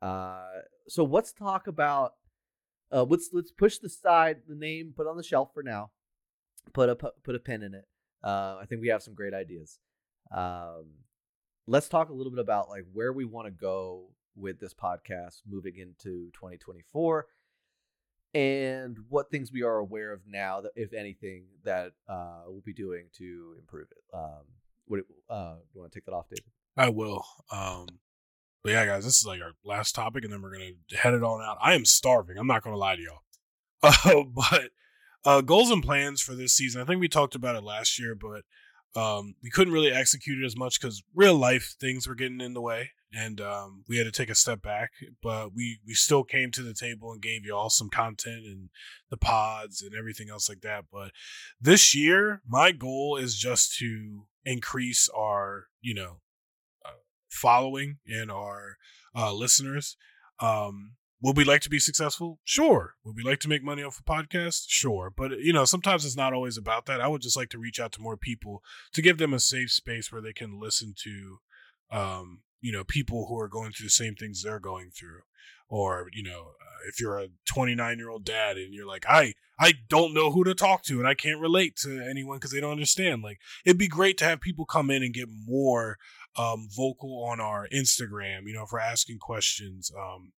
[0.00, 0.46] Uh,
[0.88, 2.14] so let's talk about.
[2.90, 5.90] Uh, let's let's push the side the name, put on the shelf for now.
[6.72, 7.86] Put a put a pin in it.
[8.22, 9.78] Uh, I think we have some great ideas.
[10.34, 10.86] Um,
[11.66, 15.42] let's talk a little bit about like where we want to go with this podcast
[15.46, 17.26] moving into 2024
[18.32, 22.72] and what things we are aware of now that if anything that uh we'll be
[22.72, 24.40] doing to improve it um
[24.86, 27.24] what uh you want to take that off david I will.
[27.50, 27.86] Um,
[28.62, 31.22] but yeah, guys, this is like our last topic, and then we're gonna head it
[31.22, 31.58] on out.
[31.60, 32.38] I am starving.
[32.38, 33.18] I'm not gonna lie to y'all.
[33.84, 34.70] Uh, but
[35.24, 36.80] uh, goals and plans for this season.
[36.80, 38.42] I think we talked about it last year, but
[39.00, 42.52] um, we couldn't really execute it as much because real life things were getting in
[42.52, 44.90] the way, and um, we had to take a step back.
[45.22, 48.68] But we we still came to the table and gave you all some content and
[49.10, 50.84] the pods and everything else like that.
[50.92, 51.12] But
[51.60, 56.20] this year, my goal is just to increase our you know
[56.84, 57.00] uh,
[57.30, 58.76] following and our
[59.16, 59.96] uh, listeners.
[60.38, 62.40] Um, would we like to be successful?
[62.44, 62.94] Sure.
[63.04, 64.64] Would we like to make money off a podcast?
[64.68, 65.12] Sure.
[65.16, 67.00] But you know, sometimes it's not always about that.
[67.00, 68.62] I would just like to reach out to more people
[68.92, 71.38] to give them a safe space where they can listen to
[71.92, 75.20] um, you know, people who are going through the same things they're going through.
[75.68, 79.34] Or, you know, uh, if you're a 29 year old dad and you're like, I,
[79.58, 82.60] I don't know who to talk to and I can't relate to anyone because they
[82.60, 83.22] don't understand.
[83.22, 85.98] Like, it'd be great to have people come in and get more
[86.36, 89.90] um, vocal on our Instagram, you know, for asking questions.
[89.98, 90.32] Um,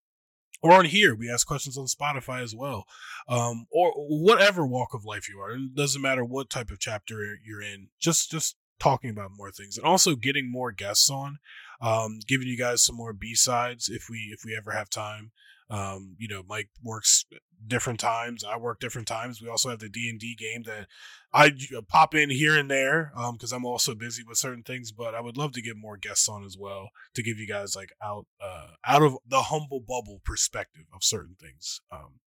[0.64, 2.86] or on here, we ask questions on Spotify as well.
[3.28, 5.52] Um, or whatever walk of life you are.
[5.52, 7.88] It doesn't matter what type of chapter you're in.
[8.00, 11.38] Just, just talking about more things and also getting more guests on
[11.80, 15.30] um, giving you guys some more b-sides if we if we ever have time
[15.70, 17.24] um, you know mike works
[17.66, 20.86] different times i work different times we also have the d&d game that
[21.32, 21.46] i
[21.76, 25.14] uh, pop in here and there because um, i'm also busy with certain things but
[25.14, 27.92] i would love to get more guests on as well to give you guys like
[28.02, 32.20] out uh, out of the humble bubble perspective of certain things um,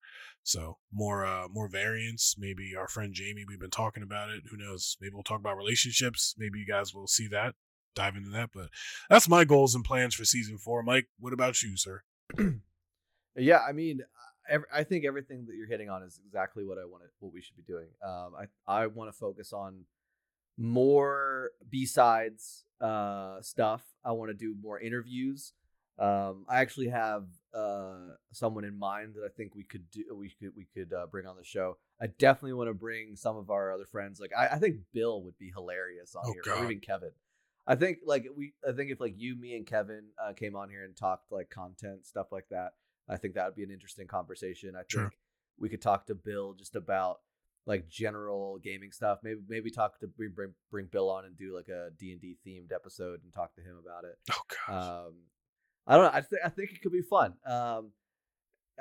[0.47, 2.35] so more uh more variants.
[2.38, 4.43] Maybe our friend Jamie, we've been talking about it.
[4.49, 4.95] Who knows?
[5.01, 6.35] Maybe we'll talk about relationships.
[6.38, 7.55] Maybe you guys will see that,
[7.95, 8.51] dive into that.
[8.53, 8.69] But
[9.09, 10.84] that's my goals and plans for season four.
[10.84, 12.03] Mike, what about you, sir?
[13.35, 13.99] yeah, I mean,
[14.73, 17.55] I think everything that you're hitting on is exactly what I want what we should
[17.57, 17.87] be doing.
[18.03, 19.85] Um, I I want to focus on
[20.57, 23.83] more B sides uh, stuff.
[24.03, 25.53] I want to do more interviews.
[25.99, 30.03] Um, I actually have uh, someone in mind that I think we could do.
[30.15, 31.77] We could we could uh, bring on the show.
[31.99, 34.19] I definitely want to bring some of our other friends.
[34.19, 36.61] Like I, I think Bill would be hilarious on oh, here, God.
[36.61, 37.11] or even Kevin.
[37.65, 38.53] I think like we.
[38.67, 41.49] I think if like you, me, and Kevin uh, came on here and talked like
[41.49, 42.73] content stuff like that,
[43.09, 44.75] I think that would be an interesting conversation.
[44.75, 45.11] I think Sure.
[45.57, 47.17] we could talk to Bill just about
[47.65, 49.19] like general gaming stuff.
[49.23, 52.21] Maybe maybe talk to bring bring, bring Bill on and do like a D and
[52.21, 54.17] D themed episode and talk to him about it.
[54.31, 55.05] Oh god.
[55.07, 55.13] Um,
[55.85, 56.11] I don't know.
[56.17, 57.34] I think I think it could be fun.
[57.45, 57.91] Um,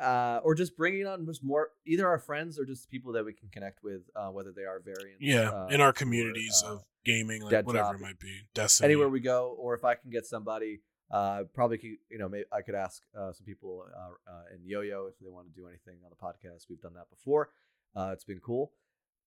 [0.01, 3.33] uh, or just bringing on just more either our friends or just people that we
[3.33, 5.21] can connect with, uh, whether they are variants.
[5.23, 7.95] yeah, uh, in our or, communities uh, of gaming, like whatever Drop.
[7.95, 8.43] it might be.
[8.55, 8.87] Destiny.
[8.93, 10.81] anywhere we go, or if I can get somebody,
[11.11, 14.69] uh, probably could, you know, maybe I could ask uh, some people uh, uh, in
[14.69, 16.67] Yo-Yo if they want to do anything on the podcast.
[16.69, 17.51] We've done that before.
[17.95, 18.73] Uh, it's been cool,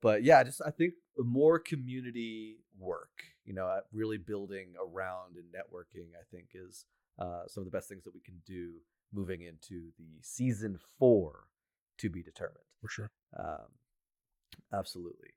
[0.01, 5.45] but yeah, just I think more community work, you know, uh, really building around and
[5.45, 6.85] networking, I think is
[7.17, 8.73] uh, some of the best things that we can do
[9.11, 11.47] moving into the season four
[11.97, 12.57] to be determined.
[12.79, 13.11] for sure.
[13.37, 13.67] Um,
[14.73, 15.29] absolutely.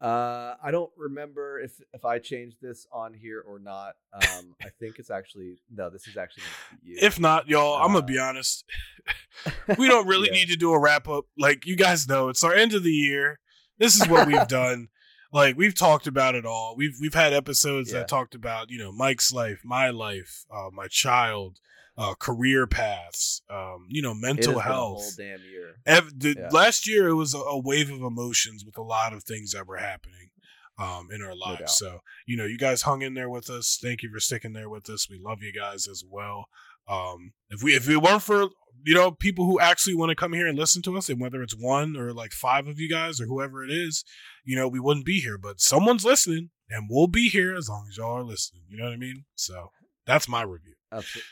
[0.00, 3.94] Uh, I don't remember if if I changed this on here or not.
[4.12, 5.90] Um, I think it's actually no.
[5.90, 6.44] This is actually
[6.84, 6.98] you.
[7.02, 8.64] If not, y'all, I'm Uh, gonna be honest.
[9.78, 10.34] we don't really Yeah.
[10.34, 11.24] need to do a wrap up.
[11.36, 13.40] Like you guys know, it's our end of the year.
[13.78, 14.88] This is what we've done.
[15.30, 16.74] Like we've talked about it all.
[16.74, 17.98] We've we've had episodes Yeah.
[17.98, 21.58] that talked about you know Mike's life, my life, uh, my child,
[21.98, 25.02] uh, career paths, um, you know mental health.
[25.02, 25.74] whole damn year.
[25.84, 26.48] Ev- the, Yeah.
[26.50, 29.66] Last year, it was a, a wave of emotions with a lot of things that
[29.66, 30.30] were happening
[30.78, 31.76] um, in our lives.
[31.76, 33.78] so, you know, you guys hung in there with us.
[33.82, 35.10] Thank you for sticking there with us.
[35.10, 36.46] We love you guys as well.
[36.88, 38.48] Um, if we if it weren't for
[38.84, 41.42] you know people who actually want to come here and listen to us, and whether
[41.42, 44.04] it's one or like five of you guys or whoever it is,
[44.44, 45.36] you know, we wouldn't be here.
[45.36, 48.62] But someone's listening, and we'll be here as long as y'all are listening.
[48.68, 49.24] You know what I mean?
[49.34, 49.70] So
[50.06, 50.74] that's my review.
[50.90, 51.22] Absolutely.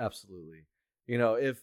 [0.00, 0.64] Absolutely.
[1.06, 1.60] You know, if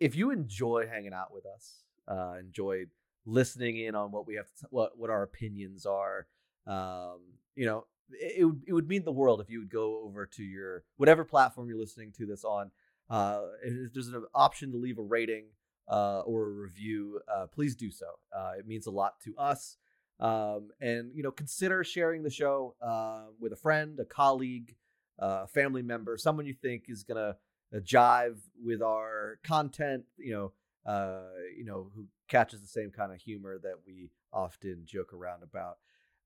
[0.00, 2.86] if you enjoy hanging out with us, uh, enjoy
[3.26, 6.26] listening in on what we have, to, what what our opinions are,
[6.66, 7.20] um,
[7.56, 10.26] you know, it, it would it would mean the world if you would go over
[10.26, 12.70] to your whatever platform you're listening to this on.
[13.10, 15.46] Uh, if there's an option to leave a rating
[15.90, 18.06] uh, or a review, uh, please do so.
[18.36, 19.76] Uh, it means a lot to us.
[20.20, 24.76] Um, and you know, consider sharing the show uh, with a friend, a colleague,
[25.20, 27.36] uh, a family member, someone you think is gonna
[27.74, 30.04] uh, jive with our content.
[30.18, 30.52] You know,
[30.90, 35.42] uh, you know, who catches the same kind of humor that we often joke around
[35.42, 35.78] about.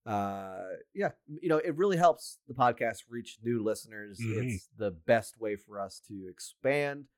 [0.06, 0.62] Uh,
[0.94, 4.18] yeah, you know, it really helps the podcast reach new listeners.
[4.20, 4.44] Mhm.
[4.54, 7.08] It's the best way for us to expand.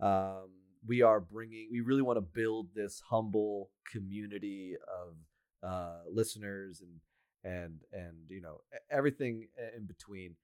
[0.00, 0.50] Um,
[0.86, 1.68] we are bringing.
[1.70, 5.16] We really want to build this humble community of
[5.62, 7.00] uh, listeners and
[7.44, 10.36] and and you know everything in between.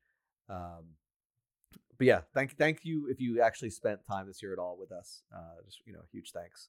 [0.48, 0.84] Um,
[1.98, 4.92] but yeah, thank thank you if you actually spent time this year at all with
[4.92, 5.22] us.
[5.34, 6.68] Uh, just you know, huge thanks.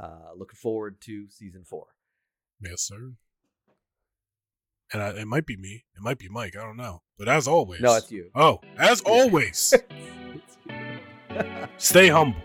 [0.00, 1.86] Uh, looking forward to season four.
[2.60, 3.12] Yes, sir.
[4.92, 7.02] and I, it might be me, it might be Mike, I don't know.
[7.18, 8.30] But as always, No, it's you.
[8.34, 9.72] oh, as always,
[11.76, 12.40] stay humble.